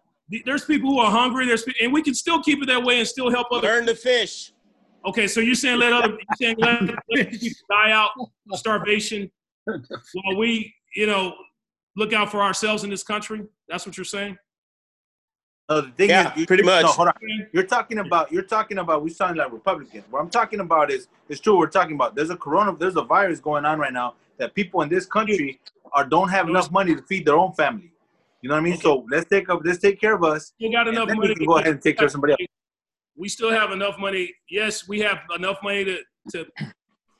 There's 0.45 0.65
people 0.65 0.89
who 0.89 0.99
are 0.99 1.11
hungry. 1.11 1.45
There's 1.45 1.65
and 1.81 1.91
we 1.93 2.01
can 2.01 2.13
still 2.13 2.41
keep 2.41 2.61
it 2.61 2.67
that 2.67 2.83
way 2.83 2.99
and 2.99 3.07
still 3.07 3.29
help 3.29 3.47
other. 3.51 3.67
Learn 3.67 3.85
to 3.87 3.95
fish. 3.95 4.51
Okay, 5.05 5.27
so 5.27 5.39
you're 5.41 5.55
saying 5.55 5.79
let 5.79 5.91
other 5.93 6.09
you're 6.11 6.17
saying 6.39 6.55
let, 6.59 6.81
let 7.09 7.31
people 7.31 7.49
die 7.69 7.91
out 7.91 8.11
of 8.19 8.57
starvation 8.57 9.29
while 9.65 10.37
we, 10.37 10.73
you 10.95 11.07
know, 11.07 11.33
look 11.95 12.13
out 12.13 12.31
for 12.31 12.41
ourselves 12.41 12.83
in 12.83 12.89
this 12.89 13.03
country. 13.03 13.41
That's 13.67 13.85
what 13.85 13.97
you're 13.97 14.05
saying. 14.05 14.37
No, 15.69 15.79
the 15.81 15.91
thing 15.91 16.09
Yeah, 16.09 16.33
is, 16.33 16.39
you, 16.41 16.45
pretty 16.45 16.63
you- 16.63 16.67
No, 16.69 16.81
much. 16.81 16.91
hold 16.95 17.07
on. 17.09 17.13
You're 17.53 17.63
talking 17.63 17.99
about. 17.99 18.31
You're 18.31 18.43
talking 18.43 18.79
about. 18.79 19.03
We 19.03 19.09
sound 19.09 19.37
like 19.37 19.51
Republicans. 19.51 20.03
What 20.09 20.19
I'm 20.21 20.29
talking 20.29 20.59
about 20.59 20.91
is, 20.91 21.07
it's 21.29 21.39
true. 21.39 21.57
We're 21.57 21.67
talking 21.67 21.95
about. 21.95 22.15
There's 22.15 22.29
a 22.29 22.35
corona. 22.37 22.75
There's 22.77 22.95
a 22.97 23.01
virus 23.03 23.39
going 23.39 23.65
on 23.65 23.79
right 23.79 23.93
now 23.93 24.15
that 24.37 24.53
people 24.53 24.81
in 24.81 24.89
this 24.89 25.05
country 25.05 25.59
are 25.93 26.05
don't 26.05 26.27
have 26.29 26.49
enough 26.49 26.69
money 26.71 26.95
to 26.95 27.01
feed 27.03 27.25
their 27.25 27.37
own 27.37 27.53
family. 27.53 27.92
You 28.43 28.49
know 28.49 28.55
what 28.55 28.59
I 28.59 28.63
mean? 28.63 28.77
So 28.77 29.05
let's 29.09 29.29
take 29.29 29.47
up. 29.47 29.61
Let's 29.63 29.79
take 29.79 30.01
care 30.01 30.15
of 30.15 30.23
us. 30.25 30.51
Still 30.59 30.73
got 30.73 30.89
enough 30.89 31.07
money. 31.07 31.29
we 31.29 31.35
can 31.35 31.45
go 31.45 31.57
ahead 31.59 31.71
and 31.71 31.81
take 31.81 31.97
care 31.97 32.07
of 32.07 32.11
somebody 32.11 32.33
else. 32.33 32.41
we 33.15 33.29
still 33.29 33.49
have 33.49 33.71
enough 33.71 33.97
money. 33.97 34.33
Yes, 34.49 34.85
we 34.85 34.99
have 34.99 35.19
enough 35.33 35.59
money 35.63 35.85
to, 35.85 35.99
to 36.31 36.45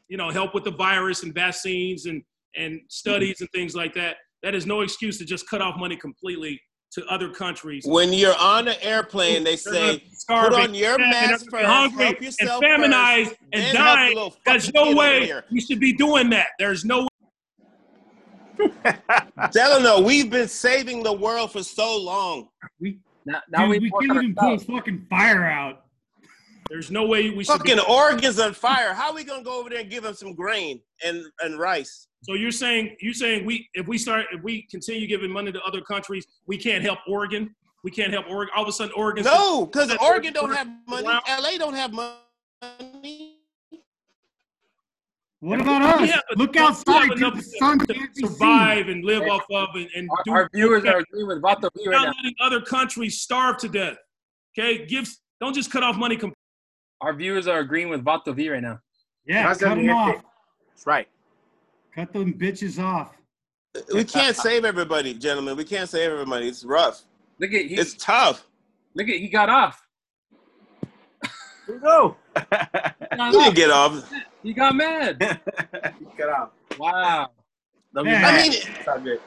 you 0.10 0.18
know, 0.18 0.32
help 0.32 0.54
with 0.54 0.66
the 0.66 0.72
virus 0.72 1.24
and 1.24 1.34
vaccines 1.34 2.08
and, 2.08 2.22
and 2.58 2.82
studies 2.90 3.40
and 3.40 3.50
things 3.52 3.74
like 3.74 3.94
that. 3.94 4.18
That 4.44 4.54
is 4.54 4.66
no 4.66 4.82
excuse 4.82 5.18
to 5.20 5.26
just 5.26 5.50
cut 5.50 5.62
off 5.62 5.78
money 5.80 5.96
completely 5.96 6.60
to 6.92 7.06
other 7.06 7.30
countries. 7.30 7.86
When 7.88 8.12
you're 8.12 8.38
on 8.38 8.68
an 8.68 8.76
airplane, 8.82 9.46
they 9.46 9.56
say, 9.56 10.04
put 10.28 10.54
on 10.54 10.76
your 10.76 10.98
famine, 10.98 11.10
mask 11.10 11.46
first, 11.50 11.66
hungry, 11.66 12.04
help 12.04 12.16
and 12.18 12.26
yourself 12.26 12.62
feminized 12.62 13.30
first, 13.30 13.40
and 13.54 13.64
then 13.64 13.76
help 13.76 13.96
the 13.96 13.96
dying. 13.96 14.16
little 14.16 14.36
There's 14.46 14.74
no 14.74 14.94
way 14.94 15.26
here. 15.26 15.46
we 15.50 15.62
should 15.62 15.80
be 15.80 15.94
doing 15.94 16.30
that. 16.32 16.48
There's 16.60 16.84
no 16.84 17.08
Delano, 19.52 20.02
we've 20.02 20.30
been 20.30 20.48
saving 20.48 21.04
the 21.04 21.14
world 21.14 21.52
for 21.52 21.64
so 21.64 21.98
long. 22.00 22.50
We, 22.80 23.00
Now, 23.26 23.42
now 23.50 23.62
dude, 23.68 23.82
we, 23.82 23.92
we 23.92 24.08
can't 24.08 24.18
even 24.24 24.36
pull 24.36 24.50
ourselves. 24.52 24.66
fucking 24.66 25.06
fire 25.10 25.46
out. 25.46 25.86
there's 26.70 26.92
no 26.92 27.06
way 27.06 27.30
we 27.30 27.44
should 27.44 27.58
Fucking 27.58 27.76
be. 27.78 27.82
Oregon's 27.88 28.40
on 28.40 28.54
fire. 28.54 28.94
How 28.94 29.10
are 29.10 29.16
we 29.16 29.24
gonna 29.24 29.44
go 29.44 29.60
over 29.60 29.70
there 29.70 29.80
and 29.82 29.90
give 29.90 30.04
them 30.04 30.14
some 30.14 30.34
grain 30.34 30.82
and, 31.06 31.24
and 31.42 31.60
rice? 31.60 32.08
So 32.24 32.36
you're 32.36 32.52
saying 32.52 32.96
you're 33.02 33.14
saying 33.14 33.46
we 33.46 33.70
if 33.74 33.86
we 33.88 33.98
start 33.98 34.26
if 34.32 34.42
we 34.44 34.66
continue 34.72 35.08
giving 35.08 35.30
money 35.32 35.52
to 35.52 35.62
other 35.64 35.82
countries, 35.82 36.26
we 36.48 36.58
can't 36.58 36.84
help 36.84 37.00
Oregon. 37.08 37.54
We 37.84 37.92
can't 37.92 38.14
help 38.14 38.28
Oregon. 38.30 38.54
All 38.56 38.64
of 38.64 38.70
a 38.70 38.72
sudden, 38.72 38.94
Oregon. 38.96 39.26
No, 39.26 39.66
because 39.66 39.90
That- 39.90 40.02
Oregon 40.02 40.32
don't 40.34 40.56
have 40.56 40.70
money. 40.88 41.04
Wow. 41.06 41.20
LA 41.28 41.58
don't 41.58 41.74
have 41.74 41.92
money. 41.92 42.14
What 45.44 45.60
about 45.60 46.00
We 46.00 46.06
us? 46.06 46.12
have- 46.12 46.24
Look 46.38 46.56
outside, 46.56 47.10
dude. 47.10 47.18
enough 47.18 47.36
The 47.36 47.42
sun 47.60 47.80
to 47.80 47.94
can't 47.94 48.16
survive 48.16 48.88
and 48.88 49.04
live 49.04 49.24
off 49.30 49.44
of 49.52 49.70
and, 49.76 49.90
and 49.94 50.10
do 50.24 50.32
Our, 50.32 50.44
our 50.44 50.50
viewers 50.54 50.86
are 50.86 51.00
agreeing 51.00 51.28
with 51.28 51.42
Vato 51.42 51.64
V 51.76 51.84
We're 51.86 51.92
right 51.92 51.98
not 51.98 52.06
now. 52.08 52.14
letting 52.16 52.36
other 52.40 52.62
countries 52.62 53.20
starve 53.20 53.58
to 53.58 53.68
death. 53.68 53.98
Okay, 54.58 54.86
give 54.86 55.10
don't 55.42 55.54
just 55.54 55.70
cut 55.70 55.84
off 55.84 55.98
money. 55.98 56.16
Com- 56.16 56.34
Our 57.02 57.14
viewers 57.14 57.46
are 57.48 57.60
agreeing 57.60 57.90
with 57.90 58.06
Vato 58.06 58.34
V 58.34 58.52
right 58.52 58.62
now. 58.62 58.80
Yeah, 59.26 59.48
That's 59.48 59.60
cut 59.60 59.76
them 59.76 59.90
it. 59.90 59.92
off. 59.92 60.24
That's 60.70 60.88
right. 60.88 61.10
Cut 61.94 62.14
them 62.14 62.34
bitches 62.34 62.82
off. 62.82 63.12
We 63.94 64.06
can't 64.06 64.38
save 64.38 64.64
everybody, 64.64 65.14
gentlemen. 65.14 65.58
We 65.58 65.66
can't 65.66 65.90
save 65.90 66.10
everybody. 66.10 66.48
It's 66.48 66.64
rough. 66.64 67.02
Look 67.40 67.52
at 67.52 67.66
he, 67.66 67.76
It's 67.76 67.96
tough. 67.96 68.46
look 68.96 69.10
at 69.10 69.16
he 69.18 69.28
got 69.28 69.50
off. 69.50 69.86
Here 71.66 71.76
we 71.76 71.80
go. 71.82 72.16
He 72.34 72.42
got, 72.50 72.96
You 73.12 73.20
off. 73.20 73.34
didn't 73.34 73.56
get 73.56 73.70
off. 73.72 74.14
He 74.44 74.54
got 74.54 74.76
mad. 74.76 75.20
Get 76.18 76.30
out. 76.30 76.54
Wow. 76.78 77.30
Don't 77.96 78.04
be 78.06 78.12
Yeah. 78.12 78.22
mad. 78.22 78.40
I 78.88 78.98
mean, 79.00 79.14
It's 79.14 79.22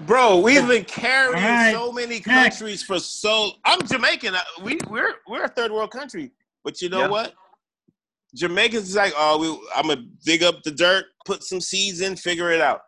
bro, 0.00 0.38
we've 0.40 0.66
been 0.66 0.84
carrying 0.84 1.34
All 1.42 1.50
right. 1.50 1.72
so 1.72 1.92
many 1.92 2.20
countries 2.20 2.82
for 2.82 2.98
so. 2.98 3.52
I'm 3.64 3.86
Jamaican. 3.86 4.34
We 4.62 4.78
we're 4.88 5.14
we're 5.28 5.44
a 5.44 5.48
third 5.48 5.70
world 5.72 5.90
country, 5.90 6.32
but 6.64 6.80
you 6.80 6.88
know 6.88 7.00
Yeah. 7.00 7.08
what? 7.08 7.34
Jamaicans 8.34 8.88
is 8.90 8.96
like, 8.96 9.12
oh, 9.16 9.38
we, 9.38 9.68
I'm 9.74 9.88
gonna 9.88 10.04
dig 10.24 10.42
up 10.42 10.62
the 10.62 10.70
dirt, 10.70 11.06
put 11.24 11.42
some 11.42 11.60
seeds 11.60 12.00
in, 12.00 12.16
figure 12.16 12.50
it 12.50 12.60
out. 12.60 12.82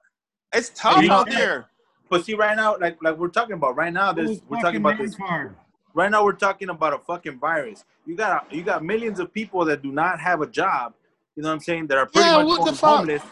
It's 0.54 0.70
tough 0.70 1.02
You 1.02 1.08
know- 1.08 1.14
out 1.16 1.30
there. 1.30 1.68
But 2.10 2.24
see, 2.24 2.32
right 2.34 2.56
now, 2.56 2.76
like 2.80 2.96
like 3.02 3.18
we're 3.18 3.28
talking 3.28 3.52
about 3.54 3.76
right 3.76 3.92
now, 3.92 4.12
there's 4.12 4.28
Those 4.28 4.42
we're 4.48 4.60
talking 4.62 4.80
about 4.80 4.96
this. 4.96 5.14
retard. 5.16 5.54
Right 5.94 6.10
now, 6.10 6.24
we're 6.24 6.32
talking 6.32 6.70
about 6.70 6.94
a 6.94 6.98
fucking 7.00 7.38
virus. 7.38 7.84
You 8.06 8.16
got 8.16 8.50
you 8.50 8.62
got 8.62 8.82
millions 8.82 9.20
of 9.20 9.32
people 9.32 9.64
that 9.66 9.82
do 9.82 9.92
not 9.92 10.18
have 10.18 10.40
a 10.40 10.46
job. 10.46 10.94
You 11.38 11.42
know 11.42 11.50
what 11.50 11.54
I'm 11.54 11.60
saying? 11.60 11.86
That 11.86 11.98
are 11.98 12.06
pretty 12.06 12.30
Yeah, 12.30 12.38
much 12.38 12.46
what 12.48 12.58
the 12.58 12.64
going 12.64 12.74
fuck? 12.74 12.98
homeless. 12.98 13.22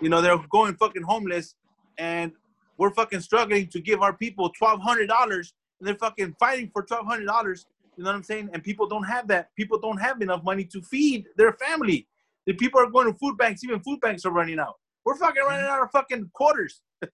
You 0.00 0.08
know, 0.08 0.20
they're 0.22 0.38
going 0.52 0.76
fucking 0.76 1.02
homeless, 1.02 1.56
and 1.98 2.30
we're 2.78 2.92
fucking 2.94 3.18
struggling 3.22 3.66
to 3.70 3.80
give 3.80 4.02
our 4.02 4.12
people 4.12 4.50
twelve 4.50 4.80
hundred 4.80 5.08
dollars, 5.08 5.52
and 5.80 5.88
they're 5.88 5.96
fucking 5.96 6.36
fighting 6.38 6.70
for 6.72 6.84
twelve 6.84 7.06
hundred 7.08 7.24
dollars. 7.26 7.66
You 7.96 8.04
know 8.04 8.10
what 8.10 8.16
I'm 8.18 8.22
saying? 8.22 8.50
And 8.52 8.62
people 8.62 8.86
don't 8.86 9.02
have 9.02 9.26
that. 9.28 9.48
People 9.56 9.80
don't 9.80 10.00
have 10.00 10.22
enough 10.22 10.44
money 10.44 10.62
to 10.66 10.80
feed 10.80 11.26
their 11.36 11.54
family. 11.54 12.06
The 12.46 12.52
people 12.52 12.78
are 12.80 12.88
going 12.88 13.12
to 13.12 13.18
food 13.18 13.36
banks. 13.36 13.64
Even 13.64 13.80
food 13.80 14.00
banks 14.00 14.24
are 14.24 14.30
running 14.30 14.60
out. 14.60 14.74
We're 15.04 15.16
fucking 15.16 15.42
running 15.42 15.66
out 15.66 15.82
of 15.82 15.90
fucking 15.90 16.30
quarters. 16.34 16.82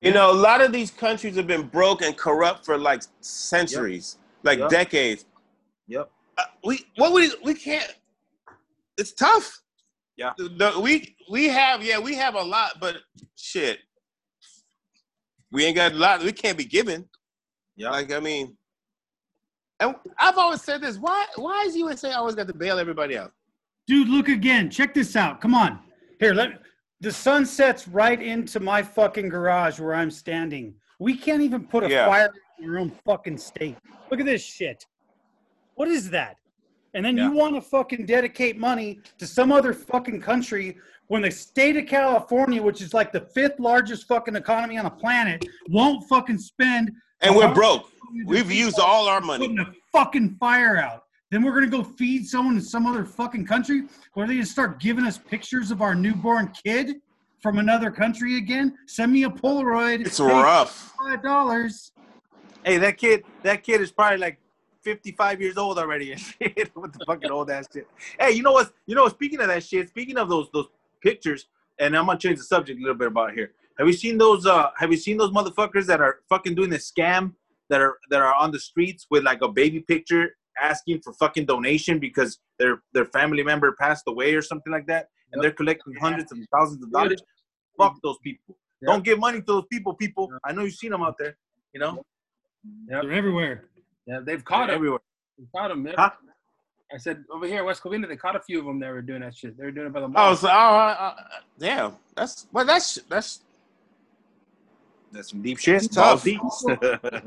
You 0.00 0.12
know, 0.12 0.30
a 0.30 0.32
lot 0.32 0.60
of 0.60 0.70
these 0.72 0.92
countries 0.92 1.34
have 1.34 1.48
been 1.48 1.66
broke 1.66 2.02
and 2.02 2.16
corrupt 2.16 2.64
for 2.64 2.78
like 2.78 3.02
centuries, 3.20 4.16
like 4.44 4.60
Yep. 4.60 4.70
decades. 4.70 5.24
Yep. 5.88 6.08
Uh, 6.38 6.42
we 6.64 6.86
what 6.96 7.12
we 7.12 7.32
we 7.44 7.52
can't. 7.52 7.92
It's 8.98 9.12
tough. 9.14 9.60
Yeah. 10.16 10.32
The- 10.36 10.48
the- 10.48 10.80
we 10.80 11.16
we 11.30 11.48
have 11.48 11.82
yeah 11.84 11.98
we 11.98 12.14
have 12.16 12.34
a 12.34 12.42
lot, 12.42 12.72
but 12.80 12.96
shit, 13.36 13.78
we 15.52 15.64
ain't 15.64 15.76
got 15.76 15.92
a 15.92 15.94
lot. 15.96 16.22
We 16.22 16.32
can't 16.32 16.58
be 16.58 16.64
given. 16.64 17.08
Yeah. 17.76 17.90
Like 17.90 18.12
I 18.12 18.18
mean, 18.20 18.56
and 19.80 19.94
I've 20.18 20.36
always 20.36 20.62
said 20.62 20.80
this. 20.82 20.98
Why 20.98 21.24
why 21.36 21.62
is 21.66 21.76
USA 21.76 22.12
always 22.12 22.34
got 22.34 22.48
to 22.48 22.54
bail 22.54 22.78
everybody 22.78 23.16
out? 23.16 23.32
Dude, 23.86 24.08
look 24.08 24.28
again. 24.28 24.68
Check 24.68 24.92
this 24.92 25.16
out. 25.16 25.40
Come 25.40 25.54
on. 25.54 25.78
Here, 26.20 26.34
let 26.34 26.60
the 27.00 27.12
sun 27.12 27.46
sets 27.46 27.86
right 27.86 28.20
into 28.20 28.58
my 28.58 28.82
fucking 28.82 29.28
garage 29.28 29.78
where 29.78 29.94
I'm 29.94 30.10
standing. 30.10 30.74
We 30.98 31.16
can't 31.16 31.42
even 31.42 31.64
put 31.68 31.84
a 31.84 31.88
Yeah. 31.88 32.06
fire 32.06 32.32
in 32.58 32.64
your 32.64 32.80
own 32.80 32.90
fucking 33.06 33.38
state. 33.38 33.76
Look 34.10 34.18
at 34.18 34.26
this 34.26 34.42
shit. 34.44 34.84
What 35.76 35.86
is 35.86 36.10
that? 36.10 36.36
And 36.94 37.04
then 37.04 37.16
you 37.16 37.32
want 37.32 37.54
to 37.54 37.60
fucking 37.60 38.06
dedicate 38.06 38.58
money 38.58 39.00
to 39.18 39.26
some 39.26 39.52
other 39.52 39.72
fucking 39.72 40.20
country 40.20 40.78
when 41.08 41.22
the 41.22 41.30
state 41.30 41.76
of 41.76 41.86
California, 41.86 42.62
which 42.62 42.80
is 42.80 42.94
like 42.94 43.12
the 43.12 43.20
fifth 43.20 43.58
largest 43.58 44.06
fucking 44.06 44.36
economy 44.36 44.78
on 44.78 44.84
the 44.84 44.90
planet, 44.90 45.44
won't 45.68 46.06
fucking 46.08 46.38
spend. 46.38 46.92
And 47.20 47.34
we're 47.34 47.52
broke. 47.52 47.90
We've 48.26 48.50
used 48.50 48.78
all 48.78 49.08
our 49.08 49.20
money. 49.20 49.46
putting 49.46 49.58
a 49.58 49.72
fucking 49.92 50.36
fire 50.40 50.76
out. 50.76 51.04
Then 51.30 51.42
we're 51.42 51.52
gonna 51.52 51.66
go 51.66 51.82
feed 51.82 52.26
someone 52.26 52.56
in 52.56 52.62
some 52.62 52.86
other 52.86 53.04
fucking 53.04 53.46
country. 53.46 53.82
Or 54.14 54.24
are 54.24 54.26
they 54.26 54.34
gonna 54.34 54.46
start 54.46 54.80
giving 54.80 55.04
us 55.04 55.18
pictures 55.18 55.70
of 55.70 55.82
our 55.82 55.94
newborn 55.94 56.52
kid 56.64 56.96
from 57.42 57.58
another 57.58 57.90
country 57.90 58.38
again? 58.38 58.78
Send 58.86 59.12
me 59.12 59.24
a 59.24 59.30
Polaroid. 59.30 60.06
It's 60.06 60.20
rough. 60.20 60.94
Five 60.98 61.22
dollars. 61.22 61.92
Hey, 62.64 62.78
that 62.78 62.96
kid, 62.96 63.24
that 63.42 63.62
kid 63.62 63.80
is 63.80 63.92
probably 63.92 64.18
like 64.18 64.38
55 64.84 65.40
years 65.40 65.56
old 65.56 65.78
already 65.78 66.12
and 66.12 66.20
shit. 66.42 66.70
what 66.74 66.92
the 66.92 67.04
fucking 67.04 67.30
old 67.30 67.50
ass 67.50 67.66
shit. 67.72 67.86
Hey, 68.18 68.32
you 68.32 68.42
know 68.42 68.52
what? 68.52 68.72
You 68.86 68.94
know, 68.94 69.08
speaking 69.08 69.40
of 69.40 69.48
that 69.48 69.62
shit, 69.62 69.88
speaking 69.88 70.18
of 70.18 70.28
those 70.28 70.48
those 70.52 70.66
pictures, 71.02 71.46
and 71.78 71.96
I'm 71.96 72.06
gonna 72.06 72.18
change 72.18 72.38
the 72.38 72.44
subject 72.44 72.78
a 72.78 72.82
little 72.82 72.96
bit 72.96 73.08
about 73.08 73.32
here. 73.32 73.52
Have 73.78 73.86
you 73.86 73.92
seen 73.92 74.18
those? 74.18 74.46
Uh, 74.46 74.70
have 74.76 74.90
you 74.90 74.96
seen 74.98 75.16
those 75.16 75.30
motherfuckers 75.30 75.86
that 75.86 76.00
are 76.00 76.20
fucking 76.28 76.54
doing 76.54 76.70
this 76.70 76.90
scam 76.90 77.34
that 77.70 77.80
are 77.80 77.98
that 78.10 78.20
are 78.20 78.34
on 78.34 78.50
the 78.50 78.58
streets 78.60 79.06
with 79.10 79.24
like 79.24 79.40
a 79.42 79.48
baby 79.48 79.80
picture 79.80 80.36
asking 80.60 81.00
for 81.02 81.12
fucking 81.14 81.46
donation 81.46 81.98
because 81.98 82.38
their 82.58 82.82
their 82.92 83.04
family 83.06 83.42
member 83.42 83.72
passed 83.80 84.04
away 84.08 84.34
or 84.34 84.42
something 84.42 84.72
like 84.72 84.86
that, 84.86 85.08
and 85.32 85.42
they're 85.42 85.52
collecting 85.52 85.94
hundreds 86.00 86.32
of 86.32 86.38
thousands 86.52 86.82
of 86.82 86.90
dollars. 86.92 87.22
Fuck 87.76 87.96
those 88.02 88.18
people. 88.24 88.56
Yeah. 88.82 88.92
Don't 88.92 89.04
give 89.04 89.18
money 89.20 89.38
to 89.38 89.44
those 89.46 89.64
people. 89.70 89.94
People, 89.94 90.28
I 90.44 90.52
know 90.52 90.62
you've 90.64 90.74
seen 90.74 90.90
them 90.90 91.02
out 91.02 91.16
there. 91.18 91.36
You 91.72 91.80
know, 91.80 92.02
Yep. 92.90 93.02
They're 93.02 93.12
everywhere. 93.12 93.68
Yeah, 94.08 94.20
they've 94.24 94.44
caught 94.44 94.70
him. 94.70 94.74
everywhere. 94.74 95.00
They 95.38 95.44
caught 95.54 95.70
him. 95.70 95.82
Man. 95.84 95.94
Huh? 95.96 96.10
I 96.92 96.96
said 96.96 97.22
over 97.30 97.46
here, 97.46 97.62
West 97.64 97.82
Covina, 97.82 98.08
they 98.08 98.16
caught 98.16 98.34
a 98.34 98.40
few 98.40 98.58
of 98.60 98.64
them 98.64 98.80
that 98.80 98.90
were 98.90 99.02
doing 99.02 99.20
that 99.20 99.36
shit. 99.36 99.58
They 99.58 99.64
were 99.64 99.70
doing 99.70 99.88
it 99.88 99.92
by 99.92 100.00
the 100.00 100.06
Oh, 100.06 100.08
mall. 100.08 100.34
so 100.36 100.48
oh, 100.48 100.50
uh, 100.50 100.54
uh, 100.98 101.14
yeah, 101.58 101.90
that's 102.16 102.46
well, 102.50 102.64
that's 102.64 102.94
that's 103.10 103.40
That's 105.12 105.28
some 105.30 105.42
deep 105.42 105.58
shit. 105.58 105.76
It's 105.76 105.88
tough. 105.88 106.24
Balls 106.24 106.24
deep. 106.24 106.40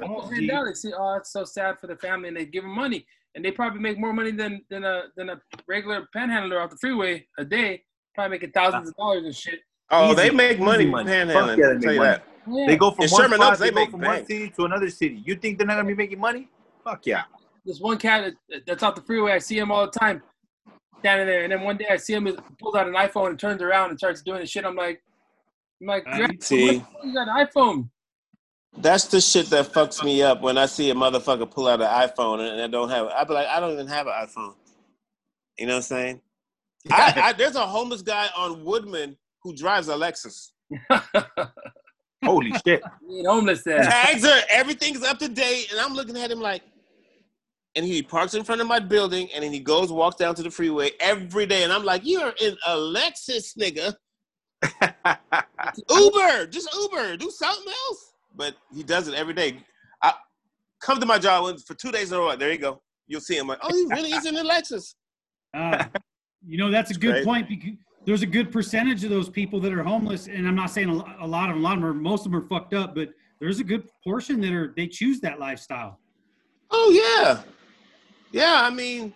Almost 0.01 0.31
ran 0.31 0.47
down. 0.47 0.65
They 0.65 0.73
see, 0.73 0.91
oh, 0.97 1.15
it's 1.17 1.31
so 1.31 1.43
sad 1.43 1.77
for 1.79 1.85
the 1.87 1.95
family, 1.97 2.27
and 2.29 2.37
they 2.37 2.45
give 2.45 2.63
them 2.63 2.73
money, 2.73 3.05
and 3.35 3.45
they 3.45 3.51
probably 3.51 3.79
make 3.79 3.99
more 3.99 4.13
money 4.13 4.31
than 4.31 4.61
than 4.71 4.83
a 4.83 5.03
than 5.15 5.29
a 5.29 5.39
regular 5.67 6.07
panhandler 6.13 6.59
off 6.59 6.71
the 6.71 6.77
freeway 6.77 7.27
a 7.37 7.45
day. 7.45 7.83
Probably 8.15 8.31
making 8.37 8.51
thousands 8.51 8.89
of 8.89 8.95
dollars 8.97 9.23
and 9.25 9.35
shit. 9.35 9.59
oh, 9.91 10.05
Easy- 10.07 10.15
they 10.15 10.29
make 10.31 10.59
money 10.59 10.83
easy 10.85 10.91
money. 10.91 11.09
panhandling. 11.11 11.57
Yeah, 11.57 11.73
they 11.73 11.79
tell 11.79 11.93
you 11.93 11.99
money. 11.99 12.09
that. 12.11 12.23
Yeah. 12.49 12.65
They 12.67 12.75
go 12.77 12.89
from 12.91 13.05
one 13.09 13.21
Sherman 13.21 13.37
spot, 13.39 13.59
they, 13.59 13.65
they 13.65 13.71
go 13.71 13.75
make 13.75 13.91
from 13.91 14.01
one 14.01 14.25
city 14.25 14.49
to 14.49 14.65
another 14.65 14.89
city. 14.89 15.21
You 15.23 15.35
think 15.35 15.59
they're 15.59 15.67
not 15.67 15.75
gonna 15.75 15.87
be 15.87 15.93
making 15.93 16.19
money? 16.19 16.49
Fuck 16.83 17.05
yeah. 17.05 17.23
this 17.65 17.79
one 17.79 17.97
cat 17.97 18.33
that's 18.65 18.83
off 18.83 18.95
the 18.95 19.01
freeway. 19.01 19.33
I 19.33 19.39
see 19.39 19.57
him 19.57 19.71
all 19.71 19.85
the 19.85 19.99
time, 19.99 20.21
standing 20.99 21.27
there, 21.27 21.43
and 21.43 21.51
then 21.51 21.61
one 21.61 21.77
day 21.77 21.87
I 21.89 21.97
see 21.97 22.13
him 22.13 22.25
he 22.25 22.35
pulls 22.59 22.75
out 22.75 22.87
an 22.87 22.93
iPhone 22.93 23.29
and 23.29 23.39
turns 23.39 23.61
around 23.61 23.89
and 23.91 23.99
starts 23.99 24.21
doing 24.21 24.39
the 24.39 24.47
shit. 24.47 24.65
I'm 24.65 24.75
like, 24.75 25.01
I'm 25.81 25.87
like, 25.87 26.05
"Grab- 26.05 26.43
see. 26.43 26.79
what- 26.79 27.05
you 27.05 27.13
got 27.13 27.27
an 27.27 27.45
iPhone? 27.45 27.89
That's 28.77 29.05
the 29.05 29.19
shit 29.19 29.47
that 29.47 29.73
fucks 29.73 30.03
me 30.03 30.23
up 30.23 30.41
when 30.41 30.57
I 30.57 30.65
see 30.65 30.89
a 30.91 30.95
motherfucker 30.95 31.49
pull 31.49 31.67
out 31.67 31.81
an 31.81 31.87
iPhone 31.87 32.39
and 32.39 32.61
I 32.61 32.67
don't 32.67 32.89
have 32.89 33.07
it. 33.07 33.11
I 33.13 33.23
be 33.25 33.33
like, 33.33 33.47
I 33.47 33.59
don't 33.59 33.73
even 33.73 33.87
have 33.87 34.07
an 34.07 34.13
iPhone. 34.13 34.53
You 35.57 35.65
know 35.67 35.73
what 35.73 35.77
I'm 35.77 35.81
saying? 35.83 36.21
I, 36.91 37.13
I, 37.17 37.33
there's 37.33 37.55
a 37.55 37.67
homeless 37.67 38.01
guy 38.01 38.29
on 38.35 38.63
Woodman 38.63 39.17
who 39.43 39.53
drives 39.53 39.89
a 39.89 39.93
Lexus. 39.93 40.51
Holy 42.23 42.51
shit. 42.65 42.81
He 43.07 43.17
ain't 43.17 43.27
homeless 43.27 43.63
then. 43.63 43.83
Tags 43.83 44.23
are 44.23 44.39
everything's 44.49 45.03
up 45.03 45.17
to 45.19 45.27
date, 45.27 45.71
and 45.71 45.79
I'm 45.79 45.93
looking 45.93 46.15
at 46.17 46.31
him 46.31 46.39
like, 46.39 46.61
and 47.75 47.85
he 47.85 48.01
parks 48.03 48.33
in 48.33 48.43
front 48.43 48.61
of 48.61 48.67
my 48.67 48.79
building, 48.79 49.29
and 49.33 49.43
then 49.43 49.51
he 49.53 49.59
goes 49.59 49.91
walks 49.91 50.17
down 50.17 50.35
to 50.35 50.43
the 50.43 50.51
freeway 50.51 50.91
every 50.99 51.45
day, 51.45 51.63
and 51.63 51.71
I'm 51.71 51.83
like, 51.83 52.01
you're 52.03 52.33
in 52.41 52.57
a 52.67 52.75
Lexus, 52.75 53.57
nigga. 53.57 53.93
Uber, 55.89 56.47
just 56.47 56.69
Uber, 56.75 57.17
do 57.17 57.31
something 57.31 57.73
else. 57.87 58.13
But 58.35 58.55
he 58.73 58.83
does 58.83 59.07
it 59.07 59.13
every 59.15 59.33
day. 59.33 59.63
I 60.01 60.13
come 60.81 60.99
to 60.99 61.05
my 61.05 61.17
job 61.17 61.43
once- 61.43 61.63
for 61.63 61.73
two 61.73 61.91
days 61.91 62.11
in 62.11 62.17
a 62.17 62.21
row. 62.21 62.35
There 62.35 62.51
you 62.51 62.57
go. 62.57 62.81
You'll 63.07 63.21
see 63.21 63.37
him 63.37 63.47
like, 63.47 63.59
oh, 63.61 63.73
he 63.73 63.85
really 63.93 64.11
is 64.11 64.25
in 64.25 64.37
a 64.37 64.43
Lexus. 64.43 64.95
Uh, 65.53 65.83
you 66.47 66.57
know, 66.57 66.71
that's 66.71 66.91
a 66.91 66.93
good 66.93 67.11
great. 67.11 67.25
point 67.25 67.49
because 67.49 67.71
there's 68.05 68.21
a 68.21 68.25
good 68.25 68.53
percentage 68.53 69.03
of 69.03 69.09
those 69.09 69.27
people 69.27 69.59
that 69.59 69.73
are 69.73 69.83
homeless, 69.83 70.27
and 70.27 70.47
I'm 70.47 70.55
not 70.55 70.71
saying 70.71 70.87
a, 70.87 71.25
a 71.25 71.27
lot 71.27 71.49
of 71.49 71.55
them, 71.55 71.63
a 71.65 71.67
lot 71.67 71.73
of 71.73 71.81
them 71.81 71.85
are, 71.89 71.93
most 71.93 72.25
of 72.25 72.31
them 72.31 72.41
are 72.41 72.47
fucked 72.47 72.73
up, 72.73 72.95
but 72.95 73.09
there's 73.41 73.59
a 73.59 73.65
good 73.65 73.89
portion 74.01 74.39
that 74.39 74.53
are 74.53 74.73
they 74.77 74.87
choose 74.87 75.19
that 75.19 75.39
lifestyle. 75.39 75.99
Oh 76.69 76.89
yeah, 77.19 77.41
yeah. 78.31 78.61
I 78.63 78.69
mean, 78.69 79.13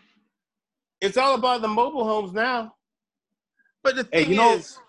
it's 1.02 1.18
all 1.18 1.36
about 1.36 1.62
the 1.62 1.68
mobile 1.68 2.06
homes 2.06 2.34
now. 2.34 2.74
But 3.84 3.96
the 3.96 4.08
Hey, 4.12 4.24
thing 4.24 4.32
you 4.32 4.38
know- 4.38 4.54
is, 4.54 4.80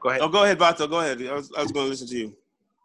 Go 0.00 0.08
ahead. 0.08 0.20
oh, 0.22 0.28
go 0.28 0.42
ahead, 0.42 0.58
Vato. 0.58 0.90
Go 0.90 0.98
ahead. 0.98 1.22
I 1.22 1.32
was, 1.32 1.52
I 1.56 1.62
was 1.62 1.70
going 1.70 1.86
to 1.86 1.90
listen 1.90 2.08
to 2.08 2.16
you. 2.18 2.36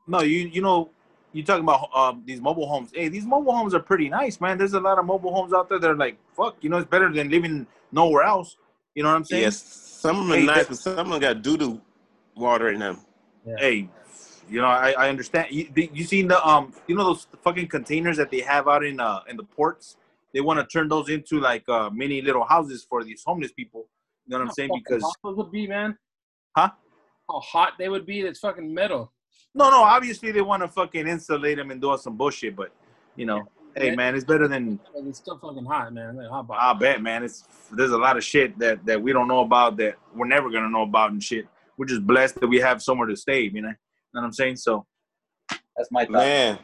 No, 0.05 0.21
you 0.21 0.47
you 0.47 0.61
know, 0.61 0.89
you 1.33 1.43
talking 1.43 1.63
about 1.63 1.89
um 1.93 2.21
these 2.25 2.39
mobile 2.39 2.67
homes. 2.67 2.91
Hey, 2.93 3.09
these 3.09 3.25
mobile 3.25 3.53
homes 3.55 3.73
are 3.73 3.79
pretty 3.79 4.07
nice, 4.07 4.39
man. 4.39 4.57
There's 4.57 4.73
a 4.73 4.79
lot 4.79 4.99
of 4.99 5.05
mobile 5.05 5.33
homes 5.33 5.51
out 5.51 5.67
there 5.67 5.79
that 5.79 5.89
are 5.89 5.95
like, 5.97 6.17
fuck, 6.35 6.55
you 6.61 6.69
know, 6.69 6.77
it's 6.77 6.87
better 6.89 7.11
than 7.11 7.29
living 7.29 7.65
nowhere 7.91 8.23
else. 8.23 8.55
You 8.93 9.01
know 9.03 9.09
what 9.09 9.15
I'm 9.15 9.23
saying? 9.25 9.43
Yes, 9.43 9.61
some 9.63 10.15
of 10.17 10.23
them 10.27 10.31
are 10.33 10.35
Hey, 10.39 10.45
nice, 10.45 10.67
but 10.67 10.77
some 10.77 10.99
of 10.99 11.09
them 11.09 11.19
got 11.19 11.41
doo 11.41 11.57
doo 11.57 11.81
water 12.35 12.69
in 12.69 12.79
them. 12.79 12.99
Hey, 13.57 13.89
you 14.49 14.61
know, 14.61 14.67
I, 14.67 14.91
I 14.91 15.09
understand. 15.09 15.47
You, 15.51 15.69
you 15.75 16.03
seen 16.03 16.27
the 16.27 16.45
um, 16.47 16.73
you 16.87 16.95
know 16.95 17.03
those 17.03 17.27
fucking 17.43 17.67
containers 17.67 18.17
that 18.17 18.31
they 18.31 18.41
have 18.41 18.67
out 18.67 18.83
in 18.83 18.99
uh 18.99 19.21
in 19.29 19.37
the 19.37 19.43
ports? 19.43 19.97
They 20.33 20.41
want 20.41 20.59
to 20.59 20.65
turn 20.65 20.87
those 20.87 21.09
into 21.09 21.39
like 21.39 21.67
uh 21.67 21.89
mini 21.89 22.21
little 22.21 22.43
houses 22.43 22.85
for 22.87 23.03
these 23.03 23.23
homeless 23.25 23.51
people. 23.51 23.87
You 24.25 24.31
know 24.31 24.39
what 24.39 24.49
I'm 24.49 24.53
saying? 24.53 24.69
How 24.69 24.77
Because 24.77 25.03
hot 25.03 25.15
those 25.23 25.37
would 25.37 25.51
be, 25.51 25.67
man. 25.67 25.97
Huh? 26.55 26.69
How 27.29 27.39
hot 27.39 27.73
they 27.77 27.89
would 27.89 28.05
be? 28.05 28.21
That's 28.21 28.39
fucking 28.39 28.73
metal. 28.73 29.11
no, 29.53 29.69
no, 29.69 29.83
obviously 29.83 30.31
they 30.31 30.41
want 30.41 30.63
to 30.63 30.67
fucking 30.67 31.07
insulate 31.07 31.57
them 31.57 31.71
and 31.71 31.81
do 31.81 31.97
some 31.97 32.15
bullshit, 32.15 32.55
but 32.55 32.71
you 33.15 33.25
know, 33.25 33.47
hey 33.75 33.95
man, 33.95 34.15
it's 34.15 34.25
better 34.25 34.47
than 34.47 34.79
it's 34.95 35.19
still 35.19 35.37
fucking 35.37 35.65
hot, 35.65 35.93
man. 35.93 36.17
Like 36.17 36.29
hot. 36.29 36.47
I 36.51 36.73
bet, 36.73 37.01
man. 37.01 37.23
It's 37.23 37.43
there's 37.71 37.91
a 37.91 37.97
lot 37.97 38.17
of 38.17 38.23
shit 38.23 38.57
that 38.59 38.85
that 38.85 39.01
we 39.01 39.13
don't 39.13 39.27
know 39.27 39.41
about 39.41 39.77
that 39.77 39.95
we're 40.15 40.27
never 40.27 40.49
gonna 40.49 40.69
know 40.69 40.83
about 40.83 41.11
and 41.11 41.23
shit. 41.23 41.47
We're 41.77 41.85
just 41.85 42.05
blessed 42.05 42.39
that 42.39 42.47
we 42.47 42.59
have 42.59 42.81
somewhere 42.81 43.07
to 43.07 43.15
stay. 43.15 43.41
You 43.53 43.61
know, 43.61 43.73
know 44.17 44.23
what 44.23 44.27
I'm 44.27 44.33
saying? 44.33 44.57
So 44.57 44.85
that's 45.75 45.89
my 45.91 46.05
thought. 46.05 46.13
Man, 46.13 46.59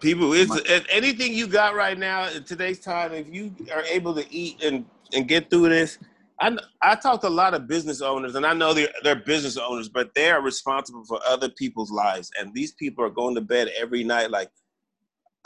people, 0.00 0.32
it's 0.32 0.54
if 0.54 0.86
anything 0.90 1.32
you 1.34 1.46
got 1.46 1.74
right 1.74 1.98
now 1.98 2.28
in 2.28 2.44
today's 2.44 2.80
time. 2.80 3.12
If 3.12 3.32
you 3.32 3.54
are 3.74 3.82
able 3.82 4.14
to 4.14 4.32
eat 4.32 4.62
and 4.62 4.84
and 5.14 5.26
get 5.26 5.50
through 5.50 5.70
this, 5.70 5.98
I 6.40 6.56
I 6.82 6.94
talk 6.94 7.20
to 7.22 7.28
a 7.28 7.30
lot 7.30 7.54
of 7.54 7.66
business 7.66 8.00
owners, 8.02 8.34
and 8.34 8.44
I 8.44 8.52
know 8.52 8.74
they're 8.74 8.92
they're 9.02 9.16
business 9.16 9.56
owners, 9.56 9.88
but 9.88 10.14
they 10.14 10.30
are 10.30 10.42
responsible 10.42 11.04
for 11.04 11.18
other 11.26 11.48
people's 11.48 11.90
lives, 11.90 12.30
and 12.38 12.52
these 12.54 12.72
people 12.72 13.04
are 13.04 13.10
going 13.10 13.34
to 13.34 13.40
bed 13.40 13.70
every 13.76 14.04
night 14.04 14.30
like. 14.30 14.50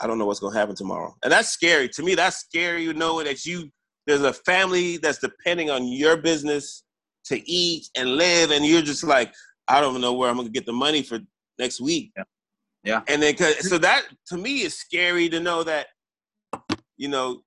I 0.01 0.07
don't 0.07 0.17
know 0.17 0.25
what's 0.25 0.39
gonna 0.39 0.57
happen 0.57 0.75
tomorrow, 0.75 1.13
and 1.23 1.31
that's 1.33 1.49
scary 1.49 1.89
to 1.89 2.03
me. 2.03 2.15
That's 2.15 2.37
scary, 2.37 2.83
you 2.83 2.93
know, 2.93 3.21
that 3.21 3.45
you 3.45 3.69
there's 4.07 4.21
a 4.23 4.33
family 4.33 4.97
that's 4.97 5.19
depending 5.19 5.69
on 5.69 5.87
your 5.87 6.17
business 6.17 6.83
to 7.25 7.49
eat 7.49 7.89
and 7.95 8.15
live, 8.15 8.51
and 8.51 8.65
you're 8.65 8.81
just 8.81 9.03
like, 9.03 9.33
I 9.69 9.79
don't 9.81 10.01
know 10.01 10.13
where 10.13 10.29
I'm 10.29 10.37
gonna 10.37 10.49
get 10.49 10.65
the 10.65 10.73
money 10.73 11.03
for 11.03 11.19
next 11.57 11.79
week. 11.79 12.11
Yeah. 12.17 12.23
Yeah. 12.83 13.01
And 13.07 13.21
then 13.21 13.35
so 13.37 13.77
that 13.77 14.05
to 14.27 14.37
me 14.37 14.61
is 14.61 14.77
scary 14.77 15.29
to 15.29 15.39
know 15.39 15.63
that, 15.63 15.87
you 16.97 17.09
know, 17.09 17.41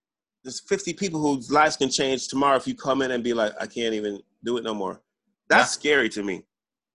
there's 0.44 0.60
50 0.60 0.92
people 0.94 1.20
whose 1.20 1.50
lives 1.50 1.76
can 1.76 1.88
change 1.88 2.28
tomorrow 2.28 2.56
if 2.56 2.66
you 2.66 2.74
come 2.74 3.02
in 3.02 3.12
and 3.12 3.24
be 3.24 3.32
like, 3.32 3.52
I 3.60 3.66
can't 3.66 3.94
even 3.94 4.20
do 4.44 4.56
it 4.58 4.64
no 4.64 4.74
more. 4.74 5.00
That's 5.48 5.70
scary 5.70 6.08
to 6.10 6.22
me. 6.22 6.42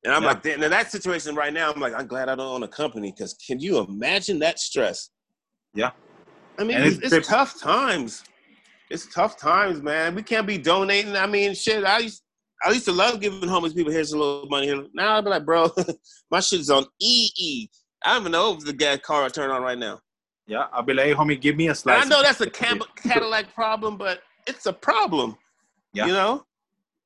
And 0.04 0.14
I'm 0.14 0.24
Yeah. 0.24 0.30
like, 0.30 0.46
in 0.46 0.60
that 0.62 0.92
situation 0.92 1.36
right 1.36 1.52
now, 1.54 1.72
I'm 1.72 1.80
like, 1.80 1.94
I'm 1.94 2.08
glad 2.08 2.30
I 2.30 2.36
don't 2.36 2.48
own 2.48 2.64
a 2.64 2.68
company 2.68 3.12
because 3.12 3.34
can 3.34 3.60
you 3.60 3.80
imagine 3.80 4.40
that 4.40 4.60
stress? 4.60 5.10
Yeah. 5.74 5.92
I 6.60 6.64
mean, 6.64 6.78
it's, 6.78 6.98
it's 6.98 7.14
it's 7.14 7.28
tough 7.28 7.60
times. 7.60 8.24
It's 8.90 9.12
tough 9.14 9.38
times, 9.38 9.82
man. 9.82 10.16
We 10.16 10.24
can't 10.24 10.48
be 10.48 10.58
donating. 10.58 11.16
I 11.16 11.28
mean, 11.28 11.54
shit. 11.54 11.84
I 11.84 12.00
used 12.00 12.24
I 12.66 12.72
used 12.72 12.86
to 12.86 12.92
love 12.92 13.22
giving 13.22 13.48
homeless 13.48 13.74
people 13.74 13.92
here's 13.92 14.12
a 14.14 14.18
little 14.18 14.48
money 14.50 14.68
here. 14.68 14.84
Now 14.94 15.18
I'd 15.18 15.24
be 15.24 15.30
like, 15.30 15.46
bro, 15.46 15.70
my 16.32 16.40
shit's 16.40 16.70
on 16.70 16.86
EE. 17.00 17.70
I 18.04 18.14
don't 18.14 18.22
even 18.24 18.32
know 18.32 18.54
if 18.56 18.66
the 18.66 18.74
gas 18.74 19.00
car 19.04 19.24
I 19.24 19.30
turn 19.30 19.50
on 19.52 19.62
right 19.62 19.78
now. 19.78 20.00
Yeah, 20.48 20.68
I'll 20.72 20.82
be 20.84 20.94
like, 20.94 21.08
hey, 21.08 21.14
homie, 21.14 21.40
give 21.40 21.56
me 21.58 21.68
a 21.68 21.72
And 21.72 21.78
slice. 21.78 22.06
I 22.06 22.10
know 22.10 22.22
that's 22.24 22.40
a 22.42 22.50
Cam- 22.50 22.82
Cadillac 22.96 23.54
problem, 23.54 23.98
but 23.98 24.22
it's 24.48 24.66
a 24.66 24.74
problem. 24.74 25.36
Yeah. 25.94 26.06
You 26.08 26.14
know? 26.14 26.46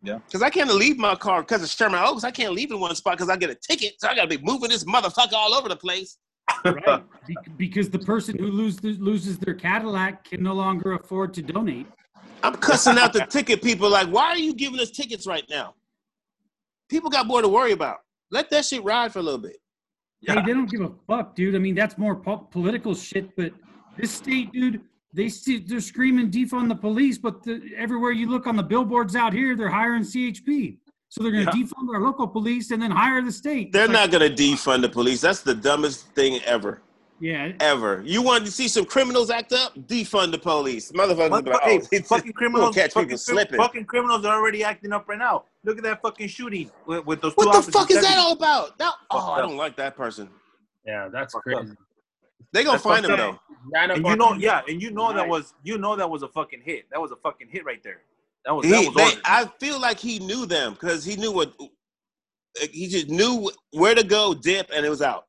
Yeah. 0.04 0.20
Because 0.26 0.42
I 0.42 0.50
can't 0.50 0.74
leave 0.74 0.98
my 0.98 1.16
car 1.16 1.42
because 1.42 1.64
of 1.64 1.70
Sherman 1.70 2.00
Oaks. 2.04 2.24
I 2.24 2.32
can't 2.32 2.54
leave 2.54 2.72
in 2.72 2.80
one 2.80 2.96
spot 2.96 3.18
because 3.18 3.30
I 3.30 3.38
get 3.38 3.50
a 3.50 3.56
ticket. 3.56 3.94
So 4.00 4.08
I 4.08 4.16
got 4.16 4.30
to 4.30 4.38
be 4.38 4.44
moving 4.44 4.70
this 4.70 4.84
motherfucker 4.84 5.34
all 5.34 5.54
over 5.54 5.70
the 5.70 5.76
place. 5.76 6.18
Right. 6.66 7.04
Be- 7.28 7.36
because 7.58 7.90
the 7.90 8.00
person 8.00 8.38
who 8.38 8.48
loses 8.48 9.00
loses 9.00 9.38
their 9.38 9.54
Cadillac 9.54 10.26
can 10.26 10.44
no 10.44 10.54
longer 10.54 10.94
afford 10.94 11.34
to 11.36 11.42
donate. 11.42 11.88
I'm 12.44 12.56
cussing 12.56 12.98
out 12.98 13.14
the 13.14 13.26
ticket 13.26 13.62
people 13.62 13.90
like, 13.90 14.08
why 14.08 14.26
are 14.26 14.38
you 14.38 14.54
giving 14.54 14.80
us 14.80 14.92
tickets 14.92 15.28
right 15.28 15.46
now? 15.50 15.76
People 16.90 17.10
got 17.10 17.28
more 17.28 17.42
to 17.42 17.48
worry 17.48 17.72
about. 17.72 17.98
Let 18.32 18.50
that 18.52 18.66
shit 18.66 18.84
ride 18.84 19.14
for 19.14 19.20
a 19.20 19.24
little 19.24 19.40
bit. 19.40 19.58
Hey, 20.26 20.36
they 20.36 20.54
don't 20.54 20.70
give 20.70 20.82
a 20.82 20.92
fuck, 21.08 21.36
dude. 21.36 21.56
I 21.56 21.58
mean, 21.60 21.76
that's 21.76 21.98
more 21.98 22.16
po- 22.16 22.48
political 22.52 22.94
shit. 22.94 23.36
But 23.36 23.54
this 23.98 24.12
state, 24.12 24.52
dude, 24.52 24.82
they 25.14 25.30
see, 25.30 25.60
they're 25.60 25.80
screaming 25.82 26.30
defund 26.30 26.70
the 26.70 26.76
police, 26.76 27.18
but 27.18 27.44
the, 27.44 27.62
everywhere 27.76 28.12
you 28.12 28.30
look 28.30 28.46
on 28.48 28.56
the 28.56 28.64
billboards 28.64 29.16
out 29.16 29.34
here, 29.34 29.56
they're 29.56 29.70
hiring 29.70 30.04
CHP. 30.04 30.78
So 31.10 31.24
they're 31.24 31.32
going 31.32 31.46
to 31.48 31.58
Yeah. 31.58 31.64
defund 31.66 31.94
our 31.94 32.02
local 32.02 32.28
police 32.28 32.72
and 32.72 32.82
then 32.82 32.92
hire 32.92 33.22
the 33.22 33.32
state. 33.32 33.74
They're 33.74 33.86
It's 33.86 33.94
like, 33.94 34.12
not 34.12 34.20
going 34.20 34.34
to 34.36 34.42
defund 34.44 34.82
the 34.82 34.90
police. 34.90 35.22
That's 35.22 35.42
the 35.42 35.56
dumbest 35.56 36.08
thing 36.16 36.40
ever. 36.46 36.82
Yeah, 37.22 37.52
Ever. 37.60 38.02
You 38.04 38.24
want 38.24 38.46
to 38.46 38.52
see 38.52 38.68
some 38.68 38.84
criminals 38.84 39.30
act 39.30 39.54
up? 39.54 39.76
Defund 39.76 40.32
the 40.32 40.40
police. 40.40 40.92
Motherfuckers 40.92 41.46
be 41.46 41.52
like, 41.52 41.62
hey, 41.62 41.80
oh, 41.80 41.88
it's- 41.92 42.08
fucking 42.10 42.34
criminals, 42.34 42.74
catch 42.74 42.94
fucking, 42.94 43.10
people 43.10 43.20
slipping. 43.20 43.58
fucking 43.58 43.86
criminals 43.86 44.26
are 44.26 44.36
already 44.36 44.64
acting 44.64 44.92
up 44.92 45.08
right 45.08 45.20
now. 45.20 45.44
Look 45.64 45.78
at 45.78 45.84
that 45.84 46.02
fucking 46.02 46.28
shooting 46.30 46.72
with, 46.88 47.06
with 47.06 47.22
those. 47.22 47.34
two 47.34 47.36
What 47.36 47.52
the 47.52 47.58
officers 47.60 47.74
fuck 47.76 47.92
is 47.92 48.02
that 48.02 48.18
all 48.18 48.34
about? 48.34 48.76
That, 48.80 48.94
oh, 49.12 49.32
I 49.34 49.42
don't 49.42 49.56
like 49.56 49.76
that 49.76 49.96
person. 49.96 50.30
Yeah, 50.84 51.10
that's 51.14 51.34
Fucked 51.34 51.44
crazy. 51.44 51.74
They 52.54 52.64
gonna 52.64 52.74
That's 52.74 52.84
find 52.84 53.06
him 53.06 53.12
fucked 53.12 53.22
though. 53.22 53.80
up. 53.80 53.90
And 53.92 54.06
you 54.06 54.16
know, 54.16 54.34
yeah, 54.34 54.62
and 54.68 54.82
you 54.82 54.90
know 54.90 55.14
that 55.14 55.28
was 55.28 55.54
you 55.64 55.78
know 55.78 55.96
that 55.96 56.10
was 56.10 56.24
a 56.24 56.28
fucking 56.28 56.62
hit. 56.66 56.86
That 56.92 57.00
was 57.00 57.12
a 57.12 57.16
fucking 57.18 57.50
hit 57.50 57.64
right 57.64 57.82
there. 57.84 58.02
That 58.46 58.56
was 58.56 58.66
He, 58.66 58.72
that 58.72 58.94
was 58.96 58.96
they. 58.96 59.22
I 59.24 59.46
feel 59.60 59.80
like 59.80 60.00
he 60.00 60.18
knew 60.18 60.48
them 60.48 60.74
because 60.74 61.06
he 61.06 61.16
knew 61.16 61.32
what 61.32 61.54
he 62.72 62.88
just 62.88 63.10
knew 63.10 63.50
where 63.72 63.96
to 63.96 64.04
go, 64.04 64.34
dip, 64.34 64.70
and 64.76 64.86
it 64.86 64.90
was 64.90 65.02
out. 65.02 65.28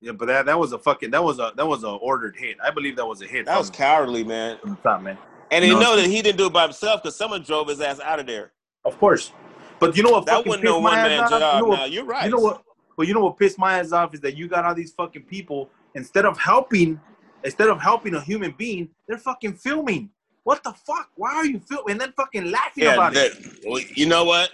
Yeah, 0.00 0.12
but 0.12 0.26
that 0.26 0.46
that 0.46 0.58
was 0.58 0.72
a 0.72 0.78
fucking 0.78 1.10
that 1.10 1.22
was 1.22 1.38
a 1.38 1.52
that 1.56 1.66
was 1.66 1.84
a 1.84 1.88
ordered 1.90 2.36
hit. 2.36 2.56
I 2.62 2.70
believe 2.70 2.96
that 2.96 3.06
was 3.06 3.20
a 3.20 3.26
hit. 3.26 3.46
That 3.46 3.58
was 3.58 3.68
cowardly, 3.68 4.24
man. 4.24 4.58
top, 4.82 5.02
man. 5.02 5.18
And 5.50 5.64
he 5.64 5.72
No. 5.72 5.80
know 5.80 5.96
that 5.96 6.06
he 6.06 6.22
didn't 6.22 6.38
do 6.38 6.46
it 6.46 6.52
by 6.52 6.62
himself 6.62 7.02
because 7.02 7.16
someone 7.16 7.42
drove 7.42 7.68
his 7.68 7.80
ass 7.80 8.00
out 8.00 8.18
of 8.18 8.26
there. 8.26 8.52
Of 8.84 8.98
course. 8.98 9.32
But 9.78 9.96
you 9.96 10.02
know 10.02 10.10
what? 10.10 10.26
That 10.26 10.46
wasn't 10.46 10.64
no 10.64 10.80
my 10.80 10.90
one 10.90 11.02
man 11.02 11.28
job. 11.28 11.54
You 11.54 11.60
know 11.60 11.66
what, 11.68 11.78
now 11.80 11.84
you're 11.84 12.04
right. 12.04 12.24
You 12.24 12.30
know 12.30 12.38
what? 12.38 12.62
Well, 12.96 13.06
you 13.06 13.14
know 13.14 13.20
what 13.20 13.38
pissed 13.38 13.58
my 13.58 13.78
ass 13.78 13.92
off 13.92 14.14
is 14.14 14.20
that 14.20 14.36
you 14.36 14.48
got 14.48 14.64
all 14.64 14.74
these 14.74 14.92
fucking 14.92 15.22
people 15.22 15.70
instead 15.94 16.24
of 16.24 16.38
helping, 16.38 17.00
instead 17.44 17.68
of 17.68 17.80
helping 17.80 18.14
a 18.14 18.20
human 18.20 18.52
being, 18.56 18.88
they're 19.06 19.18
fucking 19.18 19.54
filming. 19.54 20.10
What 20.44 20.62
the 20.62 20.72
fuck? 20.72 21.10
Why 21.16 21.34
are 21.34 21.46
you 21.46 21.60
filming? 21.60 21.92
And 21.92 22.00
then 22.00 22.12
fucking 22.12 22.50
laughing 22.50 22.84
Yeah, 22.84 22.94
about 22.94 23.14
it. 23.16 23.34
well, 23.66 23.82
you 23.94 24.06
know 24.06 24.24
what? 24.24 24.50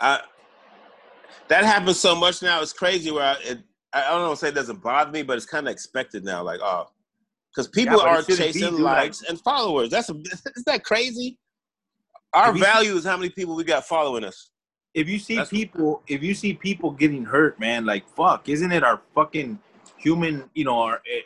I 0.00 0.20
that 1.48 1.64
happens 1.64 1.98
so 1.98 2.14
much 2.14 2.42
now. 2.42 2.60
It's 2.62 2.72
crazy. 2.72 3.10
Where 3.10 3.24
I, 3.24 3.36
it, 3.42 3.58
I 3.92 4.10
don't 4.10 4.22
know. 4.22 4.34
Say 4.34 4.48
it 4.48 4.54
doesn't 4.54 4.82
bother 4.82 5.10
me, 5.10 5.22
but 5.22 5.36
it's 5.36 5.46
kind 5.46 5.66
of 5.66 5.72
expected 5.72 6.24
now. 6.24 6.42
Like, 6.42 6.60
oh, 6.62 6.88
because 7.54 7.68
people 7.68 7.98
Yeah, 7.98 8.08
are 8.08 8.16
shouldn't 8.22 8.38
be, 8.38 8.44
chasing 8.44 8.70
dude. 8.70 8.80
likes 8.80 9.22
and 9.22 9.40
followers. 9.40 9.90
That's 9.90 10.10
a, 10.10 10.14
is 10.56 10.64
that 10.66 10.84
crazy? 10.84 11.38
Our 12.32 12.50
If 12.50 12.56
you- 12.56 12.62
value 12.62 12.92
is 12.94 13.04
how 13.04 13.16
many 13.16 13.30
people 13.30 13.54
we 13.56 13.64
got 13.64 13.86
following 13.86 14.24
us. 14.24 14.50
If 14.94 15.08
you 15.08 15.18
see 15.18 15.34
That's- 15.36 15.50
people, 15.50 16.02
if 16.08 16.22
you 16.22 16.34
see 16.34 16.54
people 16.54 16.90
getting 16.90 17.24
hurt, 17.24 17.58
man, 17.60 17.84
like 17.86 18.08
fuck, 18.16 18.48
isn't 18.48 18.72
it 18.72 18.82
our 18.82 19.00
fucking 19.14 19.58
human? 19.96 20.48
You 20.54 20.64
know, 20.64 20.78
our, 20.80 20.96
eh, 21.10 21.20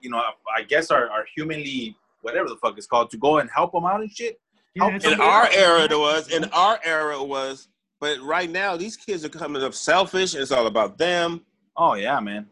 you 0.00 0.08
know, 0.10 0.22
I 0.56 0.62
guess 0.62 0.90
our, 0.90 1.08
our 1.10 1.24
humanly 1.36 1.96
whatever 2.22 2.48
the 2.48 2.56
fuck 2.56 2.76
it's 2.76 2.86
called 2.86 3.10
to 3.10 3.16
go 3.16 3.38
and 3.38 3.48
help 3.54 3.72
them 3.72 3.84
out 3.84 4.00
and 4.00 4.10
shit. 4.10 4.40
Yeah, 4.74 4.98
In 5.04 5.20
our 5.20 5.48
era, 5.52 5.82
it 5.82 5.98
was. 5.98 6.28
In 6.28 6.44
our 6.52 6.78
era, 6.84 7.20
it 7.20 7.26
was. 7.26 7.68
But 8.00 8.20
right 8.22 8.50
now, 8.50 8.76
these 8.76 8.96
kids 8.96 9.24
are 9.24 9.28
coming 9.28 9.62
up 9.62 9.74
selfish. 9.74 10.34
It's 10.34 10.52
all 10.52 10.66
about 10.66 10.96
them. 10.98 11.42
Oh 11.76 11.94
yeah, 11.94 12.18
man. 12.20 12.46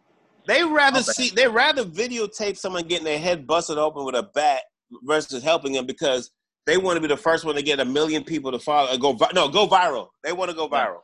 They 0.47 0.63
rather 0.65 1.01
Okay. 1.01 1.13
see 1.13 1.31
they 1.31 1.49
rather 1.49 1.85
videotape 1.85 2.57
someone 2.57 2.85
getting 2.87 3.05
their 3.05 3.19
head 3.19 3.47
busted 3.47 3.79
open 3.79 4.05
with 4.05 4.15
a 4.15 4.23
bat 4.23 4.63
versus 5.05 5.43
helping 5.43 5.73
them 5.73 5.87
because 5.87 6.31
they 6.67 6.77
want 6.77 6.97
to 6.97 7.01
be 7.01 7.09
the 7.09 7.17
first 7.17 7.45
one 7.45 7.55
to 7.55 7.63
get 7.63 7.81
a 7.81 7.85
million 7.85 8.23
people 8.25 8.53
to 8.53 8.59
follow. 8.59 8.97
Go 8.99 9.13
vi- 9.15 9.31
no, 9.35 9.49
go 9.49 9.67
viral. 9.67 10.09
They 10.23 10.33
want 10.33 10.51
to 10.51 10.57
go 10.57 10.69
viral, 10.69 11.01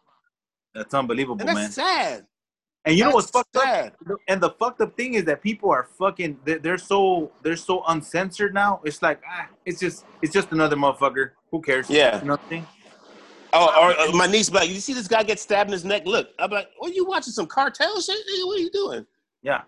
That's 0.75 0.93
unbelievable, 0.93 1.41
and 1.41 1.49
that's 1.49 1.59
man. 1.59 1.71
sad. 1.71 2.27
And 2.87 2.99
you 2.99 3.05
know 3.05 3.13
what's 3.13 3.31
That's 3.31 3.47
fucked 3.55 3.57
up? 3.57 3.63
sad. 3.63 3.93
And 4.29 4.43
the 4.43 4.51
fucked 4.51 4.83
up 4.83 4.95
thing 4.95 5.15
is 5.15 5.25
that 5.25 5.43
people 5.43 5.71
are 5.71 5.89
fucking. 5.99 6.39
They're, 6.45 6.59
they're 6.59 6.79
so 6.79 7.33
they're 7.43 7.57
so 7.57 7.83
uncensored 7.89 8.53
now. 8.53 8.81
It's 8.85 9.01
like 9.01 9.23
ah, 9.27 9.49
it's 9.65 9.81
just 9.81 10.05
it's 10.21 10.35
just 10.35 10.53
another 10.53 10.77
motherfucker. 10.77 11.31
Who 11.51 11.63
cares? 11.63 11.89
Yeah. 11.89 12.19
You 12.21 12.27
know 12.27 12.33
what 12.35 12.41
I'm 12.43 12.49
saying? 12.51 12.67
Oh, 13.57 13.67
or 13.81 14.09
uh, 14.09 14.13
my 14.17 14.27
niece 14.27 14.51
be 14.51 14.57
like, 14.59 14.69
you 14.69 14.81
see 14.81 14.93
this 14.93 15.07
guy 15.07 15.23
get 15.23 15.39
stabbed 15.39 15.69
in 15.71 15.73
his 15.73 15.85
neck? 15.85 16.05
Look, 16.07 16.29
I'm 16.41 16.51
like, 16.51 16.69
what 16.79 16.93
you 16.93 17.05
watching 17.07 17.33
some 17.33 17.47
cartel 17.47 18.01
shit? 18.01 18.17
Nigga, 18.17 18.47
What 18.47 18.59
are 18.59 18.63
you 18.63 18.71
doing? 18.71 19.07
Yeah. 19.43 19.63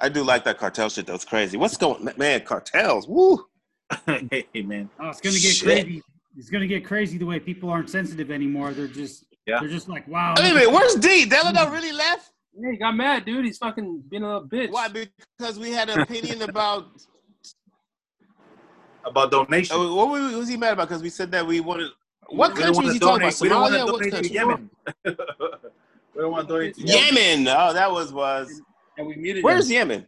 I 0.00 0.08
do 0.08 0.22
like 0.22 0.44
that 0.44 0.58
cartel 0.58 0.88
shit. 0.88 1.06
though. 1.06 1.14
It's 1.14 1.24
crazy. 1.24 1.56
What's 1.56 1.76
going, 1.76 2.08
man? 2.16 2.40
Cartels. 2.42 3.06
Woo. 3.08 3.44
hey 4.06 4.46
man. 4.64 4.88
Oh, 5.00 5.08
it's 5.10 5.20
gonna 5.20 5.34
get 5.34 5.54
Shit. 5.54 5.84
crazy. 5.84 6.02
It's 6.36 6.48
gonna 6.50 6.66
get 6.66 6.84
crazy 6.84 7.18
the 7.18 7.26
way 7.26 7.38
people 7.38 7.70
aren't 7.70 7.90
sensitive 7.90 8.30
anymore. 8.30 8.72
They're 8.72 8.86
just 8.88 9.24
Yeah. 9.46 9.58
they're 9.60 9.68
just 9.68 9.88
like, 9.88 10.06
wow. 10.08 10.34
Wait 10.38 10.50
a 10.50 10.54
minute. 10.54 10.72
Where's 10.72 10.94
D? 10.94 11.26
Delano 11.26 11.70
really 11.70 11.92
left? 11.92 12.30
Yeah, 12.56 12.70
he 12.72 12.76
got 12.76 12.92
mad, 12.96 13.24
dude. 13.24 13.44
He's 13.44 13.58
fucking 13.58 14.04
being 14.08 14.22
a 14.22 14.26
little 14.26 14.48
bitch. 14.48 14.70
Why? 14.70 14.88
Because 14.88 15.58
we 15.58 15.70
had 15.70 15.90
an 15.90 16.00
opinion 16.00 16.42
about 16.48 16.86
About 19.04 19.30
donation. 19.30 19.76
Uh, 19.76 19.92
what 19.94 20.08
was, 20.08 20.34
was 20.34 20.48
he 20.48 20.56
mad 20.56 20.72
about? 20.72 20.88
Because 20.88 21.02
we 21.02 21.10
said 21.10 21.30
that 21.32 21.46
we 21.46 21.60
wanted. 21.60 21.90
What 22.36 22.56
country 22.56 22.86
is 22.86 22.92
he 22.94 22.98
talking 22.98 23.22
about? 23.22 23.38
donate- 23.38 23.40
We 23.40 23.48
don't 23.48 23.60
want 23.60 23.74
to 23.74 23.78
Somalia? 23.78 23.92
What 23.92 23.98
donate 23.98 24.10
to 24.10 24.16
country? 24.16 24.34
Yemen. 24.34 24.70
we 26.14 26.20
don't 26.22 26.32
want 26.32 26.48
to 26.48 26.54
donate 26.54 26.74
to 26.74 26.80
Yemen. 26.82 27.16
Yemen. 27.44 27.56
Oh, 27.56 27.72
that 27.72 27.90
was 27.90 28.12
was. 28.12 28.60
And 28.96 29.06
we 29.06 29.16
muted 29.16 29.44
Where's 29.44 29.68
him. 29.68 29.90
Yemen? 29.90 30.06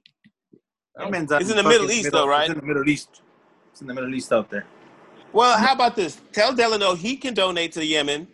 Yemen's 0.98 1.32
It's 1.32 1.50
in 1.50 1.56
the 1.56 1.62
Middle 1.62 1.90
East, 1.90 2.10
though, 2.12 2.26
right? 2.26 2.48
It's 2.48 2.54
in 2.54 2.60
the 2.60 2.66
Middle 2.66 2.88
East. 2.88 3.22
It's 3.72 3.80
in 3.80 3.86
the 3.86 3.94
Middle 3.94 4.14
East 4.14 4.32
out 4.32 4.50
there. 4.50 4.64
Well, 5.32 5.58
how 5.58 5.74
about 5.74 5.96
this? 5.96 6.20
Tell 6.32 6.54
Delano 6.54 6.94
he 6.94 7.16
can 7.16 7.34
donate 7.34 7.72
to 7.72 7.84
Yemen. 7.84 8.26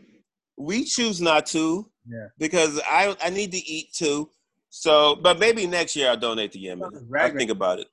We 0.56 0.84
choose 0.84 1.20
not 1.20 1.46
to. 1.46 1.88
Yeah. 2.08 2.26
Because 2.38 2.80
I 2.86 3.16
I 3.22 3.30
need 3.30 3.52
to 3.52 3.58
eat 3.58 3.92
too. 3.92 4.30
So, 4.70 5.16
but 5.16 5.38
maybe 5.38 5.66
next 5.66 5.96
year 5.96 6.10
I'll 6.10 6.16
donate 6.16 6.52
to 6.52 6.58
Yemen. 6.58 6.90
I'll 7.18 7.30
think 7.30 7.50
about 7.50 7.78
it. 7.80 7.88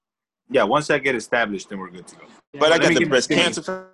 Yeah, 0.49 0.63
once 0.63 0.89
I 0.89 0.97
get 0.97 1.15
established, 1.15 1.69
then 1.69 1.79
we're 1.79 1.91
good 1.91 2.07
to 2.07 2.15
go. 2.15 2.25
But 2.59 2.71
I 2.71 2.79
got 2.79 2.93
the 2.95 3.05
breast 3.05 3.29
cancer 3.29 3.89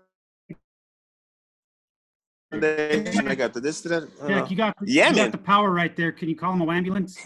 foundation. 2.61 3.27
I 3.27 3.35
got 3.35 3.53
the 3.53 3.59
this. 3.59 3.81
That, 3.81 4.03
uh, 4.21 4.45
you 4.49 4.55
got, 4.55 4.75
yeah, 4.83 5.09
you 5.09 5.15
got 5.15 5.31
the 5.31 5.37
power 5.37 5.71
right 5.71 5.95
there. 5.95 6.11
Can 6.11 6.29
you 6.29 6.35
call 6.35 6.51
them 6.51 6.67
a 6.67 6.71
ambulance? 6.71 7.17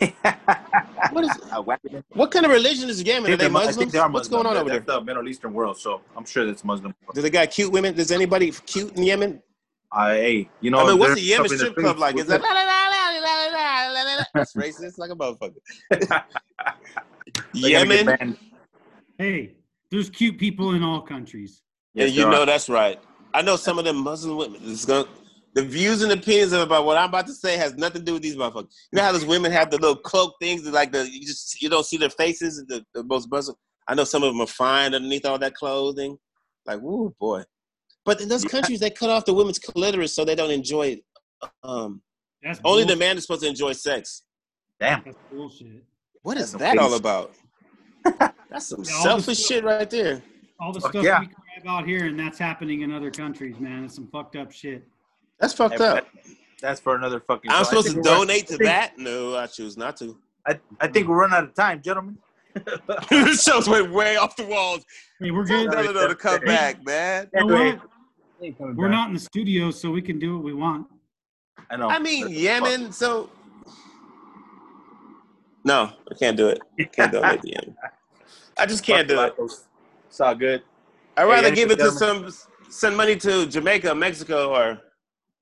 what 1.11 1.23
is? 1.23 1.31
What 2.13 2.31
kind 2.31 2.45
of 2.45 2.51
religion 2.51 2.89
is 2.89 3.01
Yemen? 3.01 3.31
Are 3.31 3.37
they 3.37 3.49
Muslims? 3.49 3.91
They 3.91 3.99
are 3.99 4.09
Muslim. 4.09 4.13
What's 4.13 4.27
going 4.27 4.45
on 4.45 4.53
yeah, 4.53 4.61
over 4.61 4.69
there? 4.69 4.79
The 4.79 5.01
Middle 5.01 5.27
Eastern 5.27 5.53
world, 5.53 5.77
so 5.77 6.01
I'm 6.15 6.25
sure 6.25 6.45
that's 6.45 6.63
Muslim. 6.63 6.93
Do 7.13 7.21
they 7.21 7.29
got 7.29 7.51
cute 7.51 7.71
women? 7.71 7.95
Does 7.95 8.11
anybody 8.11 8.51
cute 8.51 8.95
in 8.95 9.03
Yemen? 9.03 9.41
I, 9.91 10.13
hey, 10.15 10.49
you 10.61 10.69
know. 10.71 10.79
I 10.79 10.89
mean, 10.89 10.99
what's 10.99 11.15
the 11.15 11.21
Yemen 11.21 11.49
strip 11.49 11.75
club 11.75 11.97
like? 11.97 12.17
Is 12.17 12.27
that? 12.27 12.41
That's 14.33 14.53
racist 14.53 14.97
like 14.97 15.11
a 15.11 15.15
motherfucker. 15.15 16.23
Yemen. 17.53 18.37
Hey, 19.17 19.55
there's 19.91 20.09
cute 20.09 20.37
people 20.37 20.73
in 20.75 20.83
all 20.83 21.01
countries. 21.01 21.61
Yeah, 21.93 22.05
you 22.05 22.29
know 22.29 22.45
that's 22.45 22.69
right. 22.69 22.99
I 23.33 23.41
know 23.41 23.55
some 23.55 23.77
of 23.77 23.85
them 23.85 23.97
Muslim 23.97 24.37
women. 24.37 24.61
It's 24.63 24.85
gonna 24.85 25.07
the 25.53 25.63
views 25.63 26.01
and 26.01 26.11
opinions 26.11 26.53
about 26.53 26.85
what 26.85 26.97
I'm 26.97 27.09
about 27.09 27.27
to 27.27 27.33
say 27.33 27.57
has 27.57 27.73
nothing 27.75 28.01
to 28.01 28.05
do 28.05 28.13
with 28.13 28.21
these 28.21 28.35
motherfuckers. 28.35 28.71
You 28.91 28.97
know 28.97 29.03
how 29.03 29.11
those 29.11 29.25
women 29.25 29.51
have 29.51 29.71
the 29.71 29.77
little 29.77 29.95
cloak 29.95 30.35
things 30.39 30.63
that 30.63 30.73
like 30.73 30.91
the 30.91 31.09
you 31.09 31.21
just 31.25 31.61
you 31.61 31.69
don't 31.69 31.85
see 31.85 31.97
their 31.97 32.09
faces. 32.09 32.63
The, 32.67 32.85
the 32.93 33.03
most 33.03 33.29
Muslim. 33.31 33.55
I 33.87 33.95
know 33.95 34.03
some 34.03 34.21
of 34.23 34.31
them 34.31 34.41
are 34.41 34.47
fine 34.47 34.93
underneath 34.93 35.25
all 35.25 35.39
that 35.39 35.55
clothing. 35.55 36.17
Like, 36.65 36.81
woo 36.81 37.15
boy. 37.19 37.43
But 38.05 38.21
in 38.21 38.29
those 38.29 38.43
Yeah. 38.43 38.51
countries, 38.51 38.79
they 38.79 38.91
cut 38.91 39.09
off 39.09 39.25
the 39.25 39.33
women's 39.33 39.59
clitoris 39.59 40.13
so 40.13 40.23
they 40.23 40.35
don't 40.35 40.51
enjoy. 40.51 41.01
Um, 41.63 42.01
That's 42.43 42.59
only 42.63 42.83
the 42.83 42.95
man 42.95 43.17
is 43.17 43.23
supposed 43.23 43.41
to 43.41 43.47
enjoy 43.47 43.73
sex. 43.73 44.23
Damn. 44.79 45.03
That's 45.03 45.17
bullshit. 45.31 45.83
What 46.21 46.37
is 46.37 46.51
That's 46.51 46.75
that 46.75 46.77
all 46.77 46.93
about? 46.93 47.33
That's 48.49 48.67
some 48.67 48.83
Yeah, 48.83 49.01
selfish 49.01 49.39
shit 49.39 49.63
right 49.63 49.89
there. 49.89 50.21
All 50.59 50.73
the 50.73 50.81
stuff 50.81 51.03
yeah. 51.03 51.21
we 51.21 51.27
crap 51.27 51.65
out 51.67 51.87
here, 51.87 52.05
and 52.05 52.19
that's 52.19 52.37
happening 52.37 52.81
in 52.81 52.91
other 52.91 53.09
countries, 53.09 53.59
man. 53.59 53.85
It's 53.85 53.95
some 53.95 54.07
fucked 54.07 54.35
up 54.35 54.51
shit. 54.51 54.85
That's 55.39 55.53
fucked 55.53 55.81
up. 55.81 56.07
That's 56.61 56.79
for 56.79 56.95
another 56.95 57.19
fucking. 57.19 57.49
I'm 57.51 57.63
supposed 57.63 57.93
to 57.93 58.01
donate 58.01 58.47
to 58.47 58.57
that? 58.57 58.97
No, 58.97 59.35
I 59.35 59.47
choose 59.47 59.77
not 59.77 59.97
to. 59.97 60.17
I, 60.45 60.59
I 60.79 60.87
think 60.87 61.07
we're 61.07 61.17
running 61.17 61.37
out 61.37 61.43
of 61.45 61.53
time, 61.53 61.81
gentlemen. 61.81 62.17
this 63.09 63.43
show's 63.47 63.69
went 63.69 63.91
way 63.91 64.17
off 64.17 64.35
the 64.35 64.45
walls. 64.45 64.85
Hey, 65.19 65.31
we're 65.31 65.45
Tell 65.45 65.63
good. 65.63 65.73
Sorry. 65.73 65.87
Delano 65.87 66.07
to 66.07 66.15
come 66.15 66.41
back, 66.41 66.83
man. 66.83 67.29
You 67.33 67.45
know 67.45 67.55
Anyway, 67.55 67.77
what? 67.77 67.89
He 68.41 68.55
We're 68.59 68.89
not 68.89 69.07
in 69.09 69.13
the 69.13 69.19
studio, 69.19 69.71
so 69.71 69.91
we 69.91 70.01
can 70.01 70.19
do 70.19 70.35
what 70.35 70.43
we 70.43 70.53
want. 70.53 70.87
I 71.69 71.77
know. 71.77 71.89
I 71.89 71.99
mean, 71.99 72.25
That's 72.25 72.35
Yemen, 72.35 72.91
so. 72.91 73.29
No, 75.63 75.91
I 76.09 76.15
can't 76.15 76.35
do 76.35 76.47
it. 76.47 76.59
Can't 76.91 77.11
donate 77.11 77.41
to 77.41 77.47
Yemen. 77.47 77.75
I 78.57 78.65
just 78.65 78.83
can't 78.83 79.07
do 79.07 79.21
it. 79.21 79.35
It's 80.07 80.19
all 80.19 80.35
good. 80.35 80.63
I'd 81.15 81.23
rather 81.23 81.47
any 81.47 81.55
give 81.55 81.71
it 81.71 81.79
to 81.79 81.91
some, 81.91 82.29
send 82.69 82.97
money 82.97 83.15
to 83.17 83.45
Jamaica, 83.45 83.93
Mexico, 83.93 84.53
or 84.53 84.81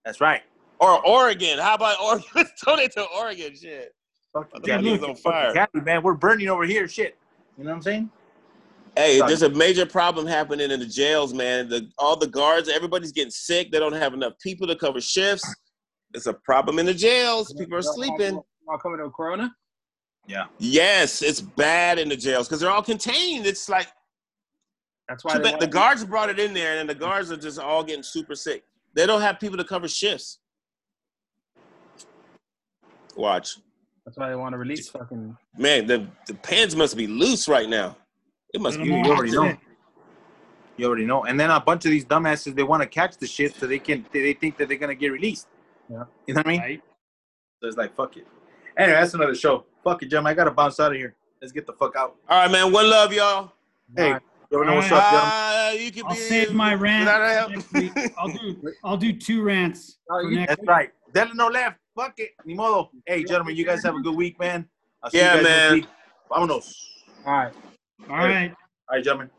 That's 0.08 0.22
right. 0.22 0.42
or 0.80 1.06
Oregon. 1.06 1.60
How 1.60 1.76
about 1.76 2.00
Oregon? 2.02 2.26
Let's 2.36 2.62
donate 2.62 2.94
to 2.94 3.06
Oregon. 3.18 3.54
Shit. 3.54 3.94
Cali 4.34 4.48
Cali, 4.66 5.00
on 5.02 5.16
fire. 5.18 5.54
Cali, 5.54 5.84
man, 5.84 6.02
we're 6.02 6.14
burning 6.14 6.48
over 6.48 6.64
here. 6.64 6.88
Shit. 6.88 7.18
You 7.58 7.66
know 7.66 7.72
what 7.72 7.76
I'm 7.76 7.82
saying? 7.82 8.10
Hey, 8.96 9.18
Sorry. 9.18 9.28
there's 9.28 9.42
a 9.42 9.50
major 9.50 9.86
problem 9.86 10.26
happening 10.26 10.72
in 10.72 10.80
the 10.80 10.86
jails, 10.86 11.34
man. 11.34 11.68
The, 11.68 11.90
all 11.98 12.16
the 12.16 12.28
guards, 12.28 12.70
everybody's 12.70 13.12
getting 13.12 13.32
sick. 13.32 13.70
They 13.70 13.80
don't 13.80 13.92
have 13.92 14.14
enough 14.14 14.34
people 14.42 14.66
to 14.68 14.78
cover 14.78 15.02
shifts. 15.02 15.46
It's 16.14 16.26
a 16.26 16.34
problem 16.34 16.80
in 16.80 16.86
the 16.86 16.94
jails. 16.94 17.54
People 17.60 17.78
are 17.78 17.82
sleeping. 17.82 18.42
All 18.70 18.78
coming 18.78 19.00
to 19.00 19.10
Corona. 19.10 19.54
Yeah. 20.26 20.46
Yes, 20.58 21.22
it's 21.22 21.42
bad 21.42 22.00
in 22.00 22.08
the 22.08 22.16
jails 22.16 22.48
because 22.48 22.62
they're 22.62 22.72
all 22.72 22.82
contained. 22.82 23.46
It's 23.46 23.68
like 23.68 23.90
That's 25.10 25.26
why 25.26 25.38
the 25.38 25.68
guards 25.68 26.06
brought 26.06 26.30
it 26.30 26.40
in 26.40 26.54
there, 26.54 26.80
and 26.80 26.90
the 26.90 26.96
guards 26.96 27.30
are 27.30 27.38
just 27.38 27.60
all 27.60 27.84
getting 27.84 28.04
super 28.04 28.34
sick. 28.34 28.64
They 28.98 29.06
don't 29.06 29.22
have 29.22 29.40
people 29.40 29.58
to 29.58 29.64
cover 29.64 29.88
shifts. 29.88 30.40
Watch, 33.16 33.58
That's 34.06 34.18
why 34.18 34.30
they 34.30 34.36
want 34.36 34.54
to 34.54 34.58
release 34.58 34.90
fucking. 34.90 35.38
man. 35.56 35.86
The 35.86 36.08
the 36.26 36.34
pens 36.34 36.76
must 36.76 36.98
be 36.98 37.06
loose 37.06 37.48
right 37.48 37.70
now. 37.70 37.96
It 38.56 38.62
must 38.62 38.78
Let 38.80 38.86
be. 38.86 38.94
'em 38.94 39.06
You 39.06 39.12
already 39.12 39.32
know. 39.32 39.58
You 40.78 40.88
already 40.88 41.06
know. 41.06 41.26
And 41.26 41.40
then 41.40 41.52
a 41.52 41.60
bunch 41.60 41.86
of 41.86 41.92
these 41.92 42.06
dumbasses, 42.06 42.56
they 42.56 42.64
want 42.64 42.82
to 42.82 42.88
catch 42.90 43.18
the 43.18 43.28
shit 43.28 43.56
so 43.56 43.68
they 43.68 43.78
can. 43.80 44.04
They 44.12 44.34
think 44.34 44.58
that 44.58 44.68
they're 44.68 44.78
gonna 44.78 44.96
get 44.96 45.12
released. 45.12 45.48
Yeah. 45.90 46.06
You 46.26 46.34
know 46.34 46.40
what 46.40 46.48
I 46.48 46.50
mean? 46.50 46.60
Right? 46.62 46.84
So 47.62 47.68
it's 47.68 47.78
like 47.78 47.96
fuck 47.96 48.18
it. 48.18 48.26
Anyway, 48.78 49.00
that's 49.00 49.14
another 49.14 49.36
show. 49.36 49.66
Fuck 49.84 50.02
it, 50.02 50.08
Jim. 50.08 50.26
I 50.26 50.34
gotta 50.34 50.52
bounce 50.52 50.80
out 50.80 50.92
of 50.92 50.98
here. 50.98 51.16
Let's 51.40 51.52
get 51.52 51.68
the 51.68 51.74
fuck 51.74 51.96
out. 51.96 52.16
All 52.30 52.40
right, 52.42 52.52
man. 52.52 52.72
One 52.72 52.90
love, 52.90 53.14
y'all. 53.14 53.52
Hey, 53.96 54.16
You 54.52 54.64
know 54.66 54.76
what's 54.76 54.92
All 54.92 54.98
up. 54.98 55.34
Uh, 55.34 55.72
you 55.78 55.92
can 55.92 56.06
I'll 56.06 56.14
be. 56.14 56.20
save 56.20 56.54
my 56.54 56.74
rant 56.74 57.06
Not 57.06 57.22
a 57.22 57.30
help. 57.30 57.52
next 57.52 57.74
week. 57.74 57.92
I'll 58.18 58.30
do 58.30 58.74
I'll 58.84 58.98
do 58.98 59.12
two 59.14 59.44
rants 59.44 59.98
Oh, 60.10 60.22
for 60.22 60.30
you- 60.30 60.38
next 60.38 60.56
That's 60.56 60.68
right. 60.68 60.90
Delano 61.14 61.50
left. 61.50 61.78
Fuck 61.96 62.14
it. 62.20 62.32
Ni 62.46 62.54
modo. 62.54 62.92
Hey, 63.06 63.24
gentlemen, 63.24 63.56
you 63.56 63.66
guys 63.66 63.84
have 63.84 63.96
a 63.96 64.00
good 64.02 64.16
week, 64.16 64.40
man. 64.40 64.68
I'll 65.04 65.10
see 65.10 65.18
Yeah, 65.18 65.38
you 65.38 65.44
guys 65.44 65.44
next 65.44 65.70
man. 65.70 65.74
week. 65.74 65.86
Vámonos. 66.30 66.74
All 67.26 67.34
right. 67.34 67.54
All 68.10 68.16
right. 68.18 68.52
All 68.90 68.96
right, 68.96 69.04
gentlemen. 69.04 69.30